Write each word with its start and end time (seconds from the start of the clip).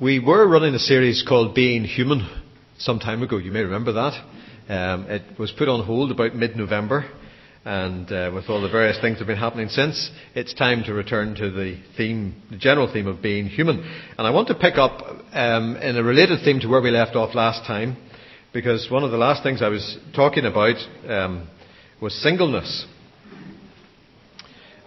We 0.00 0.18
were 0.18 0.48
running 0.48 0.74
a 0.74 0.80
series 0.80 1.22
called 1.22 1.54
Being 1.54 1.84
Human 1.84 2.28
some 2.78 2.98
time 2.98 3.22
ago. 3.22 3.36
You 3.36 3.52
may 3.52 3.60
remember 3.60 3.92
that. 3.92 4.24
Um, 4.68 5.08
it 5.08 5.38
was 5.38 5.52
put 5.52 5.68
on 5.68 5.86
hold 5.86 6.10
about 6.10 6.34
mid-November, 6.34 7.08
and 7.64 8.10
uh, 8.10 8.32
with 8.34 8.46
all 8.48 8.60
the 8.60 8.68
various 8.68 9.00
things 9.00 9.18
that 9.18 9.20
have 9.20 9.28
been 9.28 9.36
happening 9.36 9.68
since, 9.68 10.10
it's 10.34 10.52
time 10.52 10.82
to 10.86 10.92
return 10.92 11.36
to 11.36 11.48
the 11.48 11.80
theme, 11.96 12.34
the 12.50 12.56
general 12.56 12.92
theme 12.92 13.06
of 13.06 13.22
being 13.22 13.46
human. 13.46 13.88
And 14.18 14.26
I 14.26 14.30
want 14.30 14.48
to 14.48 14.56
pick 14.56 14.78
up 14.78 15.00
um, 15.32 15.76
in 15.76 15.96
a 15.96 16.02
related 16.02 16.40
theme 16.44 16.58
to 16.58 16.66
where 16.66 16.82
we 16.82 16.90
left 16.90 17.14
off 17.14 17.36
last 17.36 17.64
time, 17.64 17.96
because 18.52 18.90
one 18.90 19.04
of 19.04 19.12
the 19.12 19.16
last 19.16 19.44
things 19.44 19.62
I 19.62 19.68
was 19.68 19.96
talking 20.12 20.44
about 20.44 20.74
um, 21.08 21.48
was 22.02 22.20
singleness. 22.20 22.84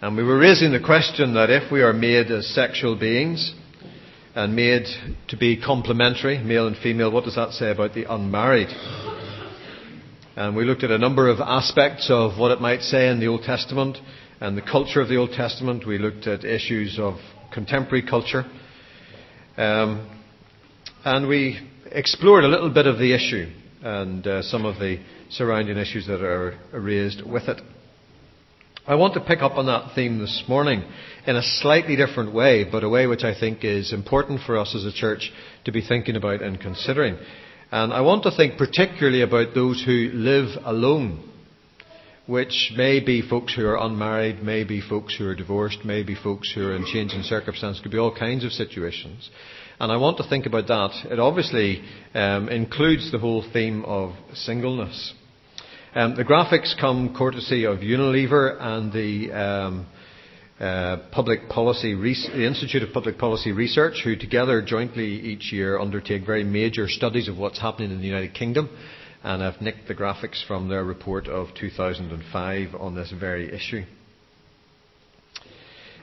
And 0.02 0.18
we 0.18 0.24
were 0.24 0.38
raising 0.38 0.74
the 0.74 0.84
question 0.84 1.34
that 1.36 1.50
if 1.50 1.72
we 1.72 1.82
are 1.82 1.94
made 1.94 2.30
as 2.30 2.46
sexual 2.54 3.00
beings, 3.00 3.56
and 4.38 4.56
made 4.56 4.86
to 5.30 5.36
be 5.36 5.60
complementary, 5.60 6.38
male 6.38 6.68
and 6.68 6.78
female. 6.78 7.12
What 7.12 7.24
does 7.24 7.34
that 7.34 7.54
say 7.54 7.72
about 7.72 7.96
the 7.96 8.04
unmarried? 8.04 8.68
And 10.36 10.56
we 10.56 10.64
looked 10.64 10.84
at 10.84 10.92
a 10.92 10.98
number 11.00 11.28
of 11.28 11.40
aspects 11.40 12.12
of 12.12 12.38
what 12.38 12.52
it 12.52 12.62
might 12.62 12.82
say 12.82 13.10
in 13.10 13.20
the 13.20 13.26
Old 13.26 13.42
Testament 13.42 13.98
and 14.40 14.56
the 14.56 14.62
culture 14.62 15.02
of 15.02 15.10
the 15.10 15.16
Old 15.16 15.32
Testament. 15.32 15.88
We 15.88 15.98
looked 15.98 16.28
at 16.28 16.46
issues 16.46 17.00
of 17.00 17.16
contemporary 17.52 18.04
culture. 18.04 18.46
Um, 19.58 20.08
and 21.04 21.28
we 21.28 21.60
explored 21.92 22.44
a 22.44 22.48
little 22.48 22.70
bit 22.70 22.86
of 22.86 23.00
the 23.00 23.16
issue 23.16 23.52
and 23.82 24.28
uh, 24.28 24.44
some 24.44 24.66
of 24.66 24.76
the 24.76 25.04
surrounding 25.32 25.78
issues 25.78 26.06
that 26.06 26.22
are 26.22 26.60
raised 26.74 27.24
with 27.26 27.48
it. 27.48 27.60
I 28.86 28.94
want 28.94 29.16
to 29.16 29.20
pick 29.20 29.40
up 29.42 29.54
on 29.54 29.66
that 29.66 29.96
theme 29.96 30.20
this 30.20 30.44
morning 30.48 30.84
in 31.28 31.36
a 31.36 31.44
slightly 31.44 31.98
different 31.98 32.34
way, 32.34 32.64
but 32.64 32.86
a 32.86 32.90
way 32.90 33.06
which 33.06 33.26
I 33.26 33.38
think 33.38 33.66
is 33.66 33.92
important 33.92 34.40
for 34.46 34.58
us 34.58 34.74
as 34.74 34.86
a 34.86 34.94
church 34.94 35.32
to 35.66 35.74
be 35.74 35.82
thinking 35.82 36.16
about 36.16 36.42
and 36.42 36.60
considering. 36.60 37.18
And 37.70 37.92
I 37.92 38.00
want 38.00 38.24
to 38.24 38.32
think 38.32 38.58
particularly 38.58 39.22
about 39.22 39.54
those 39.54 39.84
who 39.86 40.10
live 40.14 40.58
alone, 40.64 41.30
which 42.28 42.72
may 42.78 43.02
be 43.02 43.22
folks 43.22 43.54
who 43.54 43.66
are 43.66 43.78
unmarried, 43.78 44.42
may 44.42 44.64
be 44.64 44.80
folks 44.80 45.18
who 45.18 45.28
are 45.28 45.36
divorced, 45.36 45.84
may 45.84 46.02
be 46.02 46.16
folks 46.16 46.52
who 46.56 46.66
are 46.66 46.76
in 46.76 46.86
changing 46.86 47.24
circumstances, 47.24 47.82
could 47.82 47.92
be 47.92 47.98
all 47.98 48.16
kinds 48.16 48.46
of 48.46 48.54
situations. 48.54 49.30
And 49.82 49.92
I 49.92 49.98
want 49.98 50.18
to 50.18 50.28
think 50.30 50.46
about 50.46 50.68
that. 50.68 51.12
It 51.12 51.20
obviously 51.20 51.84
um, 52.14 52.48
includes 52.48 53.12
the 53.12 53.20
whole 53.20 53.46
theme 53.52 53.84
of 53.84 54.14
singleness. 54.34 55.14
Um, 55.94 56.16
the 56.16 56.24
graphics 56.24 56.74
come 56.80 57.14
courtesy 57.14 57.66
of 57.66 57.80
Unilever 57.80 58.58
and 58.62 58.94
the 58.94 59.32
um, 59.32 59.88
the 62.34 62.46
Institute 62.46 62.82
of 62.82 62.92
Public 62.92 63.18
Policy 63.20 63.52
Research, 63.52 64.02
who 64.04 64.16
together 64.16 64.62
jointly 64.62 65.06
each 65.06 65.52
year 65.52 65.80
undertake 65.80 66.26
very 66.26 66.44
major 66.44 66.88
studies 66.88 67.28
of 67.28 67.38
what's 67.38 67.60
happening 67.60 67.92
in 67.92 68.00
the 68.00 68.08
United 68.08 68.34
Kingdom. 68.34 68.70
And 69.24 69.44
I've 69.44 69.62
nicked 69.62 69.88
the 69.88 69.94
graphics 69.94 70.46
from 70.46 70.68
their 70.68 70.84
report 70.84 71.28
of 71.28 71.50
2005 71.60 72.76
on 72.80 72.96
this 72.96 73.12
very 73.12 73.54
issue. 73.54 73.84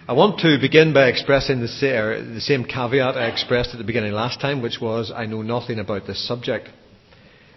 I 0.07 0.13
want 0.13 0.39
to 0.41 0.59
begin 0.61 0.93
by 0.93 1.09
expressing 1.09 1.61
the 1.61 2.41
same 2.41 2.65
caveat 2.65 3.17
I 3.17 3.29
expressed 3.29 3.71
at 3.71 3.79
the 3.79 3.85
beginning 3.85 4.13
last 4.13 4.41
time, 4.41 4.63
which 4.63 4.79
was 4.81 5.11
I 5.11 5.27
know 5.27 5.43
nothing 5.43 5.79
about 5.79 6.07
this 6.07 6.29
subject. 6.29 6.69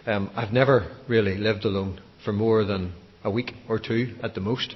Um, 0.06 0.32
I've 0.36 0.54
never 0.54 0.96
really 1.10 1.36
lived 1.36 1.66
alone 1.66 2.00
for 2.24 2.32
more 2.32 2.64
than 2.64 2.94
a 3.24 3.30
week 3.30 3.52
or 3.68 3.80
two 3.80 4.16
at 4.24 4.34
the 4.34 4.42
most. 4.42 4.76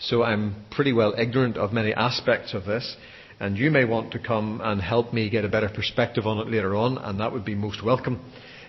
So 0.00 0.22
I'm 0.22 0.64
pretty 0.70 0.92
well 0.92 1.14
ignorant 1.16 1.56
of 1.56 1.72
many 1.72 1.92
aspects 1.94 2.54
of 2.54 2.64
this. 2.64 2.96
And 3.40 3.58
you 3.58 3.70
may 3.70 3.84
want 3.84 4.12
to 4.12 4.18
come 4.18 4.60
and 4.62 4.80
help 4.80 5.12
me 5.12 5.28
get 5.28 5.44
a 5.44 5.48
better 5.48 5.68
perspective 5.68 6.26
on 6.26 6.38
it 6.38 6.50
later 6.50 6.76
on, 6.76 6.96
and 6.98 7.18
that 7.18 7.32
would 7.32 7.44
be 7.44 7.56
most 7.56 7.82
welcome. 7.84 8.20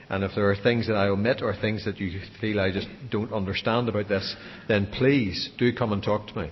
And 0.09 0.23
if 0.23 0.31
there 0.35 0.49
are 0.49 0.55
things 0.55 0.87
that 0.87 0.95
I 0.95 1.07
omit 1.07 1.41
or 1.41 1.55
things 1.55 1.85
that 1.85 1.99
you 1.99 2.19
feel 2.41 2.59
I 2.59 2.71
just 2.71 2.87
don't 3.11 3.31
understand 3.31 3.87
about 3.87 4.09
this, 4.09 4.35
then 4.67 4.87
please 4.87 5.49
do 5.57 5.73
come 5.73 5.93
and 5.93 6.03
talk 6.03 6.27
to 6.27 6.39
me. 6.39 6.51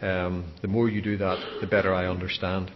Um, 0.00 0.52
the 0.60 0.68
more 0.68 0.88
you 0.88 1.00
do 1.00 1.16
that, 1.18 1.60
the 1.60 1.66
better 1.66 1.94
I 1.94 2.08
understand. 2.08 2.70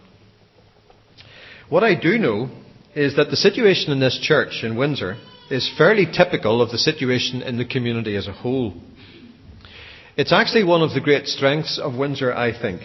What 1.69 1.83
I 1.83 1.99
do 1.99 2.17
know 2.17 2.49
is 2.95 3.17
that 3.17 3.29
the 3.29 3.35
situation 3.35 3.91
in 3.91 3.99
this 3.99 4.17
church 4.21 4.63
in 4.63 4.77
Windsor 4.77 5.17
is 5.51 5.69
fairly 5.77 6.05
typical 6.05 6.61
of 6.61 6.71
the 6.71 6.77
situation 6.77 7.41
in 7.41 7.57
the 7.57 7.65
community 7.65 8.15
as 8.15 8.27
a 8.27 8.33
whole. 8.33 8.73
It's 10.17 10.33
actually 10.33 10.63
one 10.63 10.81
of 10.81 10.93
the 10.93 10.99
great 10.99 11.27
strengths 11.27 11.77
of 11.77 11.95
Windsor, 11.95 12.33
I 12.33 12.51
think, 12.59 12.81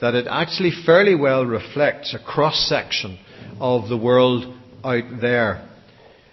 that 0.00 0.14
it 0.14 0.26
actually 0.30 0.70
fairly 0.70 1.16
well 1.16 1.44
reflects 1.44 2.14
a 2.14 2.18
cross 2.18 2.68
section 2.68 3.18
of 3.58 3.88
the 3.88 3.96
world 3.96 4.56
out 4.84 5.20
there, 5.20 5.68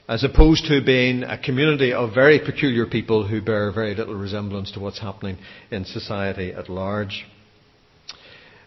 as 0.07 0.23
opposed 0.23 0.67
to 0.67 0.85
being 0.85 1.23
a 1.23 1.37
community 1.37 1.91
of 1.91 2.13
very 2.13 2.39
peculiar 2.39 2.85
people 2.85 3.27
who 3.27 3.41
bear 3.41 3.71
very 3.71 3.95
little 3.95 4.15
resemblance 4.15 4.71
to 4.73 4.79
what's 4.79 4.99
happening 4.99 5.37
in 5.71 5.85
society 5.85 6.53
at 6.53 6.69
large. 6.69 7.25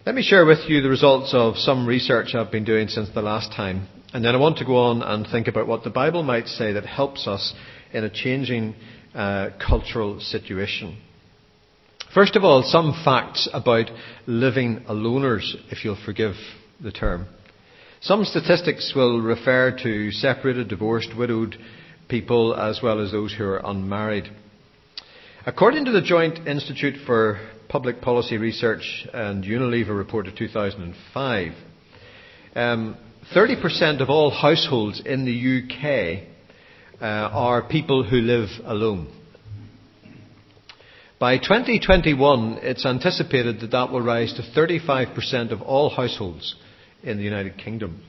Let 0.04 0.16
me 0.16 0.22
share 0.22 0.44
with 0.44 0.68
you 0.68 0.82
the 0.82 0.90
results 0.90 1.32
of 1.34 1.56
some 1.56 1.86
research 1.86 2.34
I've 2.34 2.50
been 2.50 2.64
doing 2.64 2.88
since 2.88 3.10
the 3.10 3.22
last 3.22 3.52
time 3.52 3.86
and 4.12 4.24
then 4.24 4.34
I 4.34 4.38
want 4.38 4.58
to 4.58 4.64
go 4.64 4.76
on 4.76 5.02
and 5.02 5.26
think 5.26 5.46
about 5.46 5.68
what 5.68 5.84
the 5.84 5.90
Bible 5.90 6.22
might 6.22 6.48
say 6.48 6.72
that 6.72 6.84
helps 6.84 7.28
us 7.28 7.54
in 7.92 8.02
a 8.02 8.10
changing 8.10 8.74
uh, 9.14 9.50
cultural 9.64 10.20
situation. 10.20 10.96
First 12.12 12.34
of 12.34 12.42
all, 12.42 12.64
some 12.64 12.92
facts 13.04 13.48
about 13.52 13.88
living 14.26 14.84
aloners, 14.88 15.56
if 15.70 15.84
you'll 15.84 16.02
forgive 16.04 16.34
the 16.80 16.90
term. 16.90 17.26
Some 18.00 18.24
statistics 18.24 18.92
will 18.96 19.20
refer 19.20 19.78
to 19.84 20.10
separated, 20.10 20.66
divorced, 20.66 21.16
widowed 21.16 21.56
people 22.08 22.56
as 22.56 22.80
well 22.82 23.00
as 23.00 23.12
those 23.12 23.32
who 23.32 23.44
are 23.44 23.62
unmarried. 23.64 24.28
According 25.46 25.84
to 25.84 25.92
the 25.92 26.00
Joint 26.00 26.48
Institute 26.48 26.96
for 27.06 27.38
Public 27.68 28.00
Policy 28.00 28.38
Research 28.38 29.06
and 29.14 29.44
Unilever 29.44 29.96
report 29.96 30.26
of 30.26 30.34
2005, 30.34 31.52
um, 32.56 32.96
30% 33.32 34.00
of 34.02 34.10
all 34.10 34.32
households 34.32 35.00
in 35.06 35.24
the 35.24 35.62
UK 35.62 36.26
uh, 37.00 37.04
are 37.04 37.62
people 37.62 38.02
who 38.02 38.16
live 38.16 38.48
alone. 38.64 39.19
By 41.20 41.36
2021, 41.36 42.60
it's 42.62 42.86
anticipated 42.86 43.60
that 43.60 43.72
that 43.72 43.92
will 43.92 44.00
rise 44.00 44.32
to 44.32 44.58
35% 44.58 45.52
of 45.52 45.60
all 45.60 45.90
households 45.90 46.54
in 47.02 47.18
the 47.18 47.22
United 47.22 47.58
Kingdom. 47.58 48.02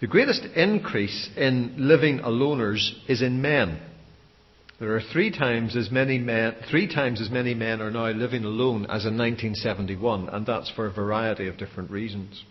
The 0.00 0.06
greatest 0.06 0.46
increase 0.56 1.28
in 1.36 1.74
living 1.76 2.20
aloners 2.20 2.94
is 3.06 3.20
in 3.20 3.42
men. 3.42 3.80
There 4.80 4.96
are 4.96 5.02
three 5.12 5.30
times 5.30 5.76
as 5.76 5.90
many 5.90 6.16
men, 6.16 6.54
three 6.70 6.88
times 6.88 7.20
as 7.20 7.28
many 7.28 7.52
men 7.52 7.82
are 7.82 7.90
now 7.90 8.12
living 8.12 8.44
alone 8.44 8.84
as 8.84 9.04
in 9.04 9.18
1971, 9.18 10.30
and 10.30 10.46
that's 10.46 10.70
for 10.70 10.86
a 10.86 10.90
variety 10.90 11.48
of 11.48 11.58
different 11.58 11.90
reasons. 11.90 12.44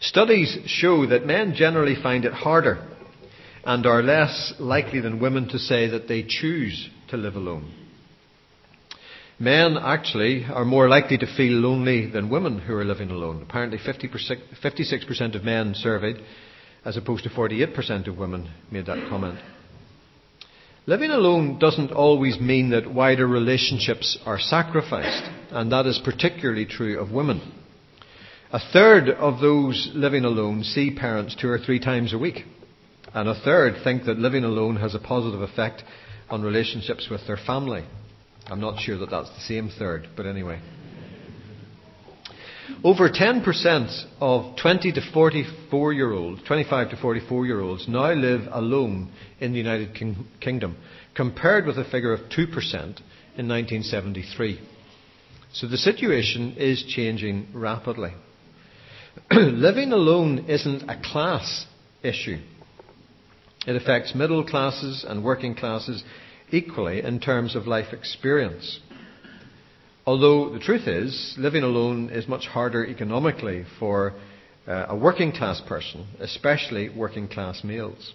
Studies 0.00 0.58
show 0.66 1.06
that 1.06 1.24
men 1.24 1.54
generally 1.54 1.96
find 2.02 2.26
it 2.26 2.34
harder 2.34 2.86
and 3.64 3.86
are 3.86 4.02
less 4.02 4.52
likely 4.58 5.00
than 5.00 5.18
women 5.18 5.48
to 5.48 5.58
say 5.58 5.88
that 5.88 6.08
they 6.08 6.22
choose 6.22 6.90
to 7.08 7.16
live 7.16 7.36
alone. 7.36 7.84
Men 9.38 9.76
actually 9.76 10.46
are 10.46 10.64
more 10.64 10.88
likely 10.88 11.18
to 11.18 11.36
feel 11.36 11.60
lonely 11.60 12.06
than 12.06 12.30
women 12.30 12.58
who 12.58 12.74
are 12.74 12.84
living 12.84 13.10
alone. 13.10 13.42
Apparently 13.42 13.78
56% 13.78 15.34
of 15.34 15.44
men 15.44 15.74
surveyed, 15.74 16.16
as 16.84 16.96
opposed 16.96 17.24
to 17.24 17.30
48% 17.30 18.08
of 18.08 18.16
women, 18.16 18.50
made 18.70 18.86
that 18.86 19.08
comment. 19.10 19.38
Living 20.86 21.10
alone 21.10 21.58
doesn't 21.58 21.90
always 21.90 22.38
mean 22.40 22.70
that 22.70 22.94
wider 22.94 23.26
relationships 23.26 24.16
are 24.24 24.38
sacrificed, 24.38 25.24
and 25.50 25.70
that 25.72 25.84
is 25.84 26.00
particularly 26.02 26.64
true 26.64 26.98
of 26.98 27.10
women. 27.10 27.40
A 28.52 28.60
third 28.72 29.10
of 29.10 29.40
those 29.40 29.90
living 29.94 30.24
alone 30.24 30.62
see 30.62 30.94
parents 30.94 31.34
two 31.38 31.48
or 31.48 31.58
three 31.58 31.80
times 31.80 32.14
a 32.14 32.18
week. 32.18 32.44
And 33.12 33.28
a 33.28 33.34
third 33.34 33.82
think 33.82 34.04
that 34.04 34.18
living 34.18 34.44
alone 34.44 34.76
has 34.76 34.94
a 34.94 35.00
positive 35.00 35.42
effect 35.42 35.82
on 36.30 36.42
relationships 36.42 37.08
with 37.10 37.26
their 37.26 37.36
family. 37.36 37.84
I'm 38.48 38.60
not 38.60 38.80
sure 38.80 38.98
that 38.98 39.10
that's 39.10 39.30
the 39.30 39.40
same 39.40 39.70
third, 39.70 40.08
but 40.16 40.26
anyway. 40.26 40.60
Over 42.84 43.08
10% 43.08 44.04
of 44.20 44.56
20 44.56 44.92
to 44.92 45.00
44 45.12 45.92
year 45.92 46.12
olds, 46.12 46.42
25 46.44 46.90
to 46.90 46.96
44 46.96 47.46
year 47.46 47.60
olds, 47.60 47.88
now 47.88 48.12
live 48.12 48.42
alone 48.50 49.10
in 49.40 49.52
the 49.52 49.58
United 49.58 49.94
King- 49.94 50.26
Kingdom, 50.40 50.76
compared 51.14 51.66
with 51.66 51.78
a 51.78 51.84
figure 51.84 52.12
of 52.12 52.20
2% 52.28 52.46
in 53.36 53.48
1973. 53.48 54.60
So 55.52 55.66
the 55.66 55.76
situation 55.76 56.54
is 56.56 56.84
changing 56.84 57.48
rapidly. 57.52 58.12
Living 59.32 59.92
alone 59.92 60.44
isn't 60.48 60.88
a 60.88 61.00
class 61.02 61.66
issue. 62.02 62.38
It 63.66 63.74
affects 63.74 64.14
middle 64.14 64.44
classes 64.44 65.04
and 65.06 65.24
working 65.24 65.54
classes 65.54 66.04
equally 66.50 67.02
in 67.02 67.20
terms 67.20 67.56
of 67.56 67.66
life 67.66 67.92
experience. 67.92 68.80
Although 70.06 70.52
the 70.52 70.60
truth 70.60 70.86
is, 70.86 71.34
living 71.36 71.64
alone 71.64 72.10
is 72.10 72.28
much 72.28 72.46
harder 72.46 72.86
economically 72.86 73.64
for 73.80 74.14
uh, 74.66 74.86
a 74.88 74.96
working 74.96 75.32
class 75.32 75.60
person, 75.66 76.06
especially 76.20 76.88
working 76.88 77.28
class 77.28 77.62
males. 77.64 78.14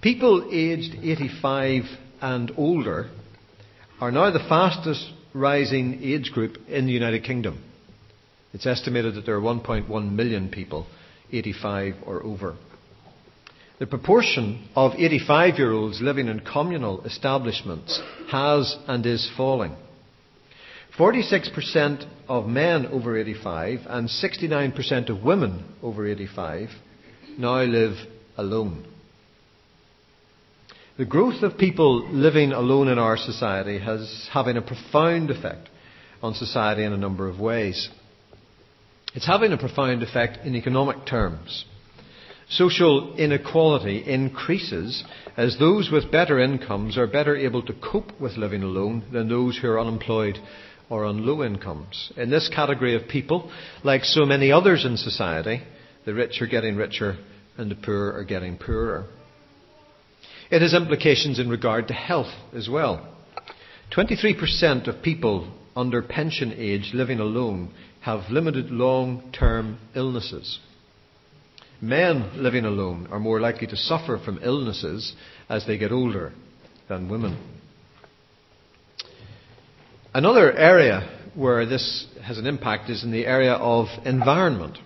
People 0.00 0.48
aged 0.52 0.96
85 1.02 1.82
and 2.20 2.52
older 2.56 3.10
are 4.00 4.10
now 4.10 4.30
the 4.30 4.44
fastest 4.48 5.12
rising 5.34 6.00
age 6.02 6.32
group 6.32 6.56
in 6.68 6.86
the 6.86 6.92
United 6.92 7.22
Kingdom. 7.22 7.62
It's 8.52 8.66
estimated 8.66 9.14
that 9.14 9.26
there 9.26 9.36
are 9.36 9.40
1.1 9.40 10.12
million 10.12 10.48
people 10.48 10.86
85 11.32 11.94
or 12.04 12.22
over. 12.22 12.56
The 13.80 13.86
proportion 13.86 14.68
of 14.76 14.92
85 14.98 15.58
year 15.58 15.72
olds 15.72 16.02
living 16.02 16.28
in 16.28 16.40
communal 16.40 17.02
establishments 17.04 17.98
has 18.30 18.76
and 18.86 19.06
is 19.06 19.30
falling. 19.38 19.74
46% 20.98 22.06
of 22.28 22.46
men 22.46 22.84
over 22.88 23.16
85 23.16 23.80
and 23.86 24.06
69% 24.06 25.08
of 25.08 25.22
women 25.22 25.64
over 25.82 26.06
85 26.06 26.68
now 27.38 27.62
live 27.62 27.96
alone. 28.36 28.86
The 30.98 31.06
growth 31.06 31.42
of 31.42 31.56
people 31.56 32.06
living 32.12 32.52
alone 32.52 32.88
in 32.88 32.98
our 32.98 33.16
society 33.16 33.78
has 33.78 34.28
having 34.30 34.58
a 34.58 34.62
profound 34.62 35.30
effect 35.30 35.70
on 36.22 36.34
society 36.34 36.84
in 36.84 36.92
a 36.92 36.98
number 36.98 37.30
of 37.30 37.40
ways. 37.40 37.88
It's 39.14 39.26
having 39.26 39.52
a 39.52 39.56
profound 39.56 40.02
effect 40.02 40.44
in 40.44 40.54
economic 40.54 41.06
terms. 41.06 41.64
Social 42.50 43.14
inequality 43.16 44.02
increases 44.04 45.04
as 45.36 45.56
those 45.58 45.88
with 45.90 46.10
better 46.10 46.40
incomes 46.40 46.98
are 46.98 47.06
better 47.06 47.36
able 47.36 47.62
to 47.62 47.72
cope 47.72 48.20
with 48.20 48.36
living 48.36 48.64
alone 48.64 49.04
than 49.12 49.28
those 49.28 49.56
who 49.56 49.68
are 49.68 49.80
unemployed 49.80 50.36
or 50.88 51.04
on 51.04 51.24
low 51.24 51.44
incomes. 51.44 52.12
In 52.16 52.28
this 52.28 52.48
category 52.52 52.96
of 52.96 53.08
people, 53.08 53.52
like 53.84 54.04
so 54.04 54.26
many 54.26 54.50
others 54.50 54.84
in 54.84 54.96
society, 54.96 55.62
the 56.04 56.12
rich 56.12 56.42
are 56.42 56.48
getting 56.48 56.74
richer 56.74 57.16
and 57.56 57.70
the 57.70 57.76
poor 57.76 58.12
are 58.16 58.24
getting 58.24 58.58
poorer. 58.58 59.06
It 60.50 60.60
has 60.60 60.74
implications 60.74 61.38
in 61.38 61.48
regard 61.48 61.86
to 61.88 61.94
health 61.94 62.34
as 62.52 62.68
well. 62.68 63.06
23% 63.96 64.88
of 64.88 65.02
people 65.02 65.52
under 65.76 66.02
pension 66.02 66.52
age 66.56 66.90
living 66.94 67.20
alone 67.20 67.72
have 68.00 68.28
limited 68.28 68.72
long 68.72 69.30
term 69.32 69.78
illnesses. 69.94 70.58
Men 71.80 72.42
living 72.42 72.64
alone 72.64 73.08
are 73.10 73.18
more 73.18 73.40
likely 73.40 73.66
to 73.68 73.76
suffer 73.76 74.18
from 74.22 74.40
illnesses 74.42 75.14
as 75.48 75.66
they 75.66 75.78
get 75.78 75.92
older 75.92 76.32
than 76.88 77.08
women. 77.08 77.38
Another 80.12 80.52
area 80.52 81.08
where 81.34 81.64
this 81.64 82.06
has 82.22 82.36
an 82.36 82.46
impact 82.46 82.90
is 82.90 83.04
in 83.04 83.12
the 83.12 83.26
area 83.26 83.52
of 83.52 83.86
environment. 84.04 84.78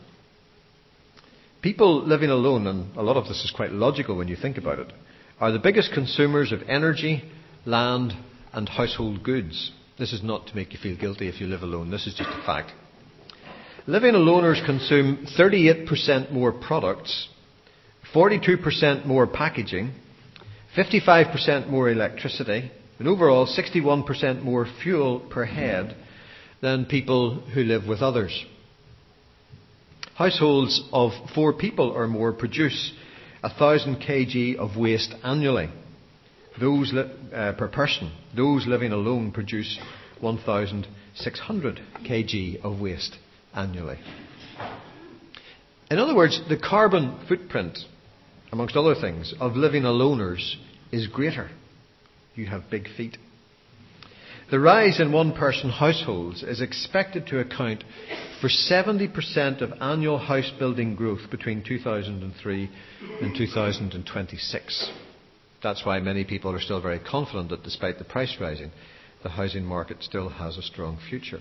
People 1.62 2.06
living 2.06 2.28
alone, 2.30 2.66
and 2.66 2.94
a 2.96 3.02
lot 3.02 3.16
of 3.16 3.26
this 3.26 3.42
is 3.42 3.50
quite 3.50 3.72
logical 3.72 4.16
when 4.16 4.28
you 4.28 4.36
think 4.36 4.58
about 4.58 4.78
it, 4.78 4.92
are 5.40 5.50
the 5.50 5.58
biggest 5.58 5.92
consumers 5.92 6.52
of 6.52 6.60
energy, 6.68 7.24
land, 7.64 8.12
and 8.52 8.68
household 8.68 9.22
goods. 9.22 9.72
This 9.98 10.12
is 10.12 10.22
not 10.22 10.46
to 10.48 10.54
make 10.54 10.72
you 10.72 10.78
feel 10.78 10.96
guilty 10.96 11.26
if 11.26 11.40
you 11.40 11.46
live 11.46 11.62
alone, 11.62 11.90
this 11.90 12.06
is 12.06 12.14
just 12.14 12.28
a 12.30 12.42
fact. 12.44 12.72
Living 13.86 14.14
aloners 14.14 14.62
consume 14.64 15.26
38% 15.38 16.32
more 16.32 16.52
products, 16.52 17.28
42% 18.14 19.04
more 19.04 19.26
packaging, 19.26 19.92
55% 20.74 21.68
more 21.68 21.90
electricity, 21.90 22.70
and 22.98 23.06
overall 23.06 23.46
61% 23.46 24.42
more 24.42 24.66
fuel 24.82 25.20
per 25.20 25.44
head 25.44 25.94
than 26.62 26.86
people 26.86 27.40
who 27.52 27.62
live 27.62 27.86
with 27.86 28.00
others. 28.00 28.46
Households 30.14 30.82
of 30.90 31.12
four 31.34 31.52
people 31.52 31.90
or 31.90 32.06
more 32.06 32.32
produce 32.32 32.90
1,000 33.42 33.96
kg 33.96 34.56
of 34.56 34.78
waste 34.78 35.14
annually. 35.22 35.68
Those 36.58 36.90
li- 36.94 37.10
uh, 37.34 37.52
per 37.52 37.68
person. 37.68 38.12
Those 38.34 38.66
living 38.66 38.92
alone 38.92 39.30
produce 39.30 39.78
1,600 40.20 41.80
kg 42.06 42.64
of 42.64 42.80
waste 42.80 43.18
annually. 43.54 43.98
In 45.90 45.98
other 45.98 46.14
words, 46.14 46.40
the 46.48 46.56
carbon 46.56 47.18
footprint, 47.28 47.78
amongst 48.52 48.76
other 48.76 48.94
things, 48.94 49.34
of 49.40 49.56
living 49.56 49.84
aloners 49.84 50.56
is 50.90 51.06
greater. 51.06 51.50
You 52.34 52.46
have 52.46 52.70
big 52.70 52.88
feet. 52.96 53.18
The 54.50 54.60
rise 54.60 55.00
in 55.00 55.10
one 55.10 55.32
person 55.32 55.70
households 55.70 56.42
is 56.42 56.60
expected 56.60 57.26
to 57.28 57.40
account 57.40 57.82
for 58.40 58.48
70% 58.48 59.62
of 59.62 59.72
annual 59.80 60.18
house 60.18 60.52
building 60.58 60.94
growth 60.96 61.30
between 61.30 61.64
2003 61.64 62.70
and 63.22 63.36
2026. 63.36 64.90
That's 65.62 65.86
why 65.86 65.98
many 66.00 66.24
people 66.24 66.52
are 66.52 66.60
still 66.60 66.82
very 66.82 66.98
confident 66.98 67.48
that 67.50 67.62
despite 67.62 67.98
the 67.98 68.04
price 68.04 68.36
rising, 68.38 68.70
the 69.22 69.30
housing 69.30 69.64
market 69.64 70.02
still 70.02 70.28
has 70.28 70.58
a 70.58 70.62
strong 70.62 70.98
future. 71.08 71.40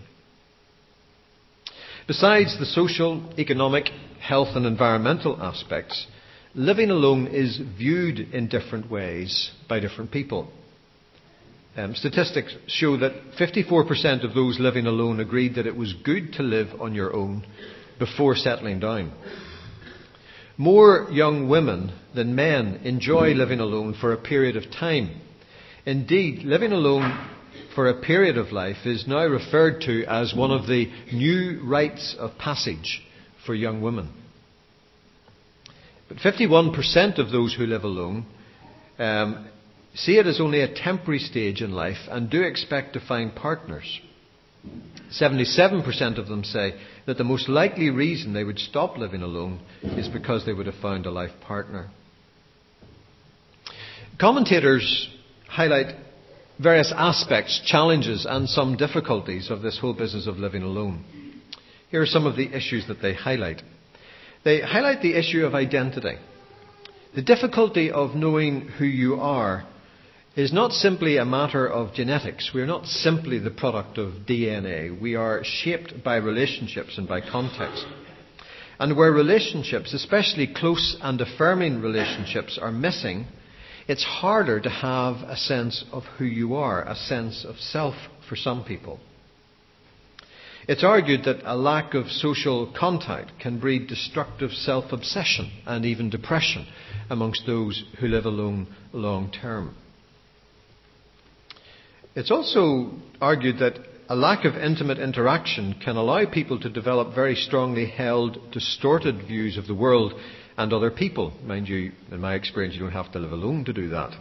Besides 2.08 2.60
the 2.60 2.66
social, 2.66 3.34
economic, 3.40 3.90
health, 4.20 4.56
and 4.56 4.66
environmental 4.66 5.42
aspects, 5.42 6.06
living 6.54 6.90
alone 6.90 7.28
is 7.28 7.62
viewed 7.78 8.20
in 8.20 8.50
different 8.50 8.92
ways 8.92 9.52
by 9.70 9.80
different 9.80 10.12
people. 10.12 10.52
Um, 11.78 11.96
statistics 11.96 12.56
show 12.68 12.98
that 12.98 13.14
54% 13.40 14.24
of 14.24 14.36
those 14.36 14.60
living 14.60 14.86
alone 14.86 15.20
agreed 15.22 15.56
that 15.56 15.66
it 15.66 15.76
was 15.76 15.94
good 16.04 16.34
to 16.34 16.44
live 16.44 16.68
on 16.80 16.94
your 16.94 17.16
own 17.16 17.46
before 17.98 18.36
settling 18.36 18.80
down. 18.82 19.12
More 20.58 21.08
young 21.10 21.50
women 21.50 21.94
than 22.14 22.36
men 22.36 22.82
enjoy 22.84 23.30
living 23.30 23.60
alone 23.60 23.96
for 24.00 24.14
a 24.14 24.18
period 24.22 24.56
of 24.56 24.70
time. 24.72 25.22
Indeed, 25.86 26.44
living 26.44 26.74
alone 26.74 27.18
for 27.76 27.88
a 27.88 28.02
period 28.02 28.38
of 28.38 28.52
life 28.52 28.86
is 28.86 29.08
now 29.08 29.26
referred 29.26 29.82
to 29.82 30.06
as 30.06 30.34
one 30.34 30.52
of 30.52 30.68
the 30.68 30.92
new 31.12 31.62
rites 31.64 32.16
of 32.18 32.38
passage 32.38 33.02
for 33.46 33.54
young 33.54 33.82
women. 33.82 34.12
But 36.08 36.18
51% 36.18 37.18
of 37.18 37.32
those 37.32 37.56
who 37.56 37.66
live 37.66 37.84
alone 37.84 38.26
um, 39.00 39.48
see 39.96 40.18
it 40.18 40.28
as 40.28 40.40
only 40.40 40.62
a 40.62 40.74
temporary 40.74 41.20
stage 41.20 41.62
in 41.62 41.72
life 41.72 41.98
and 42.10 42.30
do 42.30 42.42
expect 42.42 42.94
to 42.94 43.00
find 43.00 43.36
partners. 43.36 44.02
77% 45.12 46.18
of 46.18 46.28
them 46.28 46.44
say 46.44 46.80
that 47.06 47.18
the 47.18 47.24
most 47.24 47.50
likely 47.50 47.90
reason 47.90 48.34
they 48.34 48.44
would 48.44 48.60
stop 48.60 48.98
living 48.98 49.22
alone 49.22 49.60
is 49.84 50.08
because 50.08 50.46
they 50.46 50.54
would 50.54 50.66
have 50.66 50.82
found 50.82 51.06
a 51.06 51.12
life 51.12 51.34
partner. 51.42 51.90
Commentators 54.20 55.10
highlight 55.48 55.96
various 56.64 56.94
aspects, 56.96 57.62
challenges, 57.66 58.26
and 58.28 58.48
some 58.48 58.78
difficulties 58.78 59.52
of 59.52 59.62
this 59.62 59.78
whole 59.78 59.94
business 59.94 60.26
of 60.26 60.38
living 60.38 60.64
alone. 60.64 61.04
Here 61.90 62.02
are 62.02 62.08
some 62.08 62.26
of 62.26 62.38
the 62.38 62.56
issues 62.56 62.88
that 62.88 63.02
they 63.02 63.14
highlight. 63.14 63.62
They 64.44 64.62
highlight 64.62 65.02
the 65.02 65.14
issue 65.14 65.46
of 65.46 65.54
identity. 65.54 66.16
The 67.16 67.22
difficulty 67.22 67.92
of 67.92 68.16
knowing 68.16 68.62
who 68.62 68.86
you 68.86 69.16
are 69.16 69.66
is 70.36 70.52
not 70.52 70.72
simply 70.72 71.18
a 71.18 71.26
matter 71.26 71.68
of 71.68 71.94
genetics. 71.94 72.52
We 72.56 72.62
are 72.62 72.68
not 72.68 72.88
simply 72.88 73.38
the 73.38 73.52
product 73.52 74.00
of 74.00 74.26
DNA. 74.28 75.00
We 75.00 75.16
are 75.16 75.44
shaped 75.44 76.04
by 76.04 76.16
relationships 76.16 76.98
and 76.98 77.08
by 77.08 77.22
context. 77.22 77.86
And 78.80 78.98
where 78.98 79.12
relationships, 79.12 79.94
especially 79.94 80.52
close 80.52 80.98
and 81.02 81.22
affirming 81.22 81.82
relationships, 81.82 82.58
are 82.60 82.72
missing, 82.72 83.28
it's 83.88 84.04
harder 84.04 84.60
to 84.60 84.70
have 84.70 85.18
a 85.28 85.36
sense 85.36 85.84
of 85.92 86.04
who 86.18 86.26
you 86.26 86.56
are, 86.56 86.88
a 86.88 86.96
sense 86.96 87.46
of 87.46 87.58
self 87.58 87.96
for 88.30 88.36
some 88.36 88.64
people. 88.64 89.00
It's 90.68 90.84
argued 90.84 91.26
that 91.26 91.42
a 91.44 91.58
lack 91.58 91.94
of 91.94 92.08
social 92.10 92.74
contact 92.78 93.32
can 93.40 93.60
breed 93.60 93.88
destructive 93.88 94.52
self 94.52 94.94
obsession 94.94 95.52
and 95.66 95.86
even 95.86 96.10
depression 96.10 96.66
amongst 97.10 97.46
those 97.46 97.84
who 98.00 98.08
live 98.08 98.26
alone 98.26 98.68
long 98.94 99.30
term. 99.30 99.76
It's 102.16 102.32
also 102.32 102.92
argued 103.20 103.60
that 103.60 103.80
a 104.08 104.16
lack 104.16 104.46
of 104.46 104.56
intimate 104.56 105.00
interaction 105.00 105.76
can 105.84 105.98
allow 105.98 106.26
people 106.32 106.60
to 106.60 106.70
develop 106.70 107.16
very 107.16 107.36
strongly 107.36 107.88
held, 107.88 108.52
distorted 108.52 109.28
views 109.28 109.58
of 109.58 109.68
the 109.68 109.76
world 109.76 110.14
and 110.58 110.72
other 110.74 110.92
people. 110.92 111.34
Mind 111.44 111.68
you, 111.68 111.92
in 112.12 112.20
my 112.20 112.36
experience, 112.36 112.76
you 112.76 112.82
don't 112.82 112.92
have 112.92 113.12
to 113.14 113.20
live 113.20 113.32
alone 113.32 113.66
to 113.66 113.74
do 113.74 113.90
that. 113.90 114.12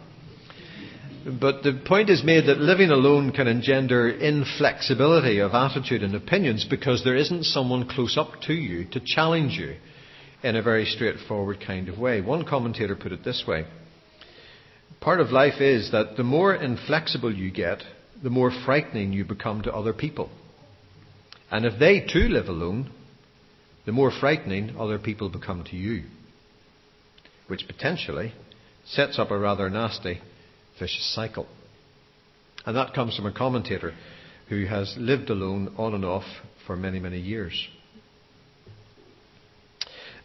But 1.25 1.63
the 1.63 1.81
point 1.85 2.09
is 2.09 2.23
made 2.23 2.47
that 2.47 2.57
living 2.57 2.89
alone 2.89 3.31
can 3.31 3.47
engender 3.47 4.09
inflexibility 4.09 5.39
of 5.39 5.53
attitude 5.53 6.03
and 6.03 6.15
opinions 6.15 6.65
because 6.69 7.03
there 7.03 7.15
isn't 7.15 7.45
someone 7.45 7.87
close 7.87 8.17
up 8.17 8.41
to 8.47 8.53
you 8.53 8.85
to 8.91 8.99
challenge 8.99 9.53
you 9.53 9.75
in 10.43 10.57
a 10.57 10.61
very 10.61 10.85
straightforward 10.85 11.63
kind 11.65 11.87
of 11.87 11.97
way. 11.97 12.19
One 12.19 12.45
commentator 12.45 12.95
put 12.95 13.13
it 13.13 13.23
this 13.23 13.45
way 13.47 13.65
Part 15.03 15.19
of 15.19 15.31
life 15.31 15.59
is 15.59 15.91
that 15.91 16.15
the 16.15 16.23
more 16.23 16.55
inflexible 16.55 17.33
you 17.33 17.51
get, 17.51 17.83
the 18.23 18.29
more 18.29 18.51
frightening 18.65 19.11
you 19.11 19.25
become 19.25 19.61
to 19.63 19.73
other 19.73 19.91
people. 19.91 20.29
And 21.51 21.65
if 21.65 21.77
they 21.77 21.99
too 21.99 22.29
live 22.29 22.47
alone, 22.47 22.89
the 23.85 23.91
more 23.91 24.11
frightening 24.11 24.77
other 24.77 24.97
people 24.97 25.27
become 25.27 25.65
to 25.65 25.75
you, 25.75 26.03
which 27.47 27.67
potentially 27.67 28.33
sets 28.85 29.19
up 29.19 29.31
a 29.31 29.37
rather 29.37 29.69
nasty, 29.69 30.21
vicious 30.79 31.13
cycle. 31.13 31.47
And 32.65 32.75
that 32.75 32.93
comes 32.93 33.15
from 33.15 33.25
a 33.25 33.33
commentator 33.33 33.93
who 34.49 34.65
has 34.65 34.95
lived 34.97 35.29
alone 35.29 35.73
on 35.77 35.93
and 35.93 36.05
off 36.05 36.25
for 36.65 36.75
many, 36.75 36.99
many 36.99 37.19
years. 37.19 37.67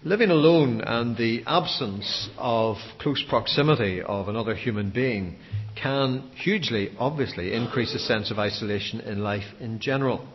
Living 0.05 0.31
alone 0.31 0.81
and 0.81 1.17
the 1.17 1.43
absence 1.47 2.29
of 2.39 2.77
close 3.01 3.25
proximity 3.29 4.01
of 4.01 4.29
another 4.29 4.55
human 4.55 4.91
being 4.91 5.37
can 5.75 6.31
hugely, 6.37 6.95
obviously, 6.99 7.53
increase 7.53 7.93
a 7.95 7.99
sense 7.99 8.31
of 8.31 8.39
isolation 8.39 9.01
in 9.01 9.19
life 9.19 9.55
in 9.59 9.81
general. 9.81 10.27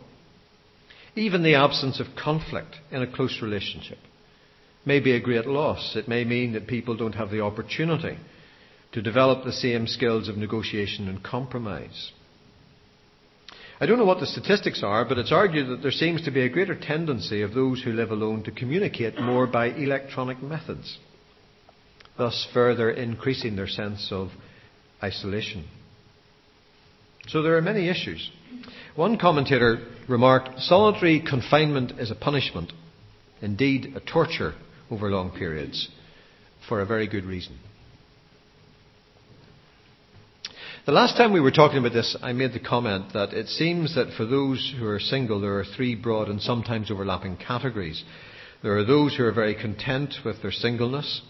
Even 1.16 1.42
the 1.42 1.54
absence 1.54 1.98
of 1.98 2.06
conflict 2.14 2.76
in 2.90 3.00
a 3.00 3.10
close 3.10 3.40
relationship 3.40 3.98
may 4.86 5.00
be 5.00 5.12
a 5.12 5.20
great 5.20 5.46
loss. 5.46 5.94
It 5.96 6.08
may 6.08 6.24
mean 6.24 6.52
that 6.52 6.66
people 6.66 6.96
don't 6.96 7.14
have 7.14 7.30
the 7.30 7.40
opportunity 7.40 8.18
to 8.92 9.02
develop 9.02 9.44
the 9.44 9.52
same 9.52 9.86
skills 9.86 10.28
of 10.28 10.36
negotiation 10.36 11.08
and 11.08 11.22
compromise. 11.22 12.12
I 13.80 13.86
don't 13.86 13.98
know 13.98 14.04
what 14.04 14.20
the 14.20 14.26
statistics 14.26 14.82
are, 14.84 15.04
but 15.04 15.18
it's 15.18 15.32
argued 15.32 15.68
that 15.68 15.82
there 15.82 15.90
seems 15.90 16.22
to 16.22 16.30
be 16.30 16.42
a 16.42 16.48
greater 16.48 16.78
tendency 16.78 17.42
of 17.42 17.54
those 17.54 17.82
who 17.82 17.92
live 17.92 18.12
alone 18.12 18.44
to 18.44 18.52
communicate 18.52 19.18
more 19.20 19.48
by 19.48 19.66
electronic 19.66 20.40
methods, 20.42 20.98
thus 22.16 22.46
further 22.54 22.90
increasing 22.90 23.56
their 23.56 23.66
sense 23.66 24.08
of 24.12 24.28
isolation. 25.02 25.64
So 27.26 27.42
there 27.42 27.56
are 27.56 27.62
many 27.62 27.88
issues. 27.88 28.30
One 28.94 29.18
commentator 29.18 29.84
remarked 30.08 30.60
solitary 30.60 31.20
confinement 31.20 31.98
is 31.98 32.12
a 32.12 32.14
punishment, 32.14 32.72
indeed 33.42 33.94
a 33.96 34.00
torture 34.00 34.54
over 34.94 35.10
long 35.10 35.32
periods, 35.32 35.88
for 36.68 36.80
a 36.80 36.86
very 36.86 37.08
good 37.08 37.24
reason. 37.24 37.58
The 40.86 40.92
last 40.92 41.16
time 41.16 41.32
we 41.32 41.40
were 41.40 41.50
talking 41.50 41.78
about 41.78 41.92
this, 41.92 42.16
I 42.22 42.32
made 42.32 42.52
the 42.52 42.60
comment 42.60 43.12
that 43.12 43.32
it 43.32 43.48
seems 43.48 43.96
that 43.96 44.12
for 44.16 44.24
those 44.24 44.72
who 44.78 44.86
are 44.86 45.00
single, 45.00 45.40
there 45.40 45.58
are 45.58 45.64
three 45.64 45.96
broad 45.96 46.28
and 46.28 46.40
sometimes 46.40 46.92
overlapping 46.92 47.38
categories. 47.38 48.04
There 48.62 48.76
are 48.78 48.84
those 48.84 49.16
who 49.16 49.24
are 49.24 49.32
very 49.32 49.56
content 49.56 50.14
with 50.24 50.42
their 50.42 50.52
singleness, 50.52 51.22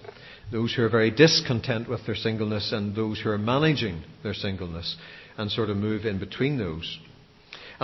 those 0.53 0.75
who 0.75 0.83
are 0.83 0.91
very 0.91 1.11
discontent 1.11 1.89
with 1.89 2.05
their 2.05 2.15
singleness, 2.15 2.71
and 2.71 2.95
those 2.95 3.21
who 3.21 3.31
are 3.31 3.39
managing 3.39 4.03
their 4.23 4.35
singleness 4.35 4.97
and 5.39 5.51
sort 5.51 5.71
of 5.71 5.79
move 5.79 6.05
in 6.05 6.19
between 6.19 6.59
those. 6.59 6.99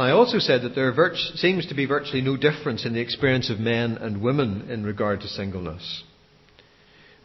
I 0.00 0.12
also 0.12 0.38
said 0.38 0.62
that 0.62 0.74
there 0.74 0.92
virt- 0.94 1.36
seems 1.36 1.66
to 1.66 1.74
be 1.74 1.84
virtually 1.84 2.22
no 2.22 2.36
difference 2.36 2.86
in 2.86 2.94
the 2.94 3.00
experience 3.00 3.50
of 3.50 3.60
men 3.60 3.98
and 3.98 4.22
women 4.22 4.70
in 4.70 4.82
regard 4.82 5.20
to 5.20 5.28
singleness. 5.28 6.04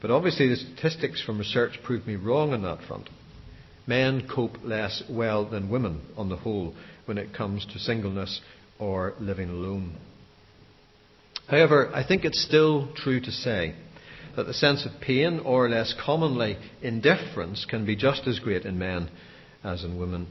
But 0.02 0.12
obviously, 0.12 0.50
the 0.50 0.58
statistics 0.58 1.22
from 1.22 1.38
research 1.38 1.80
prove 1.84 2.06
me 2.06 2.18
wrong 2.18 2.54
on 2.54 2.64
that 2.64 2.84
front. 2.86 3.10
Men 3.88 4.28
cope 4.28 4.58
less 4.62 5.04
well 5.10 5.46
than 5.46 5.70
women 5.70 6.02
on 6.18 6.28
the 6.28 6.36
whole 6.36 6.76
when 7.06 7.18
it 7.18 7.34
comes 7.34 7.66
to 7.68 7.80
singleness 7.80 8.42
or 8.78 9.14
living 9.22 9.50
alone. 9.50 9.96
However, 11.48 11.92
I 11.94 12.06
think 12.06 12.26
it's 12.26 12.44
still 12.44 12.90
true 12.94 13.22
to 13.22 13.32
say 13.32 13.76
that 14.36 14.48
the 14.48 14.54
sense 14.54 14.86
of 14.86 15.00
pain, 15.00 15.40
or 15.40 15.70
less 15.70 15.96
commonly 16.06 16.58
indifference, 16.82 17.66
can 17.70 17.86
be 17.86 17.96
just 17.96 18.28
as 18.28 18.40
great 18.40 18.66
in 18.66 18.78
men 18.78 19.10
as 19.64 19.86
in 19.86 19.98
women. 19.98 20.28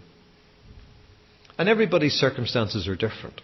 And 1.58 1.68
everybody's 1.68 2.14
circumstances 2.14 2.88
are 2.88 2.96
different. 2.96 3.40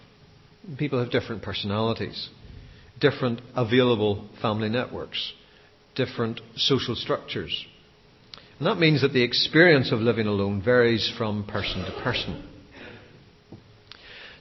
People 0.77 0.99
have 0.99 1.11
different 1.11 1.43
personalities, 1.43 2.29
different 2.99 3.41
available 3.55 4.29
family 4.43 4.69
networks, 4.69 5.33
different 5.95 6.41
social 6.57 6.95
structures. 6.97 7.67
And 8.59 8.67
that 8.67 8.79
means 8.79 9.03
that 9.03 9.13
the 9.13 9.23
experience 9.23 9.91
of 9.91 10.01
living 10.01 10.27
alone 10.27 10.63
varies 10.63 11.11
from 11.17 11.45
person 11.45 11.85
to 11.85 12.03
person. 12.03 12.47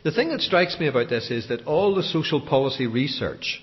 The 0.03 0.11
thing 0.11 0.29
that 0.29 0.41
strikes 0.41 0.77
me 0.79 0.87
about 0.87 1.09
this 1.09 1.29
is 1.29 1.47
that 1.49 1.65
all 1.65 1.93
the 1.93 2.03
social 2.03 2.41
policy 2.45 2.87
research 2.87 3.61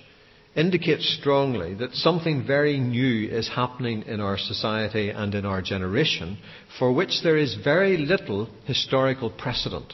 indicates 0.55 1.17
strongly 1.19 1.73
that 1.75 1.93
something 1.93 2.45
very 2.45 2.79
new 2.79 3.29
is 3.29 3.47
happening 3.49 4.03
in 4.03 4.19
our 4.19 4.37
society 4.37 5.09
and 5.09 5.35
in 5.35 5.45
our 5.45 5.61
generation 5.61 6.37
for 6.79 6.91
which 6.91 7.21
there 7.23 7.37
is 7.37 7.55
very 7.63 7.97
little 7.97 8.49
historical 8.65 9.29
precedent 9.29 9.93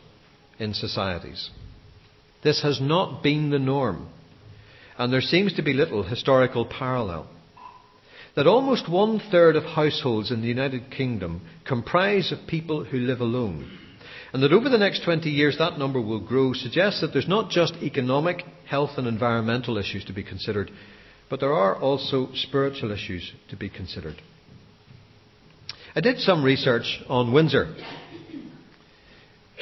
in 0.59 0.73
societies. 0.73 1.49
This 2.43 2.61
has 2.61 2.79
not 2.81 3.23
been 3.23 3.49
the 3.49 3.59
norm, 3.59 4.07
and 4.97 5.11
there 5.11 5.21
seems 5.21 5.53
to 5.53 5.63
be 5.63 5.73
little 5.73 6.03
historical 6.03 6.65
parallel 6.65 7.27
that 8.35 8.47
almost 8.47 8.89
one 8.89 9.21
third 9.31 9.55
of 9.55 9.63
households 9.63 10.31
in 10.31 10.41
the 10.41 10.47
United 10.47 10.89
Kingdom 10.89 11.41
comprise 11.65 12.31
of 12.31 12.47
people 12.47 12.83
who 12.83 12.97
live 12.97 13.21
alone. 13.21 13.79
And 14.33 14.41
that 14.41 14.51
over 14.51 14.67
the 14.67 14.79
next 14.79 15.03
20 15.03 15.29
years 15.29 15.57
that 15.59 15.77
number 15.77 16.01
will 16.01 16.19
grow 16.19 16.53
suggests 16.53 17.01
that 17.01 17.13
there's 17.13 17.27
not 17.27 17.51
just 17.51 17.75
economic, 17.83 18.43
health 18.67 18.97
and 18.97 19.07
environmental 19.07 19.77
issues 19.77 20.03
to 20.05 20.13
be 20.13 20.23
considered, 20.23 20.71
but 21.29 21.39
there 21.39 21.53
are 21.53 21.75
also 21.79 22.29
spiritual 22.33 22.91
issues 22.91 23.31
to 23.49 23.55
be 23.55 23.69
considered. 23.69 24.15
I 25.95 26.01
did 26.01 26.19
some 26.19 26.43
research 26.43 26.99
on 27.07 27.31
Windsor. 27.31 27.75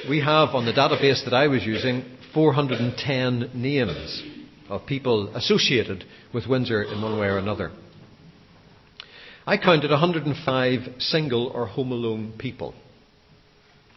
We 0.09 0.21
have 0.21 0.55
on 0.55 0.65
the 0.65 0.71
database 0.71 1.25
that 1.25 1.33
I 1.33 1.47
was 1.47 1.65
using 1.65 2.05
410 2.33 3.51
names 3.53 4.23
of 4.69 4.85
people 4.85 5.35
associated 5.35 6.05
with 6.33 6.47
Windsor 6.47 6.83
in 6.83 7.01
one 7.01 7.19
way 7.19 7.27
or 7.27 7.37
another. 7.37 7.71
I 9.45 9.57
counted 9.57 9.91
105 9.91 10.79
single 10.99 11.47
or 11.47 11.65
home 11.65 11.91
alone 11.91 12.35
people. 12.37 12.73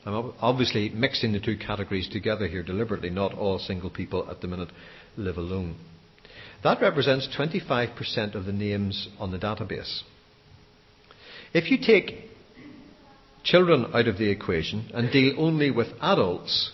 I'm 0.07 0.35
obviously 0.41 0.91
mixing 0.91 1.33
the 1.33 1.41
two 1.41 1.57
categories 1.57 2.09
together 2.09 2.47
here 2.47 2.63
deliberately. 2.63 3.09
Not 3.11 3.35
all 3.35 3.59
single 3.59 3.91
people 3.91 4.29
at 4.31 4.41
the 4.41 4.49
minute 4.49 4.71
live 5.17 5.39
alone. 5.39 5.77
That 6.63 6.81
represents 6.81 7.29
25% 7.37 8.35
of 8.35 8.45
the 8.45 8.53
names 8.53 9.09
on 9.19 9.31
the 9.31 9.39
database. 9.39 10.03
If 11.53 11.71
you 11.71 11.79
take 11.79 12.31
children 13.45 13.87
out 13.95 14.09
of 14.09 14.19
the 14.19 14.31
equation 14.31 14.91
and 14.93 15.13
deal 15.13 15.35
only 15.39 15.71
with 15.71 15.89
adults, 16.01 16.73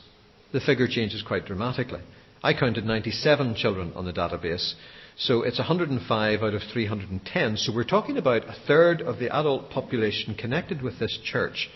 the 0.53 0.61
figure 0.61 0.89
changes 0.89 1.23
quite 1.23 1.45
dramatically. 1.45 2.01
I 2.43 2.55
counted 2.55 2.85
97 2.85 3.55
children 3.57 3.93
on 3.95 4.07
the 4.07 4.13
database, 4.13 4.75
so 5.17 5.43
it's 5.43 5.59
105 5.59 6.43
out 6.43 6.55
of 6.55 6.63
310. 6.73 7.57
So 7.59 7.75
we're 7.75 7.85
talking 7.85 8.17
about 8.17 8.49
a 8.49 8.57
third 8.67 9.03
of 9.03 9.19
the 9.19 9.35
adult 9.35 9.71
population 9.71 10.35
connected 10.35 10.83
with 10.83 10.99
this 10.99 11.19
church 11.23 11.69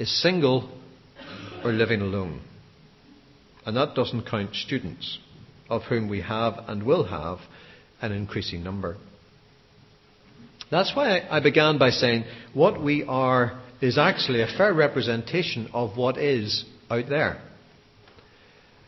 is 0.00 0.22
single 0.22 0.66
or 1.62 1.72
living 1.72 2.00
alone. 2.00 2.40
And 3.66 3.76
that 3.76 3.94
doesn't 3.94 4.26
count 4.26 4.54
students, 4.54 5.18
of 5.68 5.82
whom 5.82 6.08
we 6.08 6.22
have 6.22 6.54
and 6.66 6.82
will 6.82 7.04
have 7.04 7.38
an 8.00 8.10
increasing 8.10 8.64
number. 8.64 8.96
That's 10.70 10.96
why 10.96 11.26
I 11.30 11.40
began 11.40 11.78
by 11.78 11.90
saying 11.90 12.24
what 12.54 12.82
we 12.82 13.04
are 13.04 13.60
is 13.82 13.98
actually 13.98 14.40
a 14.40 14.46
fair 14.46 14.72
representation 14.72 15.68
of 15.74 15.98
what 15.98 16.16
is 16.16 16.64
out 16.88 17.08
there. 17.10 17.42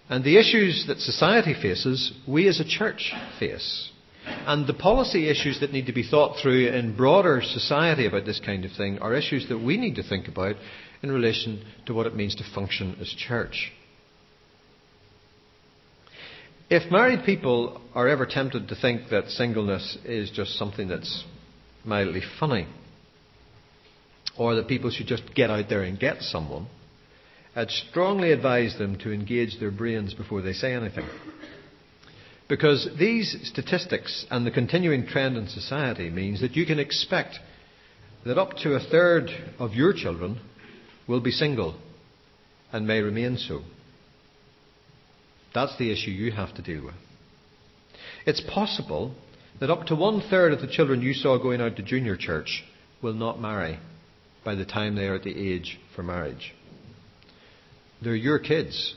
And 0.09 0.25
the 0.25 0.38
issues 0.38 0.87
that 0.87 0.99
society 0.99 1.54
faces, 1.54 2.12
we 2.26 2.49
as 2.49 2.59
a 2.59 2.64
church 2.64 3.12
face. 3.38 3.90
And 4.25 4.66
the 4.66 4.75
policy 4.75 5.28
issues 5.28 5.61
that 5.61 5.73
need 5.73 5.87
to 5.87 5.92
be 5.92 6.09
thought 6.09 6.38
through 6.40 6.69
in 6.69 6.97
broader 6.97 7.42
society 7.42 8.07
about 8.07 8.25
this 8.25 8.40
kind 8.40 8.64
of 8.64 8.73
thing 8.73 8.99
are 9.00 9.14
issues 9.14 9.49
that 9.49 9.59
we 9.59 9.76
need 9.76 9.97
to 9.97 10.02
think 10.02 10.28
about 10.28 10.57
in 11.02 11.11
relation 11.11 11.64
to 11.87 11.94
what 11.94 12.06
it 12.06 12.14
means 12.14 12.35
to 12.37 12.44
function 12.54 12.97
as 13.00 13.09
church. 13.09 13.73
If 16.71 16.90
married 16.90 17.25
people 17.26 17.80
are 17.94 18.09
ever 18.09 18.25
tempted 18.25 18.68
to 18.68 18.75
think 18.75 19.11
that 19.11 19.28
singleness 19.28 19.99
is 20.04 20.30
just 20.30 20.56
something 20.56 20.88
that's 20.88 21.25
mildly 21.85 22.23
funny, 22.40 22.66
or 24.38 24.54
that 24.54 24.68
people 24.68 24.90
should 24.90 25.06
just 25.06 25.35
get 25.35 25.50
out 25.50 25.68
there 25.68 25.82
and 25.82 25.99
get 25.99 26.23
someone, 26.23 26.66
I'd 27.54 27.71
strongly 27.71 28.32
advise 28.32 28.78
them 28.78 28.97
to 29.00 29.12
engage 29.12 29.61
their 29.61 29.71
brains 29.71 30.14
before 30.14 30.40
they 30.40 30.54
say 30.54 30.73
anything. 30.73 31.06
Because 32.49 32.88
these 32.99 33.37
statistics 33.44 34.25
and 34.30 34.47
the 34.47 34.50
continuing 34.50 35.06
trend 35.06 35.37
in 35.37 35.49
society 35.49 36.09
means 36.09 36.40
that 36.40 36.56
you 36.56 36.64
can 36.64 36.78
expect 36.78 37.38
that 38.25 38.38
up 38.38 38.56
to 38.59 38.75
a 38.75 38.80
third 38.80 39.30
of 39.59 39.75
your 39.75 39.92
children 39.92 40.40
will 41.06 41.21
be 41.21 41.30
single 41.30 41.76
and 42.73 42.87
may 42.87 43.00
remain 43.00 43.37
so. 43.37 43.62
That's 45.54 45.76
the 45.78 45.92
issue 45.92 46.11
you 46.11 46.32
have 46.32 46.54
to 46.54 46.62
deal 46.62 46.85
with. 46.85 46.94
It's 48.26 48.40
possible 48.40 49.14
that 49.61 49.71
up 49.71 49.87
to 49.87 49.97
one 49.97 50.23
third 50.30 50.52
of 50.52 50.61
the 50.61 50.66
children 50.66 51.02
you 51.02 51.12
saw 51.12 51.38
going 51.38 51.61
out 51.61 51.76
to 51.76 51.82
junior 51.82 52.16
church 52.16 52.64
will 53.02 53.12
not 53.12 53.40
marry 53.40 53.78
by 54.44 54.54
the 54.54 54.64
time 54.64 54.97
they 54.97 55.06
are 55.06 55.16
at 55.16 55.25
the 55.25 55.52
age 55.52 55.78
for 55.94 56.02
marriage. 56.02 56.54
They're 58.02 58.16
your 58.16 58.38
kids. 58.38 58.94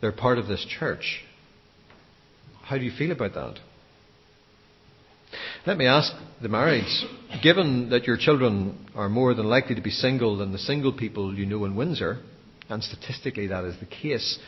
They're 0.00 0.12
part 0.12 0.38
of 0.38 0.46
this 0.46 0.64
church. 0.78 1.22
How 2.62 2.78
do 2.78 2.84
you 2.84 2.92
feel 2.96 3.12
about 3.12 3.34
that? 3.34 3.58
Let 5.64 5.78
me 5.78 5.86
ask 5.86 6.12
the 6.40 6.48
marrieds, 6.48 7.04
given 7.40 7.90
that 7.90 8.04
your 8.04 8.16
children 8.16 8.84
are 8.96 9.08
more 9.08 9.32
than 9.32 9.46
likely 9.46 9.76
to 9.76 9.80
be 9.80 9.90
single 9.90 10.36
than 10.36 10.50
the 10.50 10.58
single 10.58 10.92
people 10.92 11.32
you 11.38 11.46
know 11.46 11.64
in 11.64 11.76
Windsor, 11.76 12.18
and 12.68 12.82
statistically 12.82 13.46
that 13.46 13.64
is 13.64 13.78
the 13.78 13.86
case, 13.86 14.40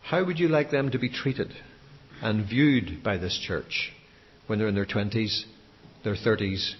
how 0.00 0.24
would 0.24 0.38
you 0.38 0.48
like 0.48 0.70
them 0.70 0.90
to 0.90 0.98
be 0.98 1.10
treated 1.10 1.52
and 2.22 2.48
viewed 2.48 3.02
by 3.02 3.18
this 3.18 3.38
church 3.46 3.92
when 4.46 4.58
they're 4.58 4.68
in 4.68 4.74
their 4.74 4.86
20s, 4.86 5.42
their 6.02 6.14
30s, 6.14 6.72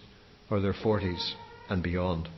or 0.50 0.60
their 0.60 0.72
40s 0.72 1.32
and 1.68 1.82
beyond? 1.82 2.30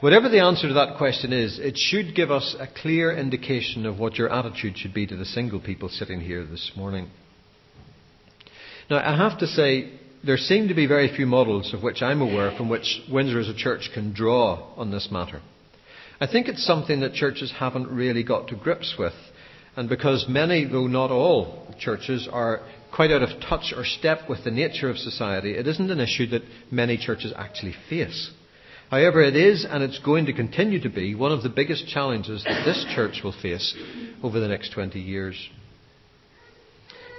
Whatever 0.00 0.28
the 0.28 0.42
answer 0.42 0.66
to 0.66 0.74
that 0.74 0.98
question 0.98 1.32
is, 1.32 1.60
it 1.60 1.78
should 1.78 2.16
give 2.16 2.32
us 2.32 2.56
a 2.58 2.66
clear 2.82 3.16
indication 3.16 3.86
of 3.86 4.00
what 4.00 4.16
your 4.16 4.32
attitude 4.32 4.76
should 4.76 4.92
be 4.92 5.06
to 5.06 5.16
the 5.16 5.24
single 5.24 5.60
people 5.60 5.88
sitting 5.88 6.20
here 6.20 6.44
this 6.44 6.72
morning. 6.74 7.08
Now, 8.90 8.98
I 8.98 9.16
have 9.16 9.38
to 9.38 9.46
say, 9.46 9.92
there 10.24 10.36
seem 10.36 10.68
to 10.68 10.74
be 10.74 10.86
very 10.86 11.14
few 11.14 11.26
models 11.26 11.72
of 11.74 11.82
which 11.82 12.02
I'm 12.02 12.20
aware 12.20 12.54
from 12.56 12.68
which 12.68 13.00
Windsor 13.10 13.40
as 13.40 13.48
a 13.48 13.54
church 13.54 13.90
can 13.92 14.12
draw 14.12 14.74
on 14.76 14.90
this 14.90 15.08
matter. 15.10 15.40
I 16.20 16.26
think 16.26 16.48
it's 16.48 16.64
something 16.64 17.00
that 17.00 17.14
churches 17.14 17.52
haven't 17.58 17.88
really 17.88 18.22
got 18.22 18.48
to 18.48 18.56
grips 18.56 18.94
with. 18.98 19.14
And 19.76 19.88
because 19.88 20.26
many, 20.28 20.64
though 20.64 20.86
not 20.86 21.10
all, 21.10 21.74
churches 21.78 22.28
are 22.30 22.60
quite 22.94 23.10
out 23.10 23.22
of 23.22 23.40
touch 23.40 23.72
or 23.76 23.84
step 23.84 24.28
with 24.28 24.44
the 24.44 24.50
nature 24.50 24.88
of 24.88 24.96
society, 24.96 25.56
it 25.56 25.66
isn't 25.66 25.90
an 25.90 26.00
issue 26.00 26.26
that 26.28 26.42
many 26.70 26.96
churches 26.96 27.32
actually 27.36 27.74
face. 27.88 28.30
However, 28.90 29.22
it 29.22 29.34
is, 29.34 29.66
and 29.68 29.82
it's 29.82 29.98
going 29.98 30.26
to 30.26 30.32
continue 30.32 30.80
to 30.82 30.88
be, 30.88 31.14
one 31.14 31.32
of 31.32 31.42
the 31.42 31.48
biggest 31.48 31.88
challenges 31.88 32.44
that 32.44 32.64
this 32.64 32.84
church 32.94 33.22
will 33.24 33.34
face 33.42 33.74
over 34.22 34.38
the 34.38 34.46
next 34.46 34.72
20 34.72 35.00
years. 35.00 35.34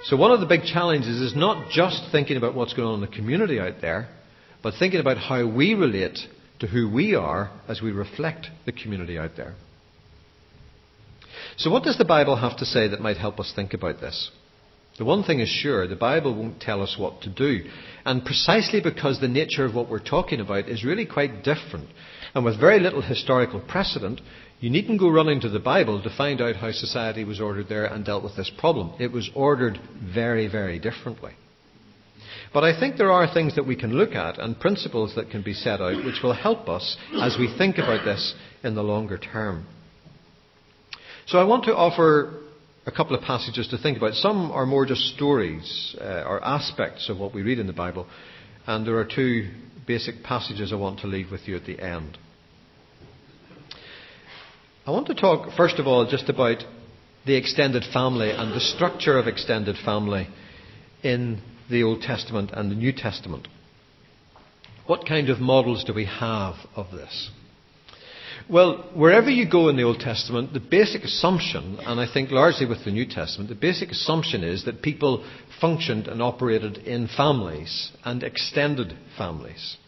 So, 0.08 0.16
one 0.16 0.30
of 0.30 0.38
the 0.38 0.46
big 0.46 0.62
challenges 0.62 1.20
is 1.20 1.34
not 1.34 1.68
just 1.68 2.12
thinking 2.12 2.36
about 2.36 2.54
what's 2.54 2.74
going 2.74 2.86
on 2.86 2.94
in 2.94 3.00
the 3.00 3.16
community 3.16 3.58
out 3.58 3.80
there, 3.80 4.08
but 4.62 4.74
thinking 4.78 5.00
about 5.00 5.18
how 5.18 5.44
we 5.44 5.74
relate 5.74 6.20
to 6.60 6.68
who 6.68 6.88
we 6.88 7.16
are 7.16 7.50
as 7.66 7.82
we 7.82 7.90
reflect 7.90 8.46
the 8.66 8.72
community 8.72 9.18
out 9.18 9.32
there. 9.36 9.56
So, 11.56 11.72
what 11.72 11.82
does 11.82 11.98
the 11.98 12.04
Bible 12.04 12.36
have 12.36 12.56
to 12.58 12.64
say 12.64 12.86
that 12.86 13.00
might 13.00 13.16
help 13.16 13.40
us 13.40 13.52
think 13.56 13.74
about 13.74 14.00
this? 14.00 14.30
The 14.96 15.04
one 15.04 15.24
thing 15.24 15.40
is 15.40 15.48
sure, 15.48 15.88
the 15.88 15.96
Bible 15.96 16.36
won't 16.36 16.60
tell 16.60 16.82
us 16.82 16.96
what 16.96 17.22
to 17.22 17.28
do. 17.28 17.68
And 18.04 18.24
precisely 18.24 18.80
because 18.80 19.20
the 19.20 19.26
nature 19.26 19.64
of 19.64 19.74
what 19.74 19.90
we're 19.90 19.98
talking 19.98 20.40
about 20.40 20.68
is 20.68 20.84
really 20.84 21.04
quite 21.04 21.42
different, 21.42 21.88
and 22.32 22.44
with 22.44 22.60
very 22.60 22.78
little 22.78 23.02
historical 23.02 23.58
precedent, 23.58 24.20
you 24.60 24.70
needn't 24.70 25.00
go 25.00 25.08
running 25.08 25.40
to 25.40 25.48
the 25.48 25.58
Bible 25.58 26.02
to 26.02 26.16
find 26.16 26.40
out 26.40 26.56
how 26.56 26.72
society 26.72 27.24
was 27.24 27.40
ordered 27.40 27.68
there 27.68 27.84
and 27.84 28.04
dealt 28.04 28.24
with 28.24 28.36
this 28.36 28.50
problem. 28.58 28.94
It 28.98 29.12
was 29.12 29.30
ordered 29.34 29.78
very, 30.14 30.48
very 30.48 30.78
differently. 30.78 31.32
But 32.54 32.64
I 32.64 32.78
think 32.78 32.96
there 32.96 33.12
are 33.12 33.32
things 33.32 33.56
that 33.56 33.66
we 33.66 33.76
can 33.76 33.92
look 33.92 34.12
at 34.12 34.38
and 34.38 34.58
principles 34.58 35.14
that 35.16 35.30
can 35.30 35.42
be 35.42 35.52
set 35.52 35.80
out 35.80 36.04
which 36.04 36.22
will 36.22 36.32
help 36.32 36.68
us 36.68 36.96
as 37.20 37.36
we 37.38 37.54
think 37.58 37.76
about 37.76 38.04
this 38.04 38.34
in 38.62 38.74
the 38.74 38.82
longer 38.82 39.18
term. 39.18 39.66
So 41.26 41.38
I 41.38 41.44
want 41.44 41.64
to 41.64 41.76
offer 41.76 42.42
a 42.86 42.92
couple 42.92 43.16
of 43.16 43.22
passages 43.22 43.68
to 43.68 43.78
think 43.78 43.98
about. 43.98 44.14
Some 44.14 44.52
are 44.52 44.64
more 44.64 44.86
just 44.86 45.02
stories 45.14 45.96
uh, 46.00 46.22
or 46.26 46.42
aspects 46.42 47.08
of 47.08 47.18
what 47.18 47.34
we 47.34 47.42
read 47.42 47.58
in 47.58 47.66
the 47.66 47.72
Bible, 47.72 48.06
and 48.66 48.86
there 48.86 48.96
are 48.96 49.04
two 49.04 49.50
basic 49.86 50.22
passages 50.22 50.72
I 50.72 50.76
want 50.76 51.00
to 51.00 51.08
leave 51.08 51.30
with 51.30 51.46
you 51.46 51.56
at 51.56 51.66
the 51.66 51.80
end. 51.80 52.16
I 54.86 54.92
want 54.92 55.08
to 55.08 55.14
talk, 55.16 55.50
first 55.56 55.80
of 55.80 55.88
all, 55.88 56.06
just 56.08 56.28
about 56.28 56.62
the 57.26 57.34
extended 57.34 57.82
family 57.92 58.30
and 58.30 58.52
the 58.52 58.60
structure 58.60 59.18
of 59.18 59.26
extended 59.26 59.74
family 59.84 60.28
in 61.02 61.42
the 61.68 61.82
Old 61.82 62.02
Testament 62.02 62.52
and 62.52 62.70
the 62.70 62.76
New 62.76 62.92
Testament. 62.92 63.48
What 64.86 65.04
kind 65.04 65.28
of 65.28 65.40
models 65.40 65.82
do 65.82 65.92
we 65.92 66.04
have 66.04 66.54
of 66.76 66.92
this? 66.92 67.30
Well, 68.48 68.88
wherever 68.94 69.28
you 69.28 69.50
go 69.50 69.70
in 69.70 69.76
the 69.76 69.82
Old 69.82 69.98
Testament, 69.98 70.52
the 70.52 70.60
basic 70.60 71.02
assumption, 71.02 71.80
and 71.80 71.98
I 71.98 72.06
think 72.06 72.30
largely 72.30 72.66
with 72.66 72.84
the 72.84 72.92
New 72.92 73.06
Testament, 73.06 73.48
the 73.48 73.56
basic 73.56 73.90
assumption 73.90 74.44
is 74.44 74.66
that 74.66 74.82
people 74.82 75.26
functioned 75.60 76.06
and 76.06 76.22
operated 76.22 76.78
in 76.78 77.08
families 77.08 77.90
and 78.04 78.22
extended 78.22 78.96
families. 79.18 79.78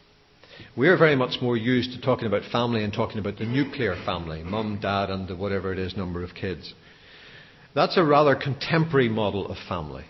We're 0.77 0.97
very 0.97 1.16
much 1.16 1.40
more 1.42 1.57
used 1.57 1.92
to 1.92 2.01
talking 2.01 2.27
about 2.27 2.42
family 2.51 2.85
and 2.85 2.92
talking 2.92 3.18
about 3.18 3.38
the 3.38 3.47
nuclear 3.47 3.97
family, 4.05 4.42
mum, 4.42 4.79
dad, 4.81 5.11
and 5.11 5.27
the 5.29 5.37
whatever 5.37 5.73
it 5.73 5.79
is 5.79 5.97
number 5.97 6.23
of 6.23 6.35
kids. 6.35 6.75
That's 7.75 7.97
a 7.97 8.05
rather 8.05 8.35
contemporary 8.35 9.09
model 9.09 9.47
of 9.47 9.57
family. 9.68 10.05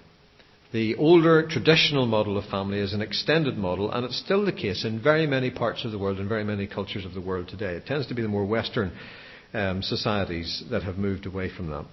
The 0.73 0.97
older 0.97 1.49
traditional 1.49 2.07
model 2.07 2.37
of 2.37 2.45
family 2.47 2.79
is 2.79 2.93
an 2.93 3.01
extended 3.01 3.57
model, 3.57 3.91
and 3.91 4.05
it's 4.05 4.19
still 4.19 4.45
the 4.45 4.53
case 4.53 4.85
in 4.85 5.03
very 5.03 5.27
many 5.27 5.51
parts 5.51 5.85
of 5.85 5.93
the 5.93 5.99
world 5.99 6.19
and 6.19 6.29
very 6.29 6.45
many 6.45 6.67
cultures 6.67 7.07
of 7.07 7.15
the 7.15 7.21
world 7.23 7.49
today. 7.49 7.75
It 7.75 7.87
tends 7.87 8.07
to 8.09 8.15
be 8.15 8.23
the 8.23 8.29
more 8.29 8.45
Western 8.45 8.93
um, 9.55 9.83
societies 9.83 10.63
that 10.71 10.83
have 10.83 10.99
moved 10.99 11.25
away 11.25 11.49
from 11.55 11.69
that. 11.69 11.87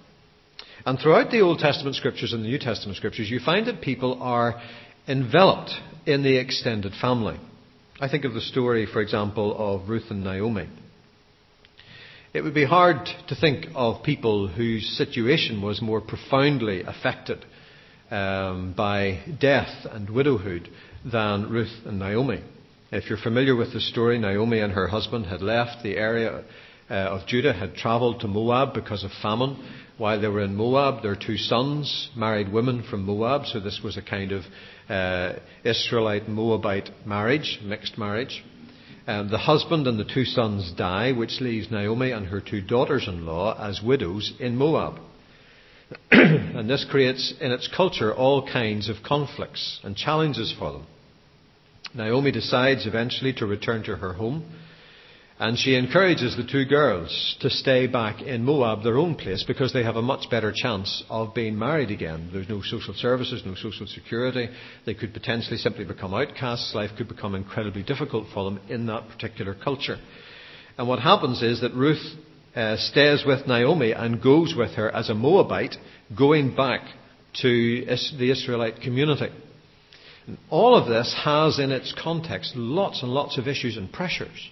And 0.84 0.98
throughout 0.98 1.30
the 1.30 1.40
Old 1.40 1.58
Testament 1.58 1.96
scriptures 1.96 2.34
and 2.34 2.44
the 2.44 2.48
New 2.48 2.58
Testament 2.58 2.96
scriptures, 2.98 3.30
you 3.30 3.40
find 3.40 3.66
that 3.66 3.80
people 3.80 4.22
are 4.22 4.60
enveloped 5.08 5.72
in 6.04 6.22
the 6.22 6.36
extended 6.36 6.92
family. 7.00 7.38
I 7.98 8.08
think 8.08 8.26
of 8.26 8.34
the 8.34 8.42
story, 8.42 8.84
for 8.84 9.00
example, 9.00 9.56
of 9.56 9.88
Ruth 9.88 10.10
and 10.10 10.22
Naomi. 10.22 10.68
It 12.34 12.42
would 12.42 12.52
be 12.52 12.66
hard 12.66 13.06
to 13.28 13.34
think 13.34 13.68
of 13.74 14.02
people 14.02 14.48
whose 14.48 14.86
situation 14.98 15.62
was 15.62 15.80
more 15.80 16.02
profoundly 16.02 16.82
affected 16.82 17.42
um, 18.10 18.74
by 18.76 19.20
death 19.40 19.86
and 19.90 20.10
widowhood 20.10 20.68
than 21.10 21.48
Ruth 21.48 21.72
and 21.86 21.98
Naomi. 21.98 22.42
If 22.92 23.08
you're 23.08 23.16
familiar 23.16 23.56
with 23.56 23.72
the 23.72 23.80
story, 23.80 24.18
Naomi 24.18 24.60
and 24.60 24.74
her 24.74 24.88
husband 24.88 25.24
had 25.24 25.40
left 25.40 25.82
the 25.82 25.96
area 25.96 26.44
of 26.94 27.26
Judah, 27.26 27.52
had 27.52 27.74
travelled 27.74 28.20
to 28.20 28.28
Moab 28.28 28.74
because 28.74 29.04
of 29.04 29.10
famine. 29.22 29.56
While 29.98 30.20
they 30.20 30.28
were 30.28 30.42
in 30.42 30.54
Moab, 30.54 31.02
their 31.02 31.16
two 31.16 31.38
sons 31.38 32.10
married 32.14 32.52
women 32.52 32.82
from 32.82 33.04
Moab, 33.04 33.46
so 33.46 33.60
this 33.60 33.80
was 33.82 33.96
a 33.96 34.02
kind 34.02 34.32
of 34.32 34.44
uh, 34.90 35.38
Israelite 35.64 36.28
Moabite 36.28 36.90
marriage, 37.06 37.60
mixed 37.64 37.96
marriage. 37.96 38.44
Um, 39.06 39.30
the 39.30 39.38
husband 39.38 39.86
and 39.86 39.98
the 39.98 40.04
two 40.04 40.24
sons 40.24 40.72
die, 40.76 41.12
which 41.12 41.40
leaves 41.40 41.70
Naomi 41.70 42.10
and 42.10 42.26
her 42.26 42.40
two 42.40 42.60
daughters 42.60 43.06
in 43.06 43.24
law 43.24 43.56
as 43.58 43.80
widows 43.80 44.34
in 44.40 44.56
Moab. 44.56 44.98
and 46.10 46.68
this 46.68 46.84
creates 46.90 47.32
in 47.40 47.52
its 47.52 47.68
culture 47.68 48.12
all 48.12 48.46
kinds 48.46 48.88
of 48.88 48.96
conflicts 49.04 49.80
and 49.84 49.96
challenges 49.96 50.54
for 50.58 50.72
them. 50.72 50.86
Naomi 51.94 52.32
decides 52.32 52.86
eventually 52.86 53.32
to 53.34 53.46
return 53.46 53.84
to 53.84 53.96
her 53.96 54.12
home, 54.12 54.44
and 55.38 55.58
she 55.58 55.74
encourages 55.74 56.34
the 56.34 56.46
two 56.50 56.64
girls 56.64 57.36
to 57.40 57.50
stay 57.50 57.86
back 57.86 58.22
in 58.22 58.42
Moab, 58.42 58.82
their 58.82 58.96
own 58.96 59.14
place, 59.14 59.44
because 59.46 59.70
they 59.72 59.82
have 59.82 59.96
a 59.96 60.02
much 60.02 60.30
better 60.30 60.50
chance 60.54 61.04
of 61.10 61.34
being 61.34 61.58
married 61.58 61.90
again. 61.90 62.30
There's 62.32 62.48
no 62.48 62.62
social 62.62 62.94
services, 62.94 63.42
no 63.44 63.54
social 63.54 63.86
security. 63.86 64.48
They 64.86 64.94
could 64.94 65.12
potentially 65.12 65.58
simply 65.58 65.84
become 65.84 66.14
outcasts. 66.14 66.74
Life 66.74 66.92
could 66.96 67.08
become 67.08 67.34
incredibly 67.34 67.82
difficult 67.82 68.28
for 68.32 68.44
them 68.44 68.60
in 68.70 68.86
that 68.86 69.08
particular 69.08 69.54
culture. 69.54 69.98
And 70.78 70.88
what 70.88 71.00
happens 71.00 71.42
is 71.42 71.60
that 71.60 71.74
Ruth 71.74 72.02
uh, 72.54 72.78
stays 72.78 73.24
with 73.26 73.46
Naomi 73.46 73.92
and 73.92 74.22
goes 74.22 74.54
with 74.56 74.70
her 74.72 74.90
as 74.90 75.10
a 75.10 75.14
Moabite, 75.14 75.76
going 76.16 76.56
back 76.56 76.80
to 77.42 77.84
the 78.18 78.30
Israelite 78.30 78.80
community. 78.80 79.28
And 80.26 80.38
all 80.48 80.74
of 80.74 80.88
this 80.88 81.14
has 81.24 81.58
in 81.58 81.72
its 81.72 81.94
context 82.02 82.56
lots 82.56 83.02
and 83.02 83.12
lots 83.12 83.36
of 83.36 83.46
issues 83.46 83.76
and 83.76 83.92
pressures. 83.92 84.50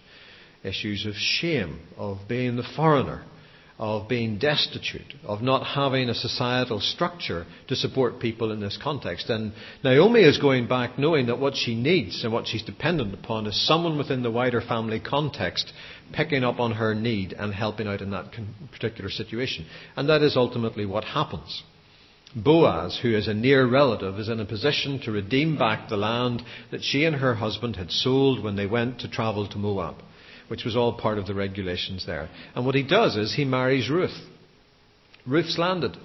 Issues 0.64 1.04
of 1.04 1.14
shame, 1.14 1.80
of 1.96 2.20
being 2.26 2.56
the 2.56 2.62
foreigner, 2.74 3.22
of 3.78 4.08
being 4.08 4.38
destitute, 4.38 5.14
of 5.24 5.42
not 5.42 5.66
having 5.66 6.08
a 6.08 6.14
societal 6.14 6.80
structure 6.80 7.44
to 7.68 7.74
support 7.74 8.20
people 8.20 8.52
in 8.52 8.60
this 8.60 8.78
context. 8.82 9.28
And 9.28 9.52
Naomi 9.82 10.20
is 10.20 10.38
going 10.38 10.68
back 10.68 10.98
knowing 10.98 11.26
that 11.26 11.40
what 11.40 11.56
she 11.56 11.74
needs 11.74 12.22
and 12.22 12.32
what 12.32 12.46
she's 12.46 12.62
dependent 12.62 13.12
upon 13.12 13.46
is 13.46 13.66
someone 13.66 13.98
within 13.98 14.22
the 14.22 14.30
wider 14.30 14.60
family 14.60 15.00
context 15.00 15.72
picking 16.12 16.44
up 16.44 16.60
on 16.60 16.72
her 16.72 16.94
need 16.94 17.32
and 17.32 17.52
helping 17.52 17.88
out 17.88 18.00
in 18.00 18.12
that 18.12 18.32
particular 18.70 19.10
situation. 19.10 19.66
And 19.96 20.08
that 20.08 20.22
is 20.22 20.36
ultimately 20.36 20.86
what 20.86 21.04
happens. 21.04 21.62
Boaz, 22.36 22.98
who 23.02 23.14
is 23.14 23.28
a 23.28 23.34
near 23.34 23.66
relative, 23.66 24.18
is 24.18 24.28
in 24.28 24.40
a 24.40 24.44
position 24.44 25.00
to 25.00 25.12
redeem 25.12 25.58
back 25.58 25.88
the 25.88 25.96
land 25.96 26.42
that 26.70 26.82
she 26.82 27.04
and 27.04 27.16
her 27.16 27.34
husband 27.34 27.76
had 27.76 27.90
sold 27.90 28.42
when 28.42 28.56
they 28.56 28.66
went 28.66 29.00
to 29.00 29.08
travel 29.08 29.48
to 29.48 29.58
Moab 29.58 29.96
which 30.48 30.64
was 30.64 30.76
all 30.76 30.92
part 30.92 31.18
of 31.18 31.26
the 31.26 31.34
regulations 31.34 32.06
there. 32.06 32.28
And 32.54 32.66
what 32.66 32.74
he 32.74 32.82
does 32.82 33.16
is 33.16 33.34
he 33.34 33.44
marries 33.44 33.90
Ruth. 33.90 34.16
Ruth's 35.26 35.58
landed. 35.58 35.96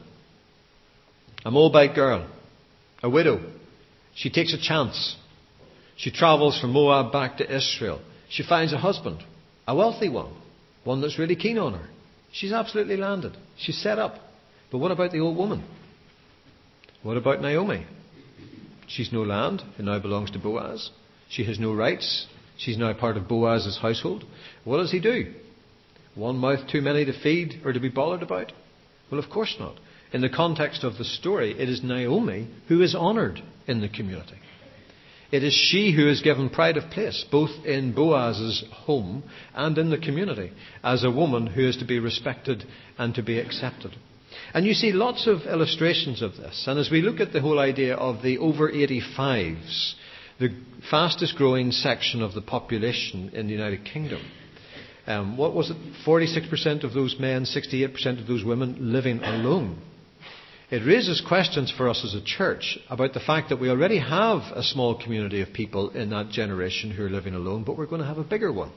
A 1.45 1.51
Moabite 1.51 1.95
girl, 1.95 2.29
a 3.01 3.09
widow. 3.09 3.41
She 4.15 4.29
takes 4.29 4.53
a 4.53 4.61
chance. 4.61 5.15
She 5.95 6.11
travels 6.11 6.59
from 6.59 6.73
Moab 6.73 7.11
back 7.11 7.37
to 7.37 7.55
Israel. 7.55 8.01
She 8.29 8.43
finds 8.43 8.73
a 8.73 8.77
husband, 8.77 9.23
a 9.67 9.75
wealthy 9.75 10.09
one, 10.09 10.33
one 10.83 11.01
that's 11.01 11.19
really 11.19 11.35
keen 11.35 11.57
on 11.57 11.73
her. 11.73 11.89
She's 12.31 12.51
absolutely 12.51 12.97
landed. 12.97 13.35
She's 13.57 13.81
set 13.81 13.99
up. 13.99 14.15
But 14.71 14.77
what 14.77 14.91
about 14.91 15.11
the 15.11 15.19
old 15.19 15.37
woman? 15.37 15.63
What 17.01 17.17
about 17.17 17.41
Naomi? 17.41 17.85
She's 18.87 19.13
no 19.13 19.21
land, 19.21 19.61
it 19.77 19.83
now 19.83 19.99
belongs 19.99 20.31
to 20.31 20.39
Boaz. 20.39 20.89
She 21.29 21.43
has 21.45 21.59
no 21.59 21.73
rights. 21.73 22.27
She's 22.59 22.77
now 22.77 22.93
part 22.93 23.15
of 23.15 23.27
Boaz's 23.27 23.79
household. 23.81 24.25
What 24.65 24.77
does 24.77 24.91
he 24.91 24.99
do? 24.99 25.33
One 26.13 26.37
mouth 26.37 26.67
too 26.69 26.81
many 26.81 27.05
to 27.05 27.13
feed 27.13 27.61
or 27.63 27.71
to 27.71 27.79
be 27.79 27.89
bothered 27.89 28.21
about? 28.21 28.51
Well, 29.09 29.19
of 29.19 29.29
course 29.29 29.55
not. 29.57 29.79
In 30.11 30.21
the 30.21 30.29
context 30.29 30.83
of 30.83 30.97
the 30.97 31.05
story, 31.05 31.51
it 31.57 31.69
is 31.69 31.83
Naomi 31.83 32.47
who 32.67 32.81
is 32.81 32.95
honoured 32.95 33.41
in 33.65 33.79
the 33.79 33.87
community. 33.87 34.35
It 35.31 35.43
is 35.43 35.53
she 35.53 35.91
who 35.91 36.09
is 36.09 36.21
given 36.21 36.49
pride 36.49 36.75
of 36.75 36.89
place, 36.89 37.23
both 37.31 37.51
in 37.63 37.93
Boaz's 37.93 38.65
home 38.71 39.23
and 39.53 39.77
in 39.77 39.89
the 39.89 39.97
community, 39.97 40.51
as 40.83 41.03
a 41.03 41.11
woman 41.11 41.47
who 41.47 41.67
is 41.67 41.77
to 41.77 41.85
be 41.85 41.99
respected 41.99 42.65
and 42.97 43.15
to 43.15 43.23
be 43.23 43.39
accepted. 43.39 43.95
And 44.53 44.65
you 44.65 44.73
see 44.73 44.91
lots 44.91 45.27
of 45.27 45.41
illustrations 45.41 46.21
of 46.21 46.35
this. 46.35 46.65
And 46.67 46.79
as 46.79 46.89
we 46.91 47.03
look 47.03 47.19
at 47.19 47.31
the 47.31 47.41
whole 47.41 47.59
idea 47.59 47.95
of 47.95 48.23
the 48.23 48.39
over 48.39 48.69
85s, 48.69 49.93
the 50.39 50.49
fastest 50.89 51.35
growing 51.35 51.71
section 51.71 52.21
of 52.21 52.33
the 52.33 52.41
population 52.41 53.29
in 53.33 53.47
the 53.47 53.53
United 53.53 53.85
Kingdom, 53.85 54.21
um, 55.05 55.37
what 55.37 55.55
was 55.55 55.71
it? 55.71 55.77
46% 56.05 56.83
of 56.83 56.93
those 56.93 57.15
men, 57.19 57.43
68% 57.43 58.21
of 58.21 58.27
those 58.27 58.43
women 58.43 58.93
living 58.93 59.23
alone. 59.23 59.81
It 60.71 60.85
raises 60.85 61.19
questions 61.27 61.73
for 61.75 61.89
us 61.89 62.05
as 62.05 62.13
a 62.13 62.23
church 62.23 62.77
about 62.91 63.13
the 63.13 63.19
fact 63.19 63.49
that 63.49 63.59
we 63.59 63.71
already 63.71 63.97
have 63.97 64.41
a 64.53 64.61
small 64.61 65.01
community 65.01 65.41
of 65.41 65.51
people 65.51 65.89
in 65.89 66.11
that 66.11 66.29
generation 66.29 66.91
who 66.91 67.03
are 67.03 67.09
living 67.09 67.33
alone, 67.33 67.63
but 67.63 67.75
we're 67.75 67.87
going 67.87 68.01
to 68.01 68.07
have 68.07 68.19
a 68.19 68.23
bigger 68.23 68.53
one. 68.53 68.71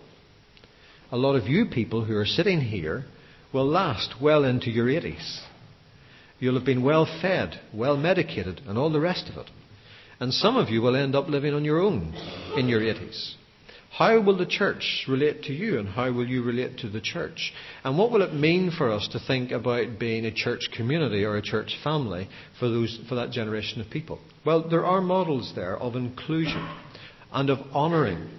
A 1.11 1.19
lot 1.19 1.37
of 1.37 1.47
you 1.47 1.67
people 1.67 2.07
who 2.07 2.17
are 2.17 2.25
sitting 2.25 2.63
here 2.63 3.05
will 3.53 3.67
last 3.67 4.15
well 4.23 4.45
into 4.45 4.71
your 4.71 4.87
80s. 4.87 5.41
You'll 6.39 6.55
have 6.57 6.65
been 6.65 6.83
well 6.83 7.05
fed, 7.21 7.61
well 7.75 7.99
medicated, 7.99 8.63
and 8.67 8.79
all 8.79 8.91
the 8.91 8.99
rest 8.99 9.29
of 9.29 9.37
it. 9.37 9.51
And 10.23 10.33
some 10.33 10.57
of 10.57 10.69
you 10.69 10.81
will 10.83 10.95
end 10.95 11.17
up 11.17 11.27
living 11.27 11.53
on 11.53 11.65
your 11.65 11.81
own 11.81 12.15
in 12.57 12.69
your 12.69 12.81
80s. 12.81 13.35
How 13.91 14.23
will 14.23 14.37
the 14.39 14.47
church 14.47 15.05
relate 15.09 15.43
to 15.43 15.53
you 15.53 15.81
and 15.81 15.89
how 15.89 16.13
will 16.13 16.29
you 16.29 16.45
relate 16.45 16.79
to 16.79 16.89
the 16.89 17.01
church? 17.01 17.53
And 17.83 17.99
what 17.99 18.13
will 18.13 18.23
it 18.23 18.33
mean 18.33 18.71
for 18.71 18.93
us 18.93 19.09
to 19.09 19.19
think 19.19 19.51
about 19.51 19.99
being 19.99 20.25
a 20.25 20.33
church 20.33 20.69
community 20.77 21.25
or 21.25 21.37
a 21.37 21.43
church 21.43 21.77
family 21.83 22.29
for, 22.61 22.69
those, 22.69 23.01
for 23.09 23.17
that 23.17 23.33
generation 23.33 23.81
of 23.81 23.91
people? 23.91 24.21
Well, 24.47 24.69
there 24.69 24.87
are 24.87 25.01
models 25.01 25.55
there 25.57 25.77
of 25.77 25.97
inclusion 25.97 26.73
and 27.33 27.51
of 27.51 27.59
honouring, 27.75 28.31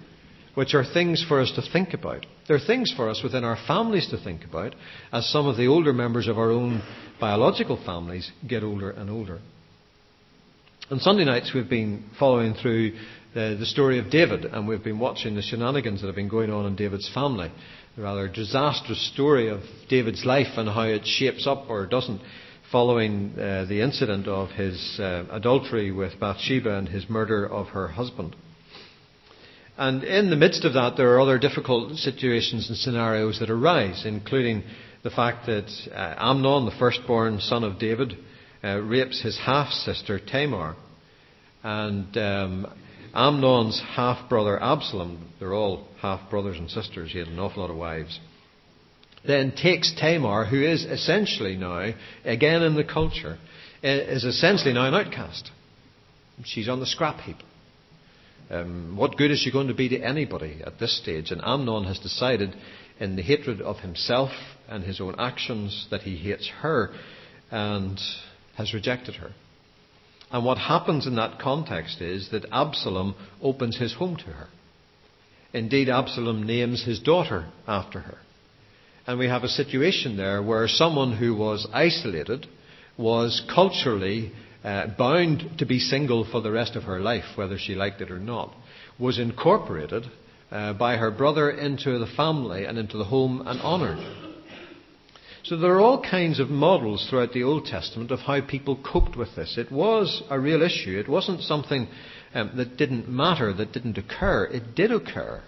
which 0.54 0.72
are 0.72 0.84
things 0.90 1.22
for 1.28 1.38
us 1.38 1.52
to 1.54 1.70
think 1.70 1.92
about. 1.92 2.24
They're 2.48 2.58
things 2.58 2.94
for 2.96 3.10
us 3.10 3.20
within 3.22 3.44
our 3.44 3.58
families 3.66 4.08
to 4.08 4.16
think 4.16 4.46
about 4.46 4.74
as 5.12 5.30
some 5.30 5.46
of 5.46 5.58
the 5.58 5.66
older 5.66 5.92
members 5.92 6.28
of 6.28 6.38
our 6.38 6.50
own 6.50 6.82
biological 7.20 7.76
families 7.84 8.32
get 8.48 8.62
older 8.62 8.88
and 8.88 9.10
older. 9.10 9.42
On 10.90 11.00
Sunday 11.00 11.24
nights, 11.24 11.52
we've 11.54 11.70
been 11.70 12.04
following 12.18 12.52
through 12.52 12.92
the, 13.32 13.56
the 13.58 13.64
story 13.64 13.98
of 13.98 14.10
David, 14.10 14.44
and 14.44 14.68
we've 14.68 14.84
been 14.84 14.98
watching 14.98 15.34
the 15.34 15.40
shenanigans 15.40 16.02
that 16.02 16.08
have 16.08 16.14
been 16.14 16.28
going 16.28 16.50
on 16.50 16.66
in 16.66 16.76
David's 16.76 17.08
family. 17.14 17.50
The 17.96 18.02
rather 18.02 18.28
disastrous 18.28 19.10
story 19.10 19.48
of 19.48 19.60
David's 19.88 20.26
life 20.26 20.58
and 20.58 20.68
how 20.68 20.82
it 20.82 21.06
shapes 21.06 21.46
up 21.46 21.70
or 21.70 21.86
doesn't 21.86 22.20
following 22.70 23.32
uh, 23.32 23.64
the 23.66 23.80
incident 23.80 24.28
of 24.28 24.50
his 24.50 25.00
uh, 25.00 25.24
adultery 25.30 25.90
with 25.90 26.20
Bathsheba 26.20 26.76
and 26.76 26.86
his 26.86 27.08
murder 27.08 27.50
of 27.50 27.68
her 27.68 27.88
husband. 27.88 28.36
And 29.78 30.04
in 30.04 30.28
the 30.28 30.36
midst 30.36 30.66
of 30.66 30.74
that, 30.74 30.98
there 30.98 31.14
are 31.14 31.20
other 31.20 31.38
difficult 31.38 31.96
situations 31.96 32.68
and 32.68 32.76
scenarios 32.76 33.40
that 33.40 33.48
arise, 33.48 34.04
including 34.04 34.64
the 35.02 35.10
fact 35.10 35.46
that 35.46 35.70
uh, 35.94 36.14
Amnon, 36.18 36.66
the 36.66 36.78
firstborn 36.78 37.40
son 37.40 37.64
of 37.64 37.78
David, 37.78 38.18
uh, 38.64 38.80
rapes 38.80 39.22
his 39.22 39.38
half 39.38 39.70
sister 39.70 40.18
Tamar. 40.18 40.74
And 41.62 42.16
um, 42.16 42.66
Amnon's 43.14 43.82
half 43.94 44.28
brother 44.28 44.60
Absalom, 44.60 45.30
they're 45.38 45.54
all 45.54 45.86
half 46.00 46.30
brothers 46.30 46.56
and 46.58 46.70
sisters, 46.70 47.12
he 47.12 47.18
had 47.18 47.28
an 47.28 47.38
awful 47.38 47.62
lot 47.62 47.70
of 47.70 47.76
wives, 47.76 48.18
then 49.26 49.52
takes 49.52 49.94
Tamar, 49.98 50.44
who 50.46 50.62
is 50.62 50.84
essentially 50.84 51.56
now, 51.56 51.92
again 52.24 52.62
in 52.62 52.74
the 52.74 52.84
culture, 52.84 53.38
is 53.82 54.24
essentially 54.24 54.72
now 54.72 54.86
an 54.86 54.94
outcast. 54.94 55.50
She's 56.44 56.68
on 56.68 56.80
the 56.80 56.86
scrap 56.86 57.20
heap. 57.20 57.36
Um, 58.50 58.96
what 58.96 59.16
good 59.16 59.30
is 59.30 59.38
she 59.38 59.50
going 59.50 59.68
to 59.68 59.74
be 59.74 59.88
to 59.90 60.00
anybody 60.00 60.60
at 60.64 60.78
this 60.78 60.98
stage? 60.98 61.30
And 61.30 61.40
Amnon 61.42 61.84
has 61.84 61.98
decided, 61.98 62.54
in 63.00 63.16
the 63.16 63.22
hatred 63.22 63.62
of 63.62 63.78
himself 63.78 64.30
and 64.68 64.84
his 64.84 65.00
own 65.00 65.14
actions, 65.18 65.86
that 65.90 66.02
he 66.02 66.16
hates 66.16 66.50
her 66.60 66.94
and 67.50 67.98
has 68.56 68.74
rejected 68.74 69.16
her. 69.16 69.32
And 70.30 70.44
what 70.44 70.58
happens 70.58 71.06
in 71.06 71.16
that 71.16 71.38
context 71.38 72.00
is 72.00 72.30
that 72.30 72.46
Absalom 72.50 73.14
opens 73.42 73.78
his 73.78 73.94
home 73.94 74.16
to 74.16 74.24
her. 74.24 74.48
Indeed, 75.52 75.88
Absalom 75.88 76.44
names 76.44 76.84
his 76.84 76.98
daughter 76.98 77.46
after 77.68 78.00
her. 78.00 78.18
And 79.06 79.18
we 79.18 79.26
have 79.28 79.44
a 79.44 79.48
situation 79.48 80.16
there 80.16 80.42
where 80.42 80.66
someone 80.66 81.16
who 81.16 81.36
was 81.36 81.68
isolated 81.72 82.46
was 82.96 83.42
culturally 83.54 84.32
uh, 84.64 84.86
bound 84.98 85.58
to 85.58 85.66
be 85.66 85.78
single 85.78 86.26
for 86.30 86.40
the 86.40 86.50
rest 86.50 86.74
of 86.74 86.84
her 86.84 86.98
life, 87.00 87.36
whether 87.36 87.58
she 87.58 87.74
liked 87.74 88.00
it 88.00 88.10
or 88.10 88.18
not, 88.18 88.52
was 88.98 89.18
incorporated 89.18 90.04
uh, 90.50 90.72
by 90.72 90.96
her 90.96 91.10
brother 91.10 91.50
into 91.50 91.98
the 91.98 92.10
family 92.16 92.64
and 92.64 92.78
into 92.78 92.96
the 92.96 93.04
home 93.04 93.42
and 93.46 93.60
honoured. 93.60 94.23
So 95.44 95.58
there 95.58 95.72
are 95.72 95.80
all 95.80 96.02
kinds 96.02 96.40
of 96.40 96.48
models 96.48 97.06
throughout 97.08 97.34
the 97.34 97.42
Old 97.42 97.66
Testament 97.66 98.10
of 98.10 98.20
how 98.20 98.40
people 98.40 98.80
coped 98.82 99.14
with 99.14 99.36
this. 99.36 99.58
It 99.58 99.70
was 99.70 100.22
a 100.30 100.40
real 100.40 100.62
issue. 100.62 100.98
It 100.98 101.06
wasn't 101.06 101.42
something 101.42 101.86
um, 102.32 102.52
that 102.56 102.78
didn't 102.78 103.10
matter, 103.10 103.52
that 103.52 103.72
didn't 103.72 103.98
occur. 103.98 104.46
It 104.46 104.74
did 104.74 104.90
occur. 104.90 105.42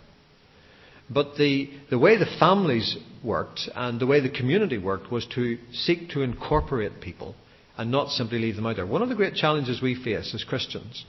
But 1.08 1.36
the, 1.36 1.70
the 1.88 1.98
way 1.98 2.18
the 2.18 2.36
families 2.38 2.98
worked 3.24 3.70
and 3.74 3.98
the 3.98 4.06
way 4.06 4.20
the 4.20 4.28
community 4.28 4.76
worked 4.76 5.10
was 5.10 5.26
to 5.34 5.56
seek 5.72 6.10
to 6.10 6.20
incorporate 6.20 7.00
people 7.00 7.34
and 7.78 7.90
not 7.90 8.10
simply 8.10 8.38
leave 8.38 8.56
them 8.56 8.66
out 8.66 8.76
there. 8.76 8.86
One 8.86 9.00
of 9.00 9.08
the 9.08 9.14
great 9.14 9.34
challenges 9.34 9.80
we 9.80 9.94
face 9.94 10.34
as 10.34 10.44
Christians 10.44 11.06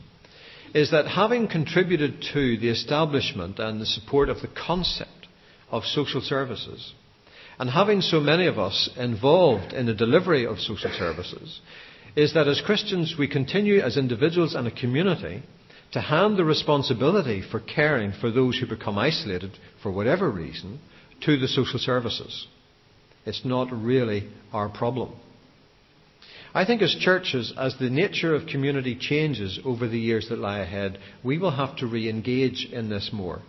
is 0.73 0.91
that 0.91 1.07
having 1.07 1.49
contributed 1.49 2.23
to 2.33 2.57
the 2.57 2.69
establishment 2.69 3.59
and 3.59 3.81
the 3.81 3.85
support 3.85 4.29
of 4.29 4.41
the 4.41 4.47
concept 4.47 5.27
of 5.71 5.83
social 5.83 6.21
services, 6.21 6.93
and 7.59 7.69
having 7.69 8.01
so 8.01 8.19
many 8.19 8.47
of 8.47 8.59
us 8.59 8.89
involved 8.97 9.73
in 9.73 9.85
the 9.85 9.93
delivery 9.93 10.45
of 10.45 10.59
social 10.59 10.91
services 10.97 11.59
is 12.15 12.33
that 12.33 12.47
as 12.47 12.61
Christians 12.61 13.15
we 13.17 13.27
continue 13.27 13.79
as 13.79 13.97
individuals 13.97 14.55
and 14.55 14.67
a 14.67 14.71
community 14.71 15.43
to 15.91 16.01
hand 16.01 16.37
the 16.37 16.43
responsibility 16.43 17.41
for 17.41 17.59
caring 17.59 18.11
for 18.11 18.29
those 18.31 18.57
who 18.57 18.67
become 18.67 18.97
isolated 18.97 19.51
for 19.81 19.91
whatever 19.91 20.29
reason 20.29 20.79
to 21.21 21.37
the 21.37 21.47
social 21.47 21.79
services. 21.79 22.47
It's 23.25 23.43
not 23.45 23.71
really 23.71 24.29
our 24.53 24.69
problem. 24.69 25.13
I 26.53 26.65
think 26.65 26.81
as 26.81 26.95
churches, 26.95 27.53
as 27.57 27.77
the 27.77 27.89
nature 27.89 28.33
of 28.33 28.47
community 28.47 28.95
changes 28.95 29.59
over 29.63 29.87
the 29.87 29.99
years 29.99 30.29
that 30.29 30.39
lie 30.39 30.59
ahead, 30.59 30.97
we 31.23 31.37
will 31.37 31.51
have 31.51 31.75
to 31.77 31.87
re 31.87 32.09
engage 32.09 32.67
in 32.71 32.89
this 32.89 33.11
more. 33.13 33.41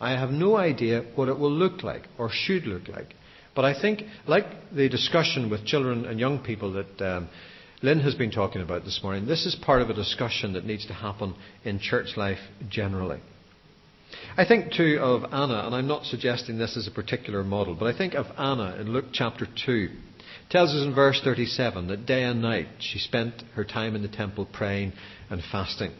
I 0.00 0.12
have 0.12 0.30
no 0.30 0.56
idea 0.56 1.04
what 1.14 1.28
it 1.28 1.38
will 1.38 1.52
look 1.52 1.82
like 1.82 2.08
or 2.18 2.30
should 2.30 2.66
look 2.66 2.88
like. 2.88 3.14
But 3.54 3.64
I 3.64 3.78
think, 3.78 4.02
like 4.26 4.46
the 4.74 4.88
discussion 4.88 5.50
with 5.50 5.64
children 5.64 6.06
and 6.06 6.18
young 6.18 6.38
people 6.38 6.72
that 6.72 7.02
um, 7.02 7.28
Lynn 7.82 8.00
has 8.00 8.14
been 8.14 8.30
talking 8.30 8.62
about 8.62 8.84
this 8.84 9.00
morning, 9.02 9.26
this 9.26 9.44
is 9.44 9.54
part 9.54 9.82
of 9.82 9.90
a 9.90 9.94
discussion 9.94 10.54
that 10.54 10.64
needs 10.64 10.86
to 10.86 10.94
happen 10.94 11.34
in 11.64 11.78
church 11.78 12.16
life 12.16 12.38
generally. 12.68 13.20
I 14.36 14.44
think 14.44 14.72
too 14.72 14.98
of 15.00 15.24
Anna, 15.24 15.66
and 15.66 15.74
I'm 15.74 15.88
not 15.88 16.04
suggesting 16.04 16.58
this 16.58 16.76
as 16.76 16.86
a 16.86 16.90
particular 16.90 17.42
model, 17.42 17.74
but 17.74 17.92
I 17.92 17.96
think 17.96 18.14
of 18.14 18.26
Anna 18.38 18.76
in 18.80 18.92
Luke 18.92 19.06
chapter 19.12 19.46
2. 19.46 19.72
It 19.72 20.50
tells 20.50 20.70
us 20.70 20.84
in 20.84 20.94
verse 20.94 21.20
37 21.22 21.88
that 21.88 22.06
day 22.06 22.22
and 22.22 22.40
night 22.40 22.68
she 22.78 22.98
spent 22.98 23.42
her 23.54 23.64
time 23.64 23.94
in 23.94 24.02
the 24.02 24.08
temple 24.08 24.46
praying 24.50 24.92
and 25.28 25.42
fasting. 25.50 25.92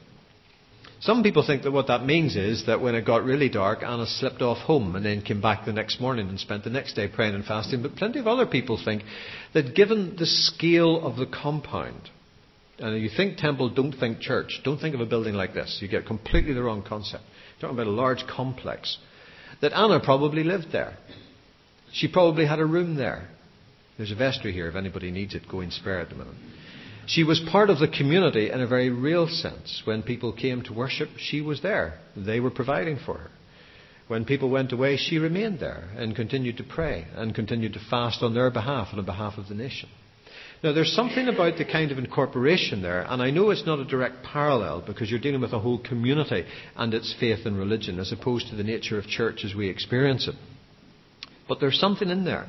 Some 1.03 1.25
people 1.25 1.45
think 1.45 1.65
that 1.65 1.73
what 1.73 1.89
that 1.89 2.07
means 2.07 2.37
is 2.37 2.67
that 2.67 2.81
when 2.81 2.95
it 2.95 3.05
got 3.05 3.25
really 3.25 3.49
dark, 3.49 3.83
Anna 3.83 4.07
slipped 4.07 4.41
off 4.41 4.59
home 4.59 4.95
and 4.95 5.05
then 5.05 5.21
came 5.21 5.41
back 5.41 5.65
the 5.65 5.73
next 5.73 6.01
morning 6.01 6.29
and 6.29 6.39
spent 6.39 6.63
the 6.63 6.71
next 6.71 6.95
day 6.95 7.09
praying 7.09 7.35
and 7.35 7.45
fasting. 7.45 7.83
But 7.83 7.97
plenty 7.97 8.21
of 8.21 8.29
other 8.29 8.47
people 8.47 8.81
think 8.83 9.03
that 9.53 9.75
given 9.75 10.15
the 10.17 10.27
scale 10.27 11.05
of 11.05 11.17
the 11.17 11.27
compound, 11.27 12.09
and 12.79 13.03
you 13.03 13.11
think 13.17 13.37
temple, 13.37 13.69
don't 13.71 13.93
think 13.93 14.21
church. 14.21 14.61
Don't 14.63 14.79
think 14.79 14.95
of 14.95 15.01
a 15.01 15.07
building 15.07 15.35
like 15.35 15.55
this. 15.55 15.79
You 15.83 15.89
get 15.89 16.07
completely 16.07 16.53
the 16.53 16.63
wrong 16.63 16.85
concept. 16.89 17.25
You're 17.59 17.69
talking 17.69 17.83
about 17.83 17.91
a 17.91 17.95
large 17.95 18.25
complex. 18.29 18.97
That 19.61 19.73
Anna 19.73 19.99
probably 19.99 20.45
lived 20.45 20.71
there. 20.71 20.97
She 21.93 22.07
probably 22.07 22.47
had 22.47 22.61
a 22.61 22.65
room 22.65 22.95
there. 22.95 23.29
There's 23.97 24.13
a 24.13 24.17
vestry 24.17 24.53
here 24.53 24.69
if 24.69 24.77
anybody 24.77 25.11
needs 25.11 25.35
it. 25.35 25.49
Go 25.51 25.61
and 25.61 25.73
spare 25.73 25.99
at 25.99 26.11
the 26.11 26.15
minute. 26.15 26.35
She 27.07 27.25
was 27.25 27.41
part 27.51 27.69
of 27.69 27.79
the 27.79 27.89
community 27.89 28.51
in 28.51 28.61
a 28.61 28.67
very 28.67 28.91
real 28.91 29.27
sense. 29.29 29.83
When 29.85 30.03
people 30.03 30.33
came 30.33 30.63
to 30.63 30.73
worship, 30.73 31.11
she 31.19 31.41
was 31.41 31.61
there. 31.63 31.99
They 32.17 32.41
were 32.41 32.51
providing 32.51 32.99
for 33.05 33.19
her. 33.19 33.31
When 34.09 34.25
people 34.25 34.51
went 34.51 34.73
away, 34.73 34.97
she 34.97 35.19
remained 35.19 35.59
there 35.59 35.89
and 35.97 36.15
continued 36.15 36.59
to 36.59 36.65
pray 36.65 37.07
and 37.15 37.35
continued 37.35 37.73
to 37.75 37.81
fast 37.91 38.23
on 38.23 38.35
their 38.35 38.51
behalf 38.51 38.89
and 38.91 38.99
on 38.99 39.07
behalf 39.07 39.39
of 39.39 39.49
the 39.49 39.55
nation. 39.55 39.89
Now, 40.63 40.73
there's 40.73 40.95
something 40.95 41.27
about 41.27 41.59
the 41.59 41.65
kind 41.65 41.91
of 41.91 41.99
incorporation 41.99 42.83
there, 42.83 43.03
and 43.03 43.21
I 43.21 43.31
know 43.31 43.51
it's 43.51 43.67
not 43.67 43.81
a 43.81 43.85
direct 43.85 44.23
parallel 44.23 44.83
because 44.87 45.11
you're 45.11 45.19
dealing 45.19 45.41
with 45.41 45.53
a 45.53 45.59
whole 45.59 45.79
community 45.79 46.45
and 46.77 46.95
its 46.95 47.15
faith 47.19 47.47
and 47.47 47.59
religion 47.59 47.99
as 47.99 48.13
opposed 48.13 48.49
to 48.49 48.57
the 48.57 48.63
nature 48.63 48.97
of 48.97 49.07
church 49.07 49.45
as 49.45 49.57
we 49.57 49.69
experience 49.69 50.29
it. 50.29 50.37
But 51.49 51.59
there's 51.59 51.81
something 51.81 52.09
in 52.09 52.25
there 52.25 52.47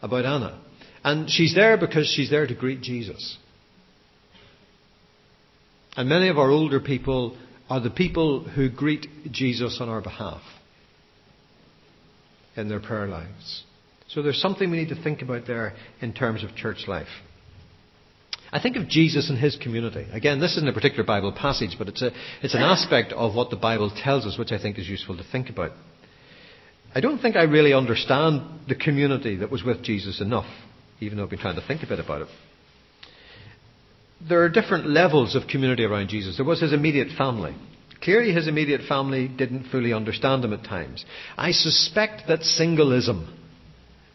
about 0.00 0.24
Anna. 0.24 0.62
And 1.04 1.30
she's 1.30 1.54
there 1.54 1.76
because 1.76 2.06
she's 2.06 2.30
there 2.30 2.46
to 2.46 2.54
greet 2.54 2.80
Jesus. 2.80 3.36
And 5.96 6.08
many 6.08 6.28
of 6.28 6.38
our 6.38 6.50
older 6.50 6.80
people 6.80 7.36
are 7.68 7.80
the 7.80 7.90
people 7.90 8.44
who 8.44 8.68
greet 8.68 9.06
Jesus 9.30 9.78
on 9.80 9.88
our 9.88 10.00
behalf 10.00 10.42
in 12.56 12.68
their 12.68 12.80
prayer 12.80 13.06
lives. 13.06 13.64
So 14.08 14.22
there's 14.22 14.40
something 14.40 14.70
we 14.70 14.78
need 14.78 14.88
to 14.88 15.02
think 15.02 15.22
about 15.22 15.46
there 15.46 15.74
in 16.00 16.12
terms 16.12 16.42
of 16.42 16.54
church 16.56 16.84
life. 16.88 17.08
I 18.52 18.60
think 18.60 18.76
of 18.76 18.88
Jesus 18.88 19.30
and 19.30 19.38
his 19.38 19.56
community. 19.56 20.06
Again, 20.12 20.40
this 20.40 20.56
isn't 20.56 20.68
a 20.68 20.72
particular 20.72 21.04
Bible 21.04 21.32
passage, 21.32 21.76
but 21.78 21.86
it's, 21.86 22.02
a, 22.02 22.10
it's 22.42 22.54
an 22.54 22.62
aspect 22.62 23.12
of 23.12 23.36
what 23.36 23.50
the 23.50 23.56
Bible 23.56 23.92
tells 24.02 24.26
us, 24.26 24.36
which 24.36 24.50
I 24.50 24.60
think 24.60 24.76
is 24.78 24.88
useful 24.88 25.16
to 25.16 25.22
think 25.30 25.48
about. 25.48 25.70
I 26.92 27.00
don't 27.00 27.20
think 27.20 27.36
I 27.36 27.44
really 27.44 27.72
understand 27.72 28.42
the 28.68 28.74
community 28.74 29.36
that 29.36 29.50
was 29.52 29.62
with 29.62 29.84
Jesus 29.84 30.20
enough, 30.20 30.50
even 30.98 31.16
though 31.16 31.24
I've 31.24 31.30
been 31.30 31.38
trying 31.38 31.60
to 31.60 31.66
think 31.66 31.84
a 31.84 31.86
bit 31.86 32.00
about 32.00 32.22
it. 32.22 32.28
There 34.28 34.42
are 34.42 34.48
different 34.48 34.86
levels 34.86 35.34
of 35.34 35.46
community 35.48 35.84
around 35.84 36.08
Jesus. 36.08 36.36
There 36.36 36.44
was 36.44 36.60
his 36.60 36.72
immediate 36.72 37.16
family. 37.16 37.54
Clearly, 38.02 38.32
his 38.32 38.48
immediate 38.48 38.82
family 38.88 39.28
didn't 39.28 39.70
fully 39.70 39.92
understand 39.92 40.44
him 40.44 40.52
at 40.52 40.64
times. 40.64 41.04
I 41.36 41.52
suspect 41.52 42.28
that 42.28 42.40
singleism 42.40 43.34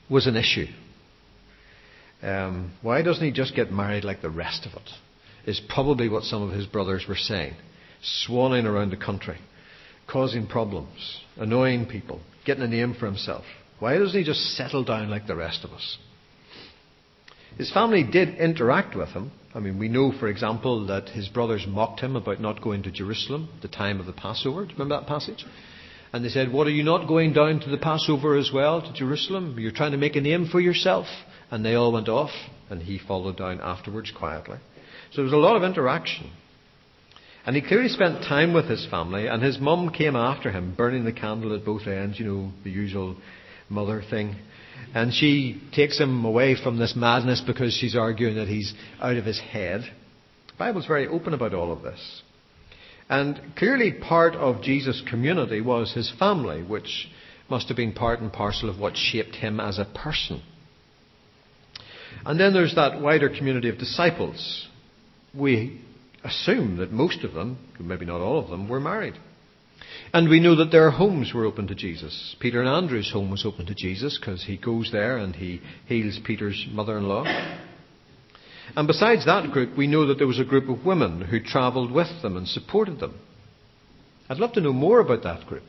was 0.09 0.27
an 0.27 0.35
issue. 0.35 0.67
Um, 2.21 2.73
why 2.81 3.01
doesn't 3.01 3.23
he 3.23 3.31
just 3.31 3.55
get 3.55 3.71
married 3.71 4.03
like 4.03 4.21
the 4.21 4.29
rest 4.29 4.65
of 4.65 4.73
it? 4.73 4.89
Is 5.49 5.61
probably 5.69 6.09
what 6.09 6.23
some 6.23 6.41
of 6.41 6.51
his 6.51 6.65
brothers 6.65 7.05
were 7.07 7.15
saying. 7.15 7.53
Swanning 8.27 8.65
around 8.65 8.91
the 8.91 8.97
country, 8.97 9.37
causing 10.07 10.47
problems, 10.47 11.21
annoying 11.37 11.85
people, 11.85 12.21
getting 12.45 12.63
a 12.63 12.67
name 12.67 12.95
for 12.99 13.05
himself. 13.05 13.45
Why 13.79 13.97
doesn't 13.97 14.17
he 14.17 14.25
just 14.25 14.55
settle 14.55 14.83
down 14.83 15.09
like 15.09 15.27
the 15.27 15.35
rest 15.35 15.63
of 15.63 15.71
us? 15.71 15.97
His 17.57 17.71
family 17.71 18.03
did 18.03 18.35
interact 18.37 18.95
with 18.95 19.09
him. 19.09 19.31
I 19.53 19.59
mean, 19.59 19.79
we 19.79 19.87
know, 19.87 20.11
for 20.19 20.27
example, 20.27 20.87
that 20.87 21.09
his 21.09 21.29
brothers 21.29 21.65
mocked 21.67 22.01
him 22.01 22.15
about 22.15 22.41
not 22.41 22.61
going 22.61 22.83
to 22.83 22.91
Jerusalem 22.91 23.49
at 23.55 23.61
the 23.61 23.67
time 23.69 23.99
of 24.01 24.05
the 24.05 24.13
Passover. 24.13 24.65
Do 24.65 24.71
you 24.71 24.73
remember 24.73 24.99
that 24.99 25.07
passage? 25.07 25.45
And 26.11 26.23
they 26.23 26.29
said, 26.29 26.51
What 26.51 26.67
are 26.67 26.71
you 26.71 26.83
not 26.83 27.07
going 27.07 27.33
down 27.33 27.61
to 27.61 27.69
the 27.69 27.77
Passover 27.77 28.35
as 28.35 28.51
well, 28.53 28.81
to 28.81 28.93
Jerusalem? 28.93 29.55
You're 29.57 29.71
trying 29.71 29.91
to 29.91 29.97
make 29.97 30.15
a 30.15 30.21
name 30.21 30.47
for 30.51 30.59
yourself. 30.59 31.05
And 31.49 31.63
they 31.63 31.75
all 31.75 31.93
went 31.93 32.09
off, 32.09 32.31
and 32.69 32.81
he 32.81 32.99
followed 32.99 33.37
down 33.37 33.61
afterwards 33.61 34.11
quietly. 34.11 34.57
So 35.11 35.17
there 35.17 35.25
was 35.25 35.33
a 35.33 35.37
lot 35.37 35.55
of 35.55 35.63
interaction. 35.63 36.31
And 37.45 37.55
he 37.55 37.61
clearly 37.61 37.89
spent 37.89 38.23
time 38.23 38.53
with 38.53 38.65
his 38.65 38.87
family, 38.89 39.27
and 39.27 39.41
his 39.43 39.59
mum 39.59 39.91
came 39.91 40.15
after 40.15 40.51
him, 40.51 40.73
burning 40.75 41.05
the 41.05 41.13
candle 41.13 41.55
at 41.55 41.63
both 41.63 41.85
ends, 41.85 42.19
you 42.19 42.25
know, 42.25 42.51
the 42.63 42.71
usual 42.71 43.15
mother 43.69 44.01
thing. 44.09 44.35
And 44.93 45.13
she 45.13 45.61
takes 45.73 45.99
him 45.99 46.23
away 46.23 46.55
from 46.55 46.77
this 46.77 46.95
madness 46.95 47.41
because 47.45 47.73
she's 47.73 47.95
arguing 47.95 48.35
that 48.35 48.47
he's 48.47 48.73
out 49.01 49.17
of 49.17 49.25
his 49.25 49.39
head. 49.39 49.81
The 50.47 50.53
Bible's 50.57 50.87
very 50.87 51.07
open 51.07 51.33
about 51.33 51.53
all 51.53 51.71
of 51.71 51.81
this. 51.81 52.21
And 53.09 53.39
clearly, 53.55 53.91
part 53.91 54.35
of 54.35 54.61
Jesus' 54.61 55.03
community 55.07 55.61
was 55.61 55.93
his 55.93 56.11
family, 56.17 56.63
which 56.63 57.09
must 57.49 57.67
have 57.67 57.77
been 57.77 57.93
part 57.93 58.19
and 58.19 58.33
parcel 58.33 58.69
of 58.69 58.79
what 58.79 58.97
shaped 58.97 59.35
him 59.35 59.59
as 59.59 59.77
a 59.77 59.85
person. 59.85 60.41
And 62.25 62.39
then 62.39 62.53
there's 62.53 62.75
that 62.75 63.01
wider 63.01 63.29
community 63.29 63.69
of 63.69 63.77
disciples. 63.77 64.67
We 65.33 65.81
assume 66.23 66.77
that 66.77 66.91
most 66.91 67.23
of 67.23 67.33
them, 67.33 67.59
maybe 67.79 68.05
not 68.05 68.21
all 68.21 68.39
of 68.39 68.49
them, 68.49 68.67
were 68.67 68.79
married. 68.79 69.15
And 70.13 70.29
we 70.29 70.39
know 70.39 70.55
that 70.55 70.71
their 70.71 70.91
homes 70.91 71.33
were 71.33 71.45
open 71.45 71.67
to 71.67 71.75
Jesus. 71.75 72.35
Peter 72.39 72.61
and 72.61 72.69
Andrew's 72.69 73.11
home 73.11 73.29
was 73.29 73.45
open 73.45 73.65
to 73.65 73.75
Jesus 73.75 74.17
because 74.17 74.43
he 74.45 74.57
goes 74.57 74.89
there 74.91 75.17
and 75.17 75.35
he 75.35 75.61
heals 75.87 76.19
Peter's 76.23 76.65
mother 76.71 76.97
in 76.97 77.07
law. 77.07 77.23
And 78.75 78.87
besides 78.87 79.25
that 79.25 79.51
group, 79.51 79.77
we 79.77 79.87
know 79.87 80.07
that 80.07 80.17
there 80.17 80.27
was 80.27 80.39
a 80.39 80.45
group 80.45 80.69
of 80.69 80.85
women 80.85 81.21
who 81.21 81.39
travelled 81.39 81.91
with 81.91 82.21
them 82.21 82.37
and 82.37 82.47
supported 82.47 82.99
them. 82.99 83.19
I'd 84.29 84.37
love 84.37 84.53
to 84.53 84.61
know 84.61 84.73
more 84.73 84.99
about 84.99 85.23
that 85.23 85.45
group. 85.47 85.65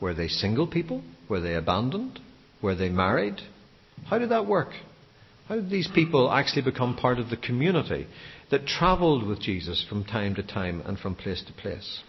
Were 0.00 0.14
they 0.14 0.28
single 0.28 0.66
people? 0.66 1.02
Were 1.28 1.40
they 1.40 1.54
abandoned? 1.54 2.20
Were 2.62 2.74
they 2.74 2.88
married? 2.88 3.40
How 4.06 4.18
did 4.18 4.30
that 4.30 4.46
work? 4.46 4.70
How 5.48 5.56
did 5.56 5.70
these 5.70 5.88
people 5.94 6.30
actually 6.30 6.62
become 6.62 6.96
part 6.96 7.18
of 7.18 7.30
the 7.30 7.36
community 7.36 8.06
that 8.50 8.66
travelled 8.66 9.26
with 9.26 9.40
Jesus 9.40 9.84
from 9.88 10.04
time 10.04 10.34
to 10.36 10.42
time 10.42 10.82
and 10.84 10.98
from 10.98 11.14
place 11.14 11.42
to 11.46 11.52
place? 11.52 12.02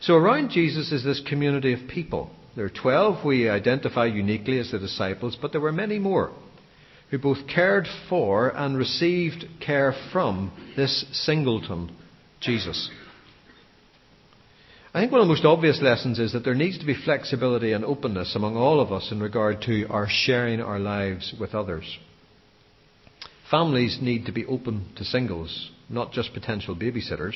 So 0.00 0.14
around 0.14 0.50
Jesus 0.50 0.92
is 0.92 1.04
this 1.04 1.20
community 1.26 1.72
of 1.72 1.88
people. 1.88 2.30
There 2.54 2.64
are 2.64 2.70
12 2.70 3.24
we 3.24 3.48
identify 3.48 4.06
uniquely 4.06 4.58
as 4.58 4.70
the 4.70 4.78
disciples, 4.78 5.36
but 5.40 5.52
there 5.52 5.60
were 5.60 5.72
many 5.72 5.98
more 5.98 6.32
who 7.10 7.18
both 7.18 7.46
cared 7.46 7.86
for 8.08 8.48
and 8.48 8.76
received 8.76 9.44
care 9.64 9.94
from 10.12 10.50
this 10.76 11.04
singleton, 11.12 11.94
Jesus. 12.40 12.90
I 14.92 15.00
think 15.00 15.12
one 15.12 15.20
of 15.20 15.26
the 15.26 15.34
most 15.34 15.44
obvious 15.44 15.80
lessons 15.82 16.18
is 16.18 16.32
that 16.32 16.42
there 16.42 16.54
needs 16.54 16.78
to 16.78 16.86
be 16.86 16.94
flexibility 16.94 17.72
and 17.72 17.84
openness 17.84 18.34
among 18.34 18.56
all 18.56 18.80
of 18.80 18.92
us 18.92 19.12
in 19.12 19.20
regard 19.20 19.60
to 19.62 19.86
our 19.88 20.06
sharing 20.08 20.60
our 20.60 20.78
lives 20.78 21.34
with 21.38 21.54
others. 21.54 21.98
Families 23.50 23.98
need 24.00 24.24
to 24.26 24.32
be 24.32 24.46
open 24.46 24.90
to 24.96 25.04
singles, 25.04 25.70
not 25.88 26.12
just 26.12 26.32
potential 26.32 26.74
babysitters, 26.74 27.34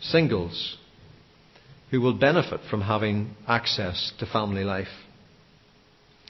singles 0.00 0.76
who 1.90 2.00
will 2.00 2.14
benefit 2.14 2.60
from 2.68 2.82
having 2.82 3.34
access 3.46 4.12
to 4.18 4.26
family 4.26 4.64
life. 4.64 4.88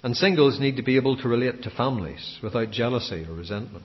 And 0.02 0.16
singles 0.16 0.60
need 0.60 0.76
to 0.76 0.82
be 0.82 0.96
able 0.96 1.16
to 1.16 1.28
relate 1.28 1.62
to 1.62 1.70
families 1.70 2.38
without 2.42 2.70
jealousy 2.70 3.24
or 3.28 3.34
resentment. 3.34 3.84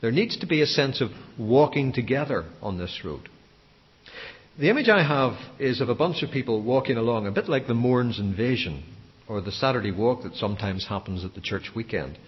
There 0.00 0.12
needs 0.12 0.38
to 0.40 0.46
be 0.46 0.60
a 0.60 0.66
sense 0.66 1.00
of 1.00 1.10
walking 1.38 1.92
together 1.92 2.44
on 2.60 2.78
this 2.78 3.00
road. 3.04 3.28
The 4.58 4.70
image 4.70 4.88
I 4.88 5.02
have 5.02 5.32
is 5.58 5.80
of 5.80 5.88
a 5.88 5.94
bunch 5.94 6.22
of 6.22 6.30
people 6.30 6.62
walking 6.62 6.96
along, 6.96 7.26
a 7.26 7.32
bit 7.32 7.48
like 7.48 7.66
the 7.66 7.74
Mournes 7.74 8.20
invasion 8.20 8.84
or 9.26 9.40
the 9.40 9.50
Saturday 9.50 9.90
walk 9.90 10.22
that 10.22 10.34
sometimes 10.36 10.86
happens 10.86 11.24
at 11.24 11.34
the 11.34 11.40
church 11.40 11.70
weekend. 11.74 12.18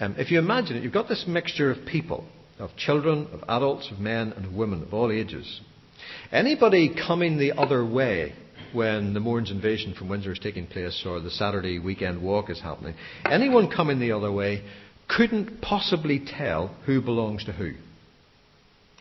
Um, 0.00 0.16
if 0.18 0.30
you 0.30 0.38
imagine 0.38 0.76
it, 0.76 0.82
you've 0.82 0.92
got 0.92 1.08
this 1.08 1.24
mixture 1.26 1.70
of 1.70 1.86
people, 1.86 2.26
of 2.58 2.76
children, 2.76 3.28
of 3.32 3.42
adults, 3.48 3.90
of 3.90 3.98
men, 3.98 4.32
and 4.32 4.56
women 4.56 4.82
of 4.82 4.92
all 4.92 5.10
ages. 5.10 5.60
Anybody 6.32 6.94
coming 6.94 7.38
the 7.38 7.52
other 7.52 7.84
way 7.84 8.34
when 8.72 9.14
the 9.14 9.20
Mournes 9.20 9.50
invasion 9.50 9.94
from 9.94 10.08
Windsor 10.08 10.32
is 10.32 10.38
taking 10.38 10.66
place 10.66 11.04
or 11.06 11.20
the 11.20 11.30
Saturday 11.30 11.78
weekend 11.78 12.22
walk 12.22 12.50
is 12.50 12.60
happening, 12.60 12.94
anyone 13.24 13.70
coming 13.70 13.98
the 14.00 14.12
other 14.12 14.30
way 14.30 14.62
couldn't 15.08 15.60
possibly 15.60 16.20
tell 16.24 16.68
who 16.84 17.00
belongs 17.00 17.44
to 17.44 17.52
who. 17.52 17.72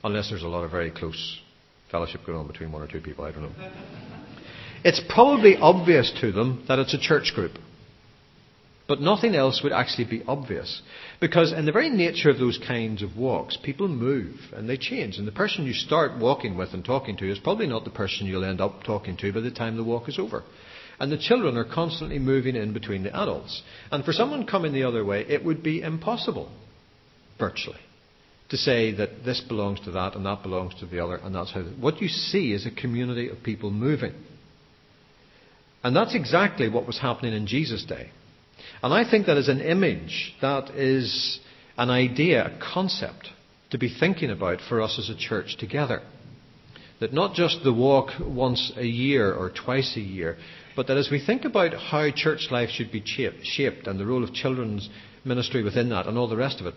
Unless 0.03 0.29
there's 0.29 0.43
a 0.43 0.47
lot 0.47 0.63
of 0.63 0.71
very 0.71 0.91
close 0.91 1.39
fellowship 1.91 2.21
going 2.25 2.37
on 2.37 2.47
between 2.47 2.71
one 2.71 2.81
or 2.81 2.87
two 2.87 3.01
people, 3.01 3.25
I 3.25 3.31
don't 3.31 3.43
know. 3.43 3.71
It's 4.83 5.01
probably 5.09 5.55
obvious 5.57 6.13
to 6.21 6.31
them 6.31 6.63
that 6.67 6.77
it's 6.77 6.93
a 6.93 6.99
church 6.99 7.31
group. 7.33 7.53
But 8.87 9.01
nothing 9.01 9.33
else 9.33 9.61
would 9.63 9.71
actually 9.71 10.05
be 10.05 10.23
obvious. 10.27 10.81
Because 11.19 11.51
in 11.51 11.65
the 11.65 11.71
very 11.71 11.89
nature 11.89 12.29
of 12.29 12.37
those 12.37 12.59
kinds 12.67 13.01
of 13.01 13.17
walks, 13.17 13.57
people 13.57 13.87
move 13.87 14.35
and 14.53 14.69
they 14.69 14.77
change. 14.77 15.17
And 15.17 15.27
the 15.27 15.31
person 15.31 15.65
you 15.65 15.73
start 15.73 16.19
walking 16.19 16.55
with 16.55 16.73
and 16.73 16.85
talking 16.85 17.17
to 17.17 17.31
is 17.31 17.39
probably 17.39 17.65
not 17.65 17.83
the 17.83 17.89
person 17.89 18.27
you'll 18.27 18.45
end 18.45 18.61
up 18.61 18.83
talking 18.83 19.17
to 19.17 19.33
by 19.33 19.39
the 19.39 19.49
time 19.49 19.75
the 19.75 19.83
walk 19.83 20.07
is 20.07 20.19
over. 20.19 20.43
And 20.99 21.11
the 21.11 21.17
children 21.17 21.57
are 21.57 21.65
constantly 21.65 22.19
moving 22.19 22.55
in 22.55 22.73
between 22.73 23.03
the 23.03 23.15
adults. 23.15 23.63
And 23.91 24.05
for 24.05 24.13
someone 24.13 24.45
coming 24.45 24.71
the 24.71 24.83
other 24.83 25.03
way, 25.03 25.25
it 25.27 25.43
would 25.43 25.63
be 25.63 25.81
impossible, 25.81 26.51
virtually, 27.39 27.79
to 28.49 28.57
say 28.57 28.93
that 28.93 29.25
this 29.25 29.41
belongs 29.41 29.81
to 29.81 29.91
that 29.91 30.15
and 30.15 30.25
that 30.25 30.43
belongs 30.43 30.75
to 30.75 30.85
the 30.85 31.03
other, 31.03 31.17
and 31.17 31.35
that's 31.35 31.51
how. 31.51 31.63
What 31.63 32.01
you 32.01 32.07
see 32.07 32.53
is 32.53 32.65
a 32.65 32.71
community 32.71 33.29
of 33.29 33.43
people 33.43 33.71
moving. 33.71 34.13
And 35.83 35.93
that's 35.93 36.15
exactly 36.15 36.69
what 36.69 36.87
was 36.87 36.99
happening 36.99 37.33
in 37.33 37.45
Jesus' 37.45 37.83
day. 37.83 38.11
And 38.85 38.93
I 38.93 39.09
think 39.09 39.25
that 39.25 39.37
is 39.37 39.47
an 39.47 39.61
image, 39.61 40.35
that 40.41 40.69
is 40.75 41.39
an 41.75 41.89
idea, 41.89 42.45
a 42.45 42.59
concept 42.71 43.29
to 43.71 43.79
be 43.79 43.89
thinking 43.89 44.29
about 44.29 44.59
for 44.69 44.79
us 44.79 44.99
as 44.99 45.09
a 45.09 45.17
church 45.17 45.57
together. 45.57 46.03
That 46.99 47.11
not 47.11 47.33
just 47.33 47.63
the 47.63 47.73
walk 47.73 48.11
once 48.19 48.71
a 48.77 48.85
year 48.85 49.33
or 49.33 49.49
twice 49.49 49.97
a 49.97 50.01
year, 50.01 50.37
but 50.75 50.85
that 50.85 50.97
as 50.97 51.09
we 51.09 51.19
think 51.19 51.45
about 51.45 51.73
how 51.73 52.11
church 52.11 52.49
life 52.51 52.69
should 52.69 52.91
be 52.91 53.03
shaped 53.41 53.87
and 53.87 53.99
the 53.99 54.05
role 54.05 54.23
of 54.23 54.35
children's 54.35 54.87
ministry 55.23 55.63
within 55.63 55.89
that 55.89 56.05
and 56.05 56.15
all 56.15 56.27
the 56.27 56.37
rest 56.37 56.59
of 56.59 56.67
it, 56.67 56.75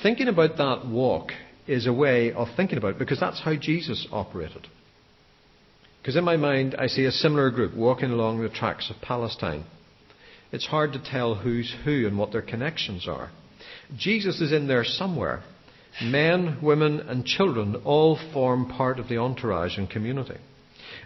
thinking 0.00 0.28
about 0.28 0.58
that 0.58 0.86
walk 0.86 1.32
is 1.66 1.88
a 1.88 1.92
way 1.92 2.32
of 2.34 2.46
thinking 2.54 2.78
about 2.78 2.92
it 2.92 2.98
because 3.00 3.18
that's 3.18 3.40
how 3.40 3.56
Jesus 3.56 4.06
operated. 4.12 4.68
Because 6.00 6.14
in 6.14 6.22
my 6.22 6.36
mind, 6.36 6.76
I 6.78 6.86
see 6.86 7.04
a 7.06 7.10
similar 7.10 7.50
group 7.50 7.74
walking 7.74 8.12
along 8.12 8.40
the 8.40 8.48
tracks 8.48 8.90
of 8.90 9.02
Palestine 9.02 9.64
it's 10.52 10.66
hard 10.66 10.92
to 10.94 11.02
tell 11.02 11.34
who's 11.34 11.74
who 11.84 12.06
and 12.06 12.18
what 12.18 12.32
their 12.32 12.42
connections 12.42 13.06
are. 13.06 13.30
Jesus 13.96 14.40
is 14.40 14.52
in 14.52 14.68
there 14.68 14.84
somewhere. 14.84 15.42
Men, 16.02 16.58
women, 16.62 17.00
and 17.00 17.24
children 17.24 17.76
all 17.84 18.18
form 18.32 18.68
part 18.68 18.98
of 18.98 19.08
the 19.08 19.18
entourage 19.18 19.78
and 19.78 19.90
community. 19.90 20.36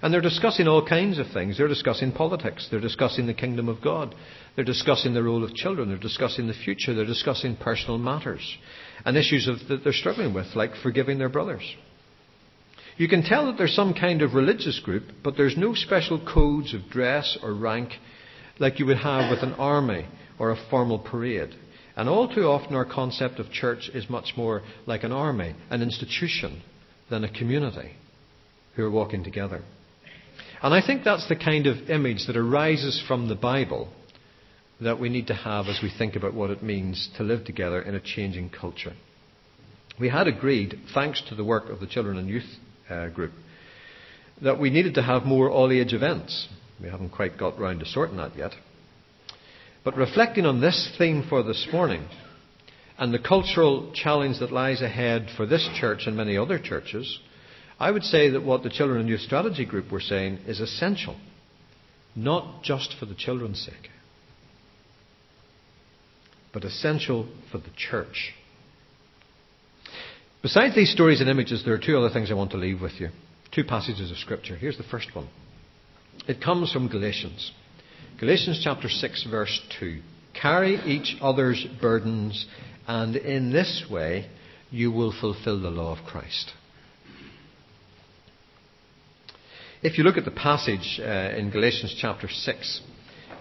And 0.03 0.13
they're 0.13 0.21
discussing 0.21 0.67
all 0.67 0.87
kinds 0.87 1.19
of 1.19 1.27
things. 1.33 1.57
They're 1.57 1.69
discussing 1.69 2.13
politics. 2.13 2.69
They're 2.71 2.81
discussing 2.81 3.27
the 3.27 3.35
kingdom 3.35 3.69
of 3.69 3.81
God. 3.81 4.15
They're 4.57 4.65
discussing 4.65 5.15
the 5.15 5.23
role 5.23 5.45
of 5.45 5.55
children. 5.55 5.89
They're 5.89 5.99
discussing 5.99 6.49
the 6.49 6.55
future. 6.55 6.93
They're 6.93 7.07
discussing 7.07 7.57
personal 7.57 7.99
matters 7.99 8.59
and 9.05 9.17
issues 9.17 9.49
of, 9.49 9.69
that 9.69 9.85
they're 9.85 9.93
struggling 9.93 10.35
with, 10.35 10.47
like 10.55 10.75
forgiving 10.83 11.19
their 11.19 11.29
brothers. 11.29 11.63
You 12.97 13.09
can 13.09 13.23
tell 13.23 13.47
that 13.47 13.57
there's 13.57 13.75
some 13.75 13.95
kind 13.95 14.23
of 14.23 14.35
religious 14.35 14.81
group, 14.81 15.05
but 15.25 15.37
there's 15.37 15.57
no 15.57 15.75
special 15.75 16.25
codes 16.33 16.75
of 16.75 16.91
dress 16.91 17.39
or 17.43 17.55
rank 17.55 17.93
like 18.59 18.79
you 18.79 18.87
would 18.87 18.99
have 18.99 19.31
with 19.31 19.43
an 19.43 19.55
army 19.55 20.07
or 20.39 20.51
a 20.51 20.69
formal 20.71 20.99
parade. 20.99 21.55
And 21.97 22.09
all 22.09 22.33
too 22.33 22.45
often, 22.45 22.75
our 22.75 22.85
concept 22.85 23.39
of 23.39 23.51
church 23.51 23.91
is 23.93 24.09
much 24.09 24.33
more 24.37 24.63
like 24.87 25.05
an 25.05 25.13
army, 25.13 25.55
an 25.71 25.83
institution, 25.83 26.63
than 27.11 27.25
a 27.25 27.39
community 27.39 27.93
who 28.77 28.85
are 28.85 28.91
walking 28.91 29.23
together. 29.23 29.63
And 30.63 30.73
I 30.73 30.85
think 30.85 31.05
that's 31.05 31.29
the 31.29 31.37
kind 31.37 31.67
of 31.67 31.91
image 31.91 32.27
that 32.27 32.37
arises 32.37 33.03
from 33.07 33.29
the 33.29 33.35
Bible 33.35 33.89
that 34.81 34.99
we 34.99 35.09
need 35.09 35.27
to 35.27 35.35
have 35.35 35.67
as 35.67 35.81
we 35.83 35.93
think 35.97 36.17
about 36.17 36.35
what 36.35 36.51
it 36.51 36.63
means 36.63 37.11
to 37.17 37.23
live 37.23 37.45
together 37.45 37.83
in 37.83 37.95
a 37.95 38.01
changing 38.01 38.51
culture. 38.51 38.95
We 40.01 40.09
had 40.09 40.27
agreed, 40.27 40.79
thanks 40.95 41.23
to 41.29 41.35
the 41.35 41.45
work 41.45 41.69
of 41.69 41.81
the 41.81 41.87
children 41.87 42.17
and 42.17 42.29
youth 42.29 42.49
uh, 42.89 43.09
group, 43.09 43.33
that 44.41 44.59
we 44.59 44.71
needed 44.71 44.95
to 44.95 45.03
have 45.03 45.25
more 45.25 45.51
all 45.51 45.71
age 45.71 45.93
events. 45.93 46.49
We 46.83 46.89
haven't 46.89 47.11
quite 47.11 47.39
got 47.39 47.61
round 47.61 47.81
to 47.81 47.87
sorting 47.87 48.17
that 48.17 48.37
yet. 48.37 48.53
But 49.85 49.97
reflecting 49.97 50.47
on 50.47 50.61
this 50.61 50.93
theme 50.99 51.25
for 51.29 51.43
this 51.43 51.69
morning 51.73 52.07
and 52.99 53.15
the 53.15 53.21
cultural 53.21 53.93
challenge 53.95 54.41
that 54.41 54.53
lies 54.53 54.83
ahead 54.83 55.29
for 55.37 55.47
this 55.47 55.69
church 55.75 56.03
and 56.07 56.17
many 56.17 56.37
other 56.37 56.59
churches, 56.59 57.21
I 57.79 57.91
would 57.91 58.03
say 58.03 58.31
that 58.31 58.43
what 58.43 58.63
the 58.65 58.71
Children 58.71 59.01
and 59.01 59.09
Youth 59.09 59.21
Strategy 59.21 59.65
Group 59.65 59.93
were 59.93 60.01
saying 60.01 60.39
is 60.47 60.61
essential, 60.61 61.17
not 62.17 62.63
just 62.63 62.95
for 62.99 63.07
the 63.07 63.15
children's 63.15 63.65
sake, 63.65 63.91
but 66.53 66.65
essential 66.65 67.29
for 67.51 67.59
the 67.59 67.71
church. 67.77 68.35
Besides 70.43 70.75
these 70.75 70.93
stories 70.93 71.21
and 71.21 71.31
images, 71.31 71.65
there 71.65 71.75
are 71.75 71.79
two 71.79 71.97
other 71.97 72.13
things 72.13 72.31
I 72.31 72.35
want 72.35 72.51
to 72.51 72.57
leave 72.57 72.81
with 72.81 73.01
you. 73.01 73.09
Two 73.53 73.65
passages 73.65 74.11
of 74.11 74.17
Scripture. 74.17 74.57
Here's 74.57 74.77
the 74.77 74.83
first 74.85 75.15
one. 75.15 75.29
It 76.29 76.43
comes 76.43 76.73
from 76.73 76.89
Galatians. 76.89 77.53
Galatians 78.21 78.61
chapter 78.63 78.89
6, 78.89 79.27
verse 79.31 79.61
2. 79.81 80.01
Carry 80.41 80.77
each 80.85 81.17
other's 81.21 81.67
burdens, 81.81 82.47
and 82.87 83.17
in 83.17 83.53
this 83.53 83.85
way 83.91 84.29
you 84.71 84.91
will 84.91 85.13
fulfill 85.13 85.61
the 85.61 85.71
law 85.71 85.97
of 85.97 86.05
Christ. 86.07 86.53
If 89.83 89.99
you 89.99 90.05
look 90.05 90.17
at 90.17 90.25
the 90.25 90.31
passage 90.31 91.01
uh, 91.03 91.37
in 91.37 91.51
Galatians 91.51 91.97
chapter 92.01 92.29
6, 92.29 92.81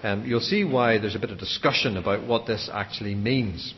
um, 0.03 0.25
you'll 0.25 0.39
see 0.39 0.63
why 0.63 0.97
there's 0.97 1.15
a 1.15 1.19
bit 1.19 1.29
of 1.29 1.37
discussion 1.37 1.97
about 1.97 2.25
what 2.25 2.47
this 2.47 2.67
actually 2.73 3.13
means. 3.13 3.75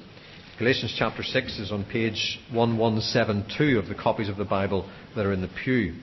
Galatians 0.57 0.95
chapter 0.97 1.23
6 1.23 1.59
is 1.59 1.71
on 1.71 1.83
page 1.83 2.39
1172 2.53 3.77
of 3.77 3.87
the 3.87 3.95
copies 3.95 4.29
of 4.29 4.37
the 4.37 4.45
Bible 4.45 4.89
that 5.15 5.25
are 5.25 5.33
in 5.33 5.41
the 5.41 5.49
pew. 5.63 5.95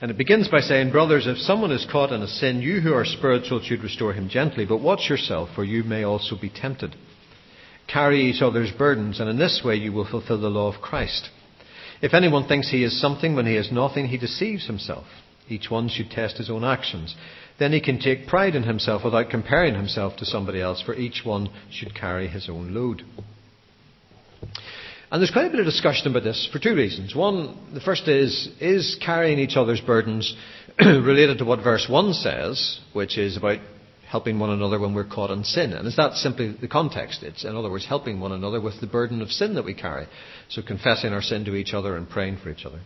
And 0.00 0.10
it 0.10 0.18
begins 0.18 0.48
by 0.48 0.60
saying, 0.60 0.92
Brothers, 0.92 1.26
if 1.26 1.38
someone 1.38 1.72
is 1.72 1.86
caught 1.90 2.12
in 2.12 2.20
a 2.20 2.26
sin, 2.26 2.60
you 2.60 2.80
who 2.80 2.92
are 2.92 3.04
spiritual 3.04 3.62
should 3.62 3.82
restore 3.82 4.12
him 4.12 4.28
gently, 4.28 4.66
but 4.66 4.80
watch 4.80 5.08
yourself, 5.08 5.48
for 5.54 5.64
you 5.64 5.84
may 5.84 6.04
also 6.04 6.36
be 6.38 6.50
tempted. 6.50 6.94
Carry 7.86 8.26
each 8.26 8.42
other's 8.42 8.70
burdens, 8.72 9.20
and 9.20 9.30
in 9.30 9.38
this 9.38 9.62
way 9.64 9.76
you 9.76 9.92
will 9.92 10.08
fulfill 10.08 10.40
the 10.40 10.48
law 10.48 10.72
of 10.72 10.82
Christ. 10.82 11.30
If 12.02 12.12
anyone 12.12 12.46
thinks 12.46 12.70
he 12.70 12.84
is 12.84 13.00
something 13.00 13.34
when 13.34 13.46
he 13.46 13.56
is 13.56 13.72
nothing, 13.72 14.08
he 14.08 14.18
deceives 14.18 14.66
himself. 14.66 15.06
Each 15.48 15.70
one 15.70 15.88
should 15.88 16.10
test 16.10 16.36
his 16.36 16.50
own 16.50 16.64
actions. 16.64 17.14
Then 17.58 17.72
he 17.72 17.80
can 17.80 17.98
take 17.98 18.26
pride 18.26 18.54
in 18.54 18.64
himself 18.64 19.02
without 19.02 19.30
comparing 19.30 19.74
himself 19.74 20.16
to 20.16 20.26
somebody 20.26 20.60
else, 20.60 20.82
for 20.82 20.94
each 20.94 21.22
one 21.24 21.48
should 21.70 21.94
carry 21.94 22.28
his 22.28 22.50
own 22.50 22.74
load. 22.74 23.02
And 25.10 25.20
there's 25.20 25.30
quite 25.30 25.46
a 25.46 25.50
bit 25.50 25.60
of 25.60 25.66
discussion 25.66 26.08
about 26.08 26.24
this 26.24 26.48
for 26.52 26.58
two 26.58 26.74
reasons. 26.74 27.14
One, 27.14 27.72
the 27.72 27.80
first 27.80 28.08
is, 28.08 28.48
is 28.60 28.98
carrying 29.04 29.38
each 29.38 29.56
other's 29.56 29.80
burdens 29.80 30.34
related 30.80 31.38
to 31.38 31.44
what 31.44 31.62
verse 31.62 31.86
1 31.88 32.12
says, 32.14 32.80
which 32.92 33.16
is 33.16 33.36
about 33.36 33.60
helping 34.08 34.38
one 34.38 34.50
another 34.50 34.80
when 34.80 34.94
we're 34.94 35.04
caught 35.04 35.30
in 35.30 35.44
sin. 35.44 35.72
And 35.72 35.86
is 35.86 35.96
that 35.96 36.14
simply 36.14 36.56
the 36.60 36.68
context? 36.68 37.22
It's, 37.22 37.44
in 37.44 37.54
other 37.54 37.70
words, 37.70 37.86
helping 37.86 38.18
one 38.18 38.32
another 38.32 38.60
with 38.60 38.80
the 38.80 38.86
burden 38.86 39.22
of 39.22 39.30
sin 39.30 39.54
that 39.54 39.64
we 39.64 39.74
carry. 39.74 40.06
So 40.48 40.62
confessing 40.62 41.12
our 41.12 41.22
sin 41.22 41.44
to 41.44 41.54
each 41.54 41.72
other 41.72 41.96
and 41.96 42.08
praying 42.08 42.38
for 42.38 42.50
each 42.50 42.64
other. 42.64 42.80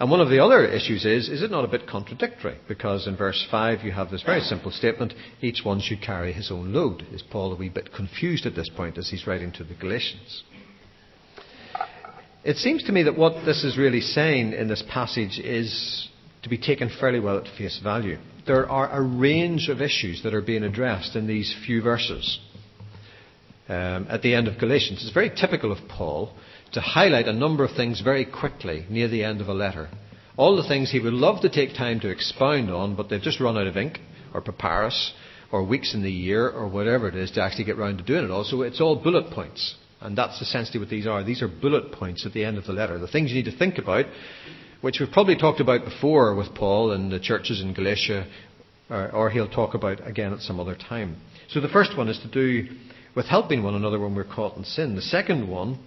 And 0.00 0.10
one 0.10 0.20
of 0.20 0.30
the 0.30 0.42
other 0.42 0.64
issues 0.66 1.04
is, 1.04 1.28
is 1.28 1.42
it 1.42 1.50
not 1.50 1.64
a 1.64 1.68
bit 1.68 1.86
contradictory? 1.86 2.58
Because 2.66 3.06
in 3.06 3.16
verse 3.16 3.46
5 3.50 3.84
you 3.84 3.92
have 3.92 4.10
this 4.10 4.22
very 4.22 4.40
simple 4.40 4.70
statement, 4.70 5.14
each 5.40 5.64
one 5.64 5.80
should 5.80 6.02
carry 6.02 6.32
his 6.32 6.50
own 6.50 6.72
load. 6.72 7.04
Is 7.12 7.22
Paul 7.22 7.52
a 7.52 7.56
wee 7.56 7.68
bit 7.68 7.92
confused 7.92 8.46
at 8.46 8.54
this 8.54 8.68
point 8.68 8.96
as 8.96 9.10
he's 9.10 9.26
writing 9.26 9.52
to 9.52 9.64
the 9.64 9.74
Galatians? 9.74 10.44
It 12.44 12.56
seems 12.56 12.82
to 12.84 12.92
me 12.92 13.04
that 13.04 13.16
what 13.16 13.44
this 13.44 13.62
is 13.62 13.78
really 13.78 14.00
saying 14.00 14.52
in 14.52 14.66
this 14.66 14.82
passage 14.88 15.38
is 15.38 16.08
to 16.42 16.48
be 16.48 16.58
taken 16.58 16.88
fairly 16.88 17.20
well 17.20 17.38
at 17.38 17.46
face 17.56 17.78
value. 17.78 18.18
There 18.48 18.68
are 18.68 18.90
a 18.90 19.00
range 19.00 19.68
of 19.68 19.80
issues 19.80 20.24
that 20.24 20.34
are 20.34 20.42
being 20.42 20.64
addressed 20.64 21.14
in 21.14 21.28
these 21.28 21.54
few 21.64 21.80
verses 21.82 22.40
um, 23.68 24.08
at 24.10 24.22
the 24.22 24.34
end 24.34 24.48
of 24.48 24.58
Galatians. 24.58 25.04
It's 25.04 25.14
very 25.14 25.30
typical 25.30 25.70
of 25.70 25.78
Paul 25.88 26.34
to 26.72 26.80
highlight 26.80 27.28
a 27.28 27.32
number 27.32 27.62
of 27.64 27.76
things 27.76 28.00
very 28.00 28.24
quickly 28.24 28.86
near 28.90 29.06
the 29.06 29.22
end 29.22 29.40
of 29.40 29.46
a 29.46 29.54
letter. 29.54 29.88
All 30.36 30.56
the 30.56 30.66
things 30.66 30.90
he 30.90 30.98
would 30.98 31.12
love 31.12 31.42
to 31.42 31.48
take 31.48 31.76
time 31.76 32.00
to 32.00 32.08
expound 32.08 32.70
on, 32.70 32.96
but 32.96 33.08
they've 33.08 33.22
just 33.22 33.38
run 33.38 33.56
out 33.56 33.68
of 33.68 33.76
ink 33.76 34.00
or 34.34 34.40
papyrus 34.40 35.12
or 35.52 35.62
weeks 35.62 35.94
in 35.94 36.02
the 36.02 36.10
year 36.10 36.48
or 36.48 36.66
whatever 36.66 37.06
it 37.06 37.14
is 37.14 37.30
to 37.32 37.42
actually 37.42 37.64
get 37.64 37.78
round 37.78 37.98
to 37.98 38.04
doing 38.04 38.24
it 38.24 38.30
all. 38.32 38.42
So 38.42 38.62
it's 38.62 38.80
all 38.80 38.96
bullet 38.96 39.30
points. 39.30 39.76
And 40.02 40.16
that's 40.16 40.40
essentially 40.40 40.78
what 40.78 40.88
these 40.88 41.06
are. 41.06 41.22
These 41.22 41.42
are 41.42 41.48
bullet 41.48 41.92
points 41.92 42.26
at 42.26 42.32
the 42.32 42.44
end 42.44 42.58
of 42.58 42.66
the 42.66 42.72
letter. 42.72 42.98
The 42.98 43.08
things 43.08 43.30
you 43.30 43.36
need 43.36 43.50
to 43.50 43.56
think 43.56 43.78
about, 43.78 44.06
which 44.80 44.98
we've 45.00 45.10
probably 45.10 45.36
talked 45.36 45.60
about 45.60 45.84
before 45.84 46.34
with 46.34 46.54
Paul 46.54 46.92
and 46.92 47.10
the 47.10 47.20
churches 47.20 47.60
in 47.60 47.72
Galatia, 47.72 48.26
or, 48.90 49.10
or 49.12 49.30
he'll 49.30 49.48
talk 49.48 49.74
about 49.74 50.06
again 50.06 50.32
at 50.32 50.40
some 50.40 50.60
other 50.60 50.76
time. 50.76 51.16
So 51.50 51.60
the 51.60 51.68
first 51.68 51.96
one 51.96 52.08
is 52.08 52.18
to 52.18 52.28
do 52.28 52.68
with 53.14 53.26
helping 53.26 53.62
one 53.62 53.74
another 53.74 54.00
when 54.00 54.14
we're 54.14 54.24
caught 54.24 54.56
in 54.56 54.64
sin. 54.64 54.96
The 54.96 55.02
second 55.02 55.48
one 55.48 55.78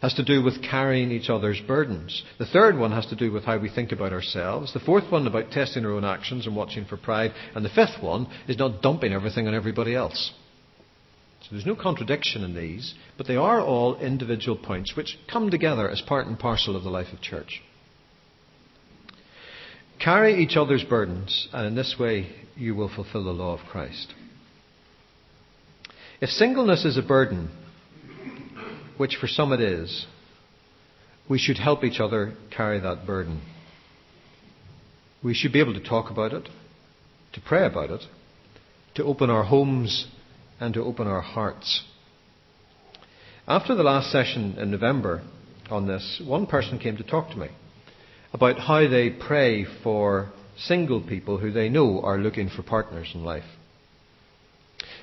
has 0.00 0.14
to 0.14 0.24
do 0.24 0.42
with 0.42 0.62
carrying 0.68 1.12
each 1.12 1.30
other's 1.30 1.60
burdens. 1.60 2.24
The 2.38 2.46
third 2.46 2.76
one 2.76 2.90
has 2.90 3.06
to 3.06 3.16
do 3.16 3.30
with 3.30 3.44
how 3.44 3.58
we 3.58 3.68
think 3.68 3.92
about 3.92 4.12
ourselves. 4.12 4.72
The 4.72 4.80
fourth 4.80 5.10
one 5.12 5.28
about 5.28 5.52
testing 5.52 5.84
our 5.84 5.92
own 5.92 6.04
actions 6.04 6.46
and 6.46 6.56
watching 6.56 6.84
for 6.84 6.96
pride. 6.96 7.32
And 7.54 7.64
the 7.64 7.70
fifth 7.70 8.02
one 8.02 8.26
is 8.48 8.58
not 8.58 8.82
dumping 8.82 9.12
everything 9.12 9.46
on 9.46 9.54
everybody 9.54 9.94
else. 9.94 10.32
There's 11.52 11.66
no 11.66 11.76
contradiction 11.76 12.44
in 12.44 12.54
these, 12.54 12.94
but 13.18 13.26
they 13.26 13.36
are 13.36 13.60
all 13.60 14.00
individual 14.00 14.56
points 14.56 14.96
which 14.96 15.18
come 15.30 15.50
together 15.50 15.86
as 15.86 16.00
part 16.00 16.26
and 16.26 16.38
parcel 16.38 16.74
of 16.76 16.82
the 16.82 16.88
life 16.88 17.12
of 17.12 17.20
church. 17.20 17.60
Carry 20.02 20.42
each 20.42 20.56
other's 20.56 20.82
burdens, 20.82 21.48
and 21.52 21.66
in 21.66 21.74
this 21.74 21.96
way 22.00 22.30
you 22.56 22.74
will 22.74 22.88
fulfill 22.88 23.24
the 23.24 23.32
law 23.32 23.52
of 23.52 23.68
Christ. 23.68 24.14
If 26.22 26.30
singleness 26.30 26.86
is 26.86 26.96
a 26.96 27.02
burden, 27.02 27.50
which 28.96 29.16
for 29.20 29.26
some 29.26 29.52
it 29.52 29.60
is, 29.60 30.06
we 31.28 31.38
should 31.38 31.58
help 31.58 31.84
each 31.84 32.00
other 32.00 32.32
carry 32.50 32.80
that 32.80 33.06
burden. 33.06 33.42
We 35.22 35.34
should 35.34 35.52
be 35.52 35.60
able 35.60 35.74
to 35.74 35.86
talk 35.86 36.10
about 36.10 36.32
it, 36.32 36.48
to 37.34 37.42
pray 37.42 37.66
about 37.66 37.90
it, 37.90 38.04
to 38.94 39.04
open 39.04 39.28
our 39.28 39.44
homes 39.44 40.06
and 40.62 40.74
to 40.74 40.84
open 40.84 41.08
our 41.08 41.20
hearts. 41.20 41.82
After 43.48 43.74
the 43.74 43.82
last 43.82 44.12
session 44.12 44.54
in 44.58 44.70
November 44.70 45.22
on 45.68 45.88
this, 45.88 46.22
one 46.24 46.46
person 46.46 46.78
came 46.78 46.96
to 46.98 47.02
talk 47.02 47.30
to 47.30 47.36
me 47.36 47.48
about 48.32 48.60
how 48.60 48.88
they 48.88 49.10
pray 49.10 49.66
for 49.82 50.32
single 50.56 51.00
people 51.00 51.38
who 51.38 51.50
they 51.50 51.68
know 51.68 52.00
are 52.02 52.16
looking 52.16 52.48
for 52.48 52.62
partners 52.62 53.10
in 53.12 53.24
life. 53.24 53.44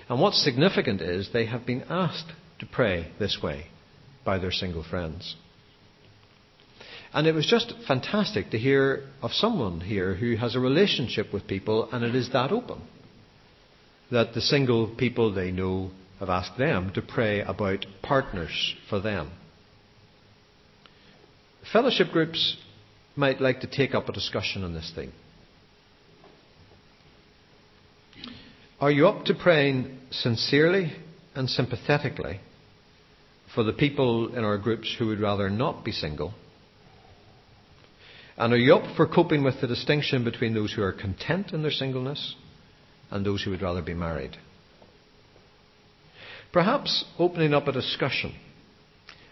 And 0.07 0.22
what's 0.22 0.41
significant 0.41 1.01
is 1.01 1.30
they 1.34 1.47
have 1.47 1.66
been 1.66 1.84
asked 1.89 2.32
to 2.60 2.66
pray 2.66 3.12
this 3.20 3.39
way 3.43 3.66
by 4.24 4.39
their 4.39 4.53
single 4.53 4.86
friends. 4.89 5.36
And 7.12 7.28
it 7.28 7.34
was 7.34 7.45
just 7.45 7.74
fantastic 7.86 8.51
to 8.51 8.57
hear 8.57 9.03
of 9.22 9.32
someone 9.34 9.82
here 9.82 10.16
who 10.16 10.38
has 10.38 10.55
a 10.55 10.60
relationship 10.60 11.34
with 11.34 11.47
people 11.47 11.89
and 11.91 12.05
it 12.05 12.16
is 12.16 12.32
that 12.32 12.53
open 12.53 12.82
that 14.12 14.34
the 14.34 14.41
single 14.41 14.88
people 14.88 15.34
they 15.34 15.51
know 15.51 15.91
have 16.20 16.30
asked 16.30 16.57
them 16.57 16.91
to 16.93 17.01
pray 17.01 17.41
about 17.41 17.86
partners 18.01 18.76
for 18.89 18.99
them. 18.99 19.32
Fellowship 21.72 22.12
groups 22.12 22.57
might 23.16 23.39
like 23.39 23.60
to 23.62 23.68
take 23.68 23.93
up 23.93 24.10
a 24.10 24.14
discussion 24.14 24.64
on 24.64 24.74
this 24.74 24.91
thing. 24.95 25.12
Are 28.82 28.91
you 28.91 29.07
up 29.07 29.26
to 29.26 29.36
praying 29.36 29.99
sincerely 30.10 30.93
and 31.36 31.49
sympathetically 31.49 32.39
for 33.53 33.64
the 33.64 33.74
people 33.74 34.36
in 34.36 34.43
our 34.43 34.57
groups 34.57 34.95
who 34.97 35.07
would 35.07 35.20
rather 35.20 35.49
not 35.49 35.84
be 35.84 35.91
single? 35.91 36.34
And 38.38 38.53
are 38.53 38.57
you 38.57 38.76
up 38.76 38.95
for 38.95 39.05
coping 39.05 39.43
with 39.43 39.60
the 39.60 39.68
distinction 39.68 40.24
between 40.24 40.53
those 40.53 40.72
who 40.72 40.82
are 40.82 40.93
content 40.93 41.51
in 41.51 41.62
their 41.62 41.72
singleness 41.72 42.36
and 43.12 43.26
those 43.26 43.43
who 43.43 43.51
would 43.51 43.62
rather 43.62 43.82
be 43.82 43.93
married? 43.93 44.38
Perhaps 46.51 47.05
opening 47.18 47.53
up 47.53 47.68
a 47.68 47.72
discussion 47.72 48.34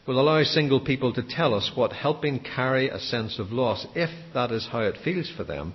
will 0.06 0.20
allow 0.20 0.42
single 0.44 0.80
people 0.80 1.14
to 1.14 1.24
tell 1.28 1.54
us 1.54 1.72
what 1.76 1.92
helping 1.92 2.40
carry 2.40 2.90
a 2.90 3.00
sense 3.00 3.40
of 3.40 3.52
loss, 3.52 3.86
if 3.96 4.10
that 4.34 4.52
is 4.52 4.68
how 4.72 4.82
it 4.82 4.98
feels 5.04 5.30
for 5.36 5.44
them, 5.44 5.74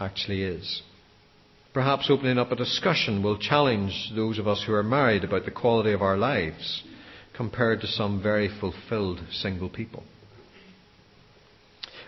actually 0.00 0.42
is. 0.42 0.82
Perhaps 1.72 2.08
opening 2.08 2.38
up 2.38 2.52
a 2.52 2.56
discussion 2.56 3.22
will 3.22 3.38
challenge 3.38 4.10
those 4.14 4.38
of 4.38 4.48
us 4.48 4.62
who 4.66 4.72
are 4.72 4.82
married 4.82 5.24
about 5.24 5.44
the 5.44 5.50
quality 5.50 5.92
of 5.92 6.02
our 6.02 6.16
lives 6.16 6.82
compared 7.36 7.80
to 7.80 7.86
some 7.86 8.22
very 8.22 8.48
fulfilled 8.60 9.20
single 9.30 9.68
people. 9.68 10.02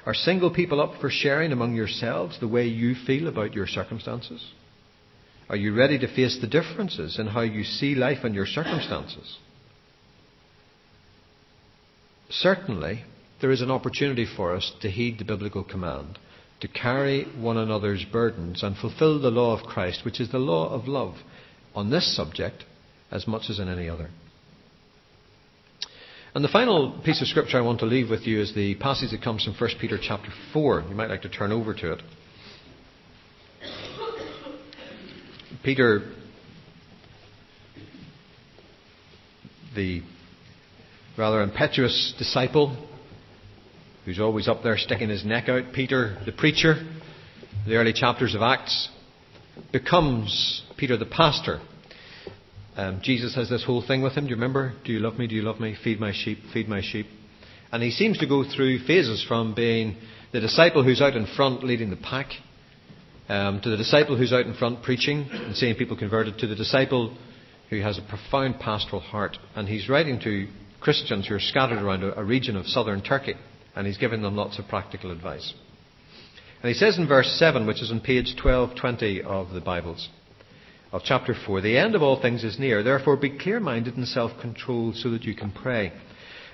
Are 0.07 0.14
single 0.14 0.55
people 0.55 0.81
up 0.81 1.01
for 1.01 1.11
sharing 1.11 1.51
among 1.51 1.74
yourselves 1.74 2.39
the 2.39 2.47
way 2.47 2.66
you 2.66 2.95
feel 2.95 3.27
about 3.27 3.55
your 3.55 3.66
circumstances? 3.66 4.53
Are 5.49 5.57
you 5.57 5.74
ready 5.74 5.99
to 5.99 6.09
face 6.09 6.38
the 6.40 6.47
differences 6.49 7.18
in 7.18 7.28
how 7.28 7.42
you 7.42 7.62
see 7.62 7.94
life 7.94 8.24
and 8.24 8.34
your 8.34 8.47
circumstances? 8.47 9.38
Certainly, 12.28 13.05
there 13.40 13.53
is 13.53 13.61
an 13.61 13.70
opportunity 13.70 14.26
for 14.26 14.55
us 14.55 14.72
to 14.80 14.90
heed 14.90 15.18
the 15.18 15.24
biblical 15.24 15.62
command 15.62 16.18
to 16.61 16.68
carry 16.68 17.24
one 17.38 17.57
another's 17.57 18.05
burdens 18.05 18.62
and 18.62 18.76
fulfill 18.76 19.20
the 19.20 19.30
law 19.30 19.57
of 19.57 19.66
Christ, 19.66 20.05
which 20.05 20.20
is 20.20 20.32
the 20.32 20.38
law 20.38 20.70
of 20.70 20.88
love, 20.88 21.14
on 21.74 21.90
this 21.90 22.16
subject 22.16 22.64
as 23.11 23.28
much 23.28 23.49
as 23.49 23.61
in 23.61 23.68
any 23.68 23.88
other. 23.88 24.09
And 26.34 26.44
the 26.44 26.49
final 26.49 27.01
piece 27.05 27.22
of 27.22 27.28
scripture 27.28 27.59
I 27.59 27.62
want 27.62 27.80
to 27.80 27.86
leave 27.86 28.11
with 28.11 28.26
you 28.26 28.40
is 28.40 28.55
the 28.55 28.74
passage 28.76 29.12
that 29.12 29.22
comes 29.22 29.44
from 29.44 29.55
1 29.55 29.70
Peter 29.80 29.99
chapter 30.01 30.30
4. 30.53 30.86
You 30.88 30.94
might 30.94 31.09
like 31.09 31.22
to 31.22 31.28
turn 31.28 31.53
over 31.53 31.72
to 31.72 31.92
it. 31.92 32.03
Peter, 35.67 36.01
the 39.75 40.01
rather 41.19 41.43
impetuous 41.43 42.14
disciple, 42.17 42.87
who's 44.05 44.21
always 44.21 44.47
up 44.47 44.62
there 44.62 44.79
sticking 44.79 45.09
his 45.09 45.25
neck 45.25 45.49
out, 45.49 45.73
Peter 45.75 46.23
the 46.25 46.31
preacher, 46.31 46.77
the 47.67 47.75
early 47.75 47.93
chapters 47.93 48.37
of 48.37 48.43
Acts, 48.43 48.91
becomes 49.73 50.62
Peter 50.77 50.97
the 50.97 51.05
pastor. 51.05 51.59
Um, 52.77 53.01
Jesus 53.03 53.35
has 53.35 53.51
this 53.51 53.64
whole 53.64 53.85
thing 53.85 54.03
with 54.03 54.12
him. 54.12 54.27
Do 54.27 54.31
you 54.31 54.37
remember? 54.37 54.73
Do 54.85 54.93
you 54.93 55.01
love 55.01 55.19
me? 55.19 55.27
Do 55.27 55.35
you 55.35 55.43
love 55.43 55.59
me? 55.59 55.77
Feed 55.83 55.99
my 55.99 56.12
sheep, 56.12 56.39
feed 56.55 56.69
my 56.69 56.81
sheep. 56.81 57.07
And 57.73 57.83
he 57.83 57.91
seems 57.91 58.19
to 58.19 58.29
go 58.29 58.45
through 58.45 58.87
phases 58.87 59.25
from 59.27 59.53
being 59.53 59.97
the 60.33 60.39
disciple 60.39 60.85
who's 60.85 61.03
out 61.03 61.17
in 61.17 61.27
front 61.27 61.64
leading 61.64 61.91
the 61.91 61.97
pack, 61.97 62.29
um, 63.29 63.61
to 63.61 63.70
the 63.70 63.77
disciple 63.77 64.16
who's 64.16 64.33
out 64.33 64.47
in 64.47 64.55
front 64.55 64.83
preaching 64.83 65.29
and 65.31 65.57
seeing 65.57 65.74
people 65.77 65.97
converted, 65.97 66.39
to 66.39 66.47
the 66.47 66.55
disciple 66.55 67.16
who 67.70 67.81
has 67.81 67.99
a 67.99 68.03
profound 68.03 68.61
pastoral 68.61 69.01
heart. 69.01 69.37
And 69.55 69.68
he's 69.68 69.89
writing 69.89 70.20
to 70.20 70.47
Christians 70.81 71.27
who 71.27 71.35
are 71.35 71.41
scattered 71.41 71.83
around 71.83 72.05
a, 72.05 72.18
a 72.18 72.24
region 72.24 72.57
of 72.57 72.66
southern 72.66 73.03
Turkey 73.03 73.35
and 73.77 73.87
he's 73.87 73.99
giving 73.99 74.22
them 74.22 74.35
lots 74.35 74.59
of 74.59 74.66
practical 74.66 75.12
advice. 75.12 75.53
And 76.62 76.68
he 76.68 76.74
says 76.74 76.99
in 76.99 77.07
verse 77.07 77.31
7, 77.39 77.66
which 77.66 77.83
is 77.83 77.91
on 77.91 78.01
page 78.01 78.35
1220 78.43 79.22
of 79.22 79.51
the 79.51 79.61
Bibles, 79.61 80.09
of 80.93 81.03
chapter 81.05 81.35
4, 81.35 81.61
the 81.61 81.77
end 81.77 81.95
of 81.95 82.03
all 82.03 82.20
things 82.20 82.43
is 82.43 82.59
near. 82.59 82.83
Therefore, 82.83 83.16
be 83.16 83.39
clear 83.39 83.61
minded 83.61 83.97
and 83.97 84.09
self 84.09 84.33
controlled 84.41 84.97
so 84.97 85.11
that 85.11 85.24
you 85.24 85.35
can 85.35 85.53
pray. 85.53 85.93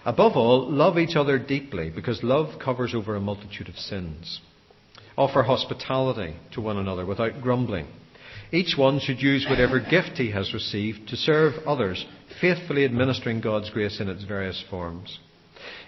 Above 0.05 0.33
all, 0.33 0.69
love 0.71 0.99
each 0.99 1.15
other 1.15 1.39
deeply, 1.39 1.91
because 1.91 2.23
love 2.25 2.59
covers 2.59 2.93
over 2.95 3.15
a 3.15 3.21
multitude 3.21 3.69
of 3.69 3.77
sins. 3.77 4.41
Offer 5.17 5.43
hospitality 5.43 6.37
to 6.53 6.61
one 6.61 6.79
another 6.79 7.05
without 7.05 7.41
grumbling. 7.41 7.87
Each 8.53 8.77
one 8.77 9.01
should 9.01 9.23
use 9.23 9.47
whatever 9.49 9.81
gift 9.81 10.19
he 10.19 10.31
has 10.31 10.53
received 10.53 11.09
to 11.09 11.17
serve 11.17 11.55
others, 11.67 12.05
faithfully 12.41 12.85
administering 12.85 13.41
God's 13.41 13.71
grace 13.71 13.99
in 14.01 14.09
its 14.09 14.25
various 14.25 14.63
forms. 14.69 15.19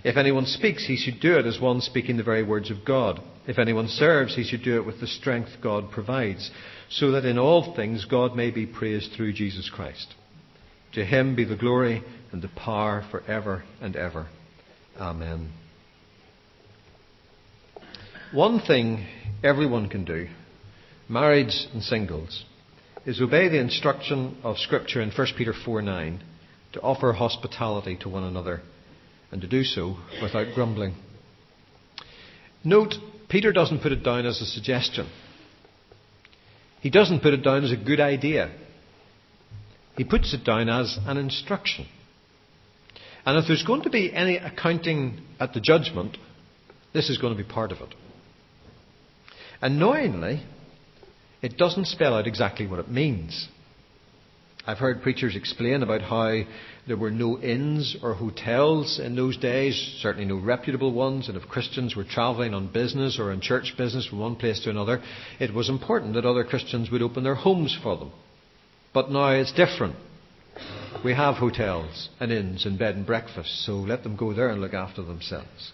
If 0.03 0.17
anyone 0.17 0.47
speaks, 0.47 0.87
he 0.87 0.97
should 0.97 1.21
do 1.21 1.39
it 1.39 1.47
as 1.47 1.61
one 1.61 1.81
speaking 1.81 2.17
the 2.17 2.23
very 2.23 2.43
words 2.43 2.71
of 2.71 2.85
God. 2.85 3.21
If 3.47 3.59
anyone 3.59 3.89
serves, 3.89 4.35
he 4.35 4.45
should 4.45 4.63
do 4.63 4.77
it 4.77 4.87
with 4.87 5.01
the 5.01 5.07
strength 5.07 5.51
God 5.63 5.91
provides, 5.91 6.51
so 6.89 7.11
that 7.13 7.25
in 7.25 7.39
all 7.39 7.75
things 7.75 8.05
God 8.05 8.37
may 8.37 8.51
be 8.51 8.67
praised 8.67 9.13
through 9.13 9.33
Jesus 9.33 9.71
Christ. 9.71 10.15
To 10.95 11.05
him 11.05 11.35
be 11.35 11.45
the 11.45 11.57
glory 11.57 12.03
and 12.33 12.41
the 12.41 12.49
power 12.49 13.05
for 13.11 13.23
ever 13.23 13.65
and 13.81 13.97
ever. 13.97 14.29
Amen. 14.99 15.51
One 18.35 18.59
thing 18.59 19.07
everyone 19.45 19.89
can 19.89 20.05
do, 20.05 20.27
marrieds 21.09 21.73
and 21.73 21.81
singles, 21.81 22.45
is 23.07 23.21
obey 23.23 23.47
the 23.49 23.61
instruction 23.61 24.39
of 24.43 24.59
Scripture 24.59 25.01
in 25.01 25.13
1 25.13 25.27
Peter 25.39 25.53
4 25.53 25.81
9 25.83 26.21
to 26.73 26.81
offer 26.81 27.13
hospitality 27.13 27.97
to 28.01 28.09
one 28.09 28.25
another 28.25 28.63
and 29.31 29.41
to 29.41 29.47
do 29.47 29.63
so 29.63 29.99
without 30.21 30.53
grumbling. 30.53 30.97
Note, 32.65 32.97
Peter 33.29 33.53
doesn't 33.53 33.83
put 33.83 33.93
it 33.93 34.03
down 34.03 34.27
as 34.27 34.41
a 34.41 34.47
suggestion. 34.47 35.09
He 36.81 36.91
doesn't 36.91 37.21
put 37.23 37.35
it 37.35 37.45
down 37.45 37.63
as 37.63 37.71
a 37.71 37.77
good 37.77 38.01
idea. 38.01 38.53
He 39.97 40.03
puts 40.03 40.35
it 40.35 40.43
down 40.43 40.69
as 40.69 40.99
an 41.07 41.19
instruction. 41.19 41.87
And 43.25 43.39
if 43.39 43.45
there's 43.47 43.63
going 43.63 43.83
to 43.83 43.91
be 43.91 44.13
any 44.13 44.39
accounting 44.39 45.21
at 45.39 45.53
the 45.53 45.61
judgment, 45.61 46.19
this 46.93 47.09
is 47.09 47.19
going 47.19 47.37
to 47.37 47.41
be 47.41 47.49
part 47.49 47.71
of 47.71 47.79
it. 47.79 47.95
Annoyingly, 49.65 50.43
it 51.41 51.57
doesn't 51.57 51.87
spell 51.87 52.13
out 52.13 52.27
exactly 52.27 52.67
what 52.67 52.81
it 52.81 52.91
means. 52.91 53.49
I've 54.67 54.77
heard 54.77 55.01
preachers 55.01 55.37
explain 55.37 55.83
about 55.83 56.03
how 56.03 56.43
there 56.87 56.99
were 56.99 57.11
no 57.11 57.39
inns 57.39 57.97
or 58.03 58.13
hotels 58.13 59.01
in 59.03 59.17
those 59.17 59.39
days, 59.39 59.75
certainly 60.03 60.27
no 60.27 60.37
reputable 60.37 60.93
ones, 60.93 61.29
and 61.29 61.39
if 61.39 61.49
Christians 61.49 61.97
were 61.97 62.05
travelling 62.05 62.53
on 62.53 62.75
business 62.75 63.19
or 63.19 63.33
on 63.33 63.41
church 63.41 63.73
business 63.79 64.07
from 64.07 64.19
one 64.19 64.37
place 64.37 64.61
to 64.65 64.71
another, 64.71 65.03
it 65.41 65.55
was 65.55 65.71
important 65.71 66.13
that 66.13 66.27
other 66.27 66.45
Christians 66.45 66.91
would 66.91 67.01
open 67.01 67.25
their 67.25 67.35
homes 67.35 67.75
for 67.83 67.97
them. 67.97 68.13
But 68.93 69.11
now 69.11 69.31
it's 69.31 69.53
different. 69.53 69.97
We 71.03 71.15
have 71.15 71.37
hotels 71.37 72.11
and 72.21 72.31
inns 72.31 72.67
and 72.67 72.79
bed 72.79 72.97
and 72.97 73.07
breakfast, 73.07 73.65
so 73.65 73.77
let 73.77 74.03
them 74.03 74.17
go 74.17 74.35
there 74.35 74.51
and 74.51 74.61
look 74.61 74.75
after 74.75 75.03
themselves. 75.03 75.73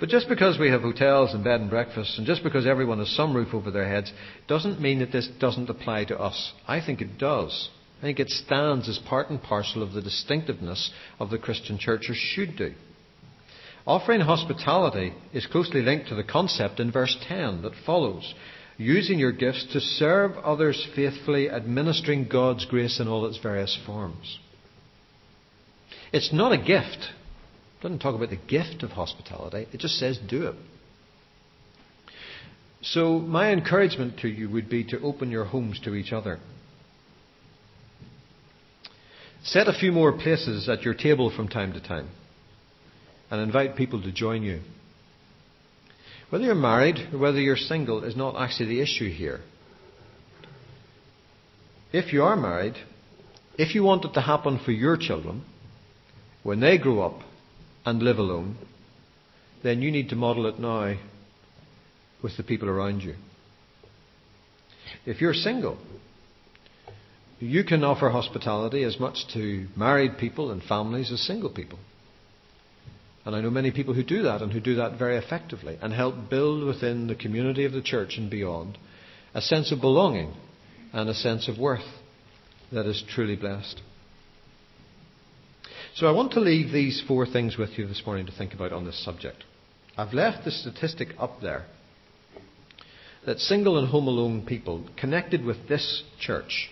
But 0.00 0.08
just 0.08 0.28
because 0.28 0.58
we 0.58 0.70
have 0.70 0.82
hotels 0.82 1.34
and 1.34 1.42
bed 1.42 1.60
and 1.60 1.70
breakfasts, 1.70 2.18
and 2.18 2.26
just 2.26 2.44
because 2.44 2.66
everyone 2.66 2.98
has 2.98 3.10
some 3.10 3.34
roof 3.34 3.52
over 3.52 3.70
their 3.70 3.88
heads, 3.88 4.12
doesn't 4.46 4.80
mean 4.80 5.00
that 5.00 5.10
this 5.10 5.28
doesn't 5.40 5.70
apply 5.70 6.04
to 6.04 6.18
us. 6.18 6.52
I 6.66 6.80
think 6.80 7.00
it 7.00 7.18
does. 7.18 7.68
I 7.98 8.02
think 8.02 8.20
it 8.20 8.30
stands 8.30 8.88
as 8.88 8.98
part 8.98 9.28
and 9.28 9.42
parcel 9.42 9.82
of 9.82 9.92
the 9.92 10.02
distinctiveness 10.02 10.92
of 11.18 11.30
the 11.30 11.38
Christian 11.38 11.78
church, 11.78 12.08
or 12.08 12.14
should 12.14 12.56
do. 12.56 12.74
Offering 13.86 14.20
hospitality 14.20 15.14
is 15.32 15.46
closely 15.46 15.82
linked 15.82 16.08
to 16.08 16.14
the 16.14 16.22
concept 16.22 16.78
in 16.78 16.92
verse 16.92 17.16
10 17.26 17.62
that 17.62 17.72
follows 17.84 18.34
using 18.76 19.18
your 19.18 19.32
gifts 19.32 19.66
to 19.72 19.80
serve 19.80 20.36
others 20.38 20.86
faithfully, 20.94 21.50
administering 21.50 22.28
God's 22.28 22.64
grace 22.66 23.00
in 23.00 23.08
all 23.08 23.26
its 23.26 23.38
various 23.38 23.76
forms. 23.84 24.38
It's 26.12 26.32
not 26.32 26.52
a 26.52 26.58
gift. 26.58 27.08
It 27.78 27.82
doesn't 27.82 28.00
talk 28.00 28.16
about 28.16 28.30
the 28.30 28.36
gift 28.36 28.82
of 28.82 28.90
hospitality, 28.90 29.68
it 29.72 29.78
just 29.78 29.98
says 29.98 30.18
do 30.18 30.48
it. 30.48 30.54
So, 32.80 33.18
my 33.18 33.52
encouragement 33.52 34.20
to 34.20 34.28
you 34.28 34.48
would 34.50 34.68
be 34.68 34.84
to 34.84 35.00
open 35.00 35.30
your 35.30 35.44
homes 35.44 35.80
to 35.84 35.94
each 35.94 36.12
other. 36.12 36.38
Set 39.42 39.68
a 39.68 39.72
few 39.72 39.92
more 39.92 40.12
places 40.12 40.68
at 40.68 40.82
your 40.82 40.94
table 40.94 41.32
from 41.34 41.48
time 41.48 41.72
to 41.72 41.80
time 41.80 42.08
and 43.30 43.40
invite 43.40 43.76
people 43.76 44.02
to 44.02 44.12
join 44.12 44.42
you. 44.42 44.60
Whether 46.30 46.44
you're 46.44 46.54
married 46.54 46.96
or 47.12 47.18
whether 47.18 47.40
you're 47.40 47.56
single 47.56 48.04
is 48.04 48.16
not 48.16 48.36
actually 48.36 48.68
the 48.68 48.80
issue 48.80 49.10
here. 49.10 49.40
If 51.92 52.12
you 52.12 52.22
are 52.22 52.36
married, 52.36 52.74
if 53.56 53.74
you 53.74 53.82
want 53.82 54.04
it 54.04 54.12
to 54.14 54.20
happen 54.20 54.60
for 54.64 54.72
your 54.72 54.96
children, 54.96 55.44
when 56.42 56.60
they 56.60 56.78
grow 56.78 57.00
up, 57.00 57.20
and 57.88 58.02
live 58.02 58.18
alone, 58.18 58.56
then 59.62 59.80
you 59.80 59.90
need 59.90 60.10
to 60.10 60.16
model 60.16 60.46
it 60.46 60.58
now 60.58 60.94
with 62.22 62.36
the 62.36 62.42
people 62.42 62.68
around 62.68 63.00
you. 63.00 63.14
If 65.06 65.20
you're 65.22 65.32
single, 65.32 65.78
you 67.38 67.64
can 67.64 67.84
offer 67.84 68.10
hospitality 68.10 68.82
as 68.82 69.00
much 69.00 69.26
to 69.32 69.66
married 69.74 70.18
people 70.18 70.50
and 70.50 70.62
families 70.62 71.10
as 71.10 71.20
single 71.20 71.50
people. 71.50 71.78
And 73.24 73.34
I 73.34 73.40
know 73.40 73.50
many 73.50 73.70
people 73.70 73.94
who 73.94 74.02
do 74.02 74.22
that 74.22 74.42
and 74.42 74.52
who 74.52 74.60
do 74.60 74.76
that 74.76 74.98
very 74.98 75.16
effectively 75.16 75.78
and 75.80 75.92
help 75.92 76.28
build 76.28 76.64
within 76.64 77.06
the 77.06 77.14
community 77.14 77.64
of 77.64 77.72
the 77.72 77.82
church 77.82 78.18
and 78.18 78.30
beyond 78.30 78.76
a 79.34 79.40
sense 79.40 79.72
of 79.72 79.80
belonging 79.80 80.34
and 80.92 81.08
a 81.08 81.14
sense 81.14 81.48
of 81.48 81.58
worth 81.58 81.88
that 82.70 82.86
is 82.86 83.02
truly 83.14 83.36
blessed. 83.36 83.80
So 85.98 86.06
I 86.06 86.12
want 86.12 86.30
to 86.34 86.40
leave 86.40 86.70
these 86.70 87.02
four 87.08 87.26
things 87.26 87.58
with 87.58 87.76
you 87.76 87.84
this 87.84 88.04
morning 88.06 88.24
to 88.26 88.32
think 88.32 88.54
about 88.54 88.72
on 88.72 88.84
this 88.84 89.04
subject. 89.04 89.42
I've 89.96 90.12
left 90.12 90.44
the 90.44 90.52
statistic 90.52 91.08
up 91.18 91.40
there 91.40 91.64
that 93.26 93.40
single 93.40 93.76
and 93.76 93.88
home 93.88 94.06
alone 94.06 94.46
people 94.46 94.84
connected 94.96 95.44
with 95.44 95.68
this 95.68 96.04
church 96.20 96.70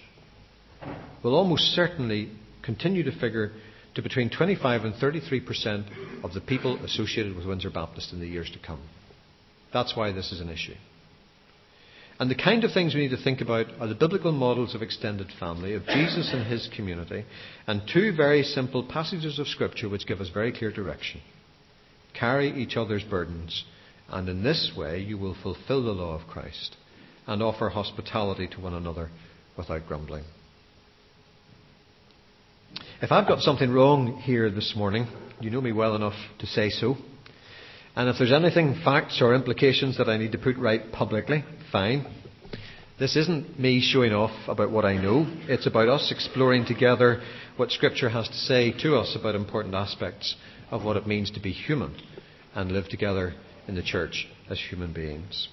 will 1.25 1.35
almost 1.35 1.75
certainly 1.75 2.31
continue 2.63 3.03
to 3.03 3.11
figure 3.19 3.51
to 3.97 4.03
between 4.03 4.31
25 4.31 4.85
and 4.85 4.95
33 4.95 5.41
percent 5.41 5.87
of 6.23 6.33
the 6.33 6.41
people 6.41 6.77
associated 6.85 7.35
with 7.35 7.47
Windsor 7.47 7.71
Baptist 7.71 8.13
in 8.13 8.21
the 8.21 8.29
years 8.29 8.49
to 8.53 8.61
come. 8.65 8.81
That's 9.73 9.97
why 9.97 10.13
this 10.13 10.31
is 10.31 10.39
an 10.39 10.51
issue. 10.51 10.77
And 12.19 12.31
the 12.31 12.35
kind 12.35 12.65
of 12.65 12.73
things 12.73 12.95
we 12.95 13.03
need 13.03 13.17
to 13.17 13.23
think 13.23 13.43
about 13.43 13.67
are 13.79 13.87
the 13.87 13.95
biblical 13.95 14.33
models 14.33 14.75
of 14.75 14.81
extended 14.81 15.29
family, 15.39 15.75
of 15.75 15.85
Jesus 15.85 16.31
and 16.33 16.47
his 16.47 16.69
community, 16.75 17.27
and 17.67 17.83
two 17.93 18.15
very 18.17 18.43
simple 18.43 18.83
passages 18.83 19.39
of 19.39 19.49
Scripture 19.49 19.89
which 19.89 20.07
give 20.07 20.21
us 20.21 20.31
very 20.31 20.51
clear 20.51 20.73
direction. 20.73 21.21
Carry 22.19 22.51
each 22.51 22.77
other's 22.77 23.05
burdens, 23.05 23.65
and 24.09 24.29
in 24.31 24.43
this 24.43 24.73
way 24.75 25.01
you 25.01 25.19
will 25.19 25.37
fulfill 25.43 25.85
the 25.85 25.91
law 25.91 26.15
of 26.15 26.27
Christ 26.27 26.77
and 27.27 27.43
offer 27.43 27.69
hospitality 27.69 28.49
to 28.49 28.61
one 28.61 28.75
another 28.75 29.11
without 29.59 29.87
grumbling. 29.87 30.25
If 33.03 33.13
I've 33.13 33.29
got 33.29 33.41
something 33.41 33.71
wrong 33.71 34.23
here 34.23 34.51
this 34.51 34.73
morning, 34.75 35.07
you 35.41 35.51
know 35.51 35.61
me 35.61 35.73
well 35.73 35.95
enough 35.95 36.15
to 36.39 36.47
say 36.47 36.71
so. 36.71 36.97
And 37.97 38.11
if 38.11 38.17
there's 38.19 38.33
anything, 38.33 38.79
facts 38.85 39.23
or 39.23 39.35
implications 39.35 39.97
that 39.97 40.11
I 40.11 40.19
need 40.19 40.33
to 40.33 40.39
put 40.39 40.59
right 40.59 40.93
publicly, 40.93 41.43
fine. 41.73 42.07
This 42.99 43.17
isn't 43.17 43.59
me 43.59 43.81
showing 43.81 44.13
off 44.13 44.49
about 44.49 44.71
what 44.71 44.85
I 44.85 44.99
know. 44.99 45.25
It's 45.49 45.67
about 45.67 45.89
us 45.89 46.13
exploring 46.13 46.67
together 46.67 47.23
what 47.57 47.71
Scripture 47.71 48.11
has 48.11 48.29
to 48.29 48.35
say 48.35 48.73
to 48.83 48.97
us 48.97 49.17
about 49.19 49.35
important 49.35 49.75
aspects 49.75 50.37
of 50.71 50.85
what 50.85 50.99
it 50.99 51.07
means 51.07 51.31
to 51.33 51.41
be 51.41 51.53
human 51.53 51.97
and 52.55 52.71
live 52.71 52.89
together 52.91 53.35
in 53.67 53.77
the 53.77 53.83
church 53.83 54.29
as 54.51 54.61
human 54.61 54.93
beings. 54.93 55.49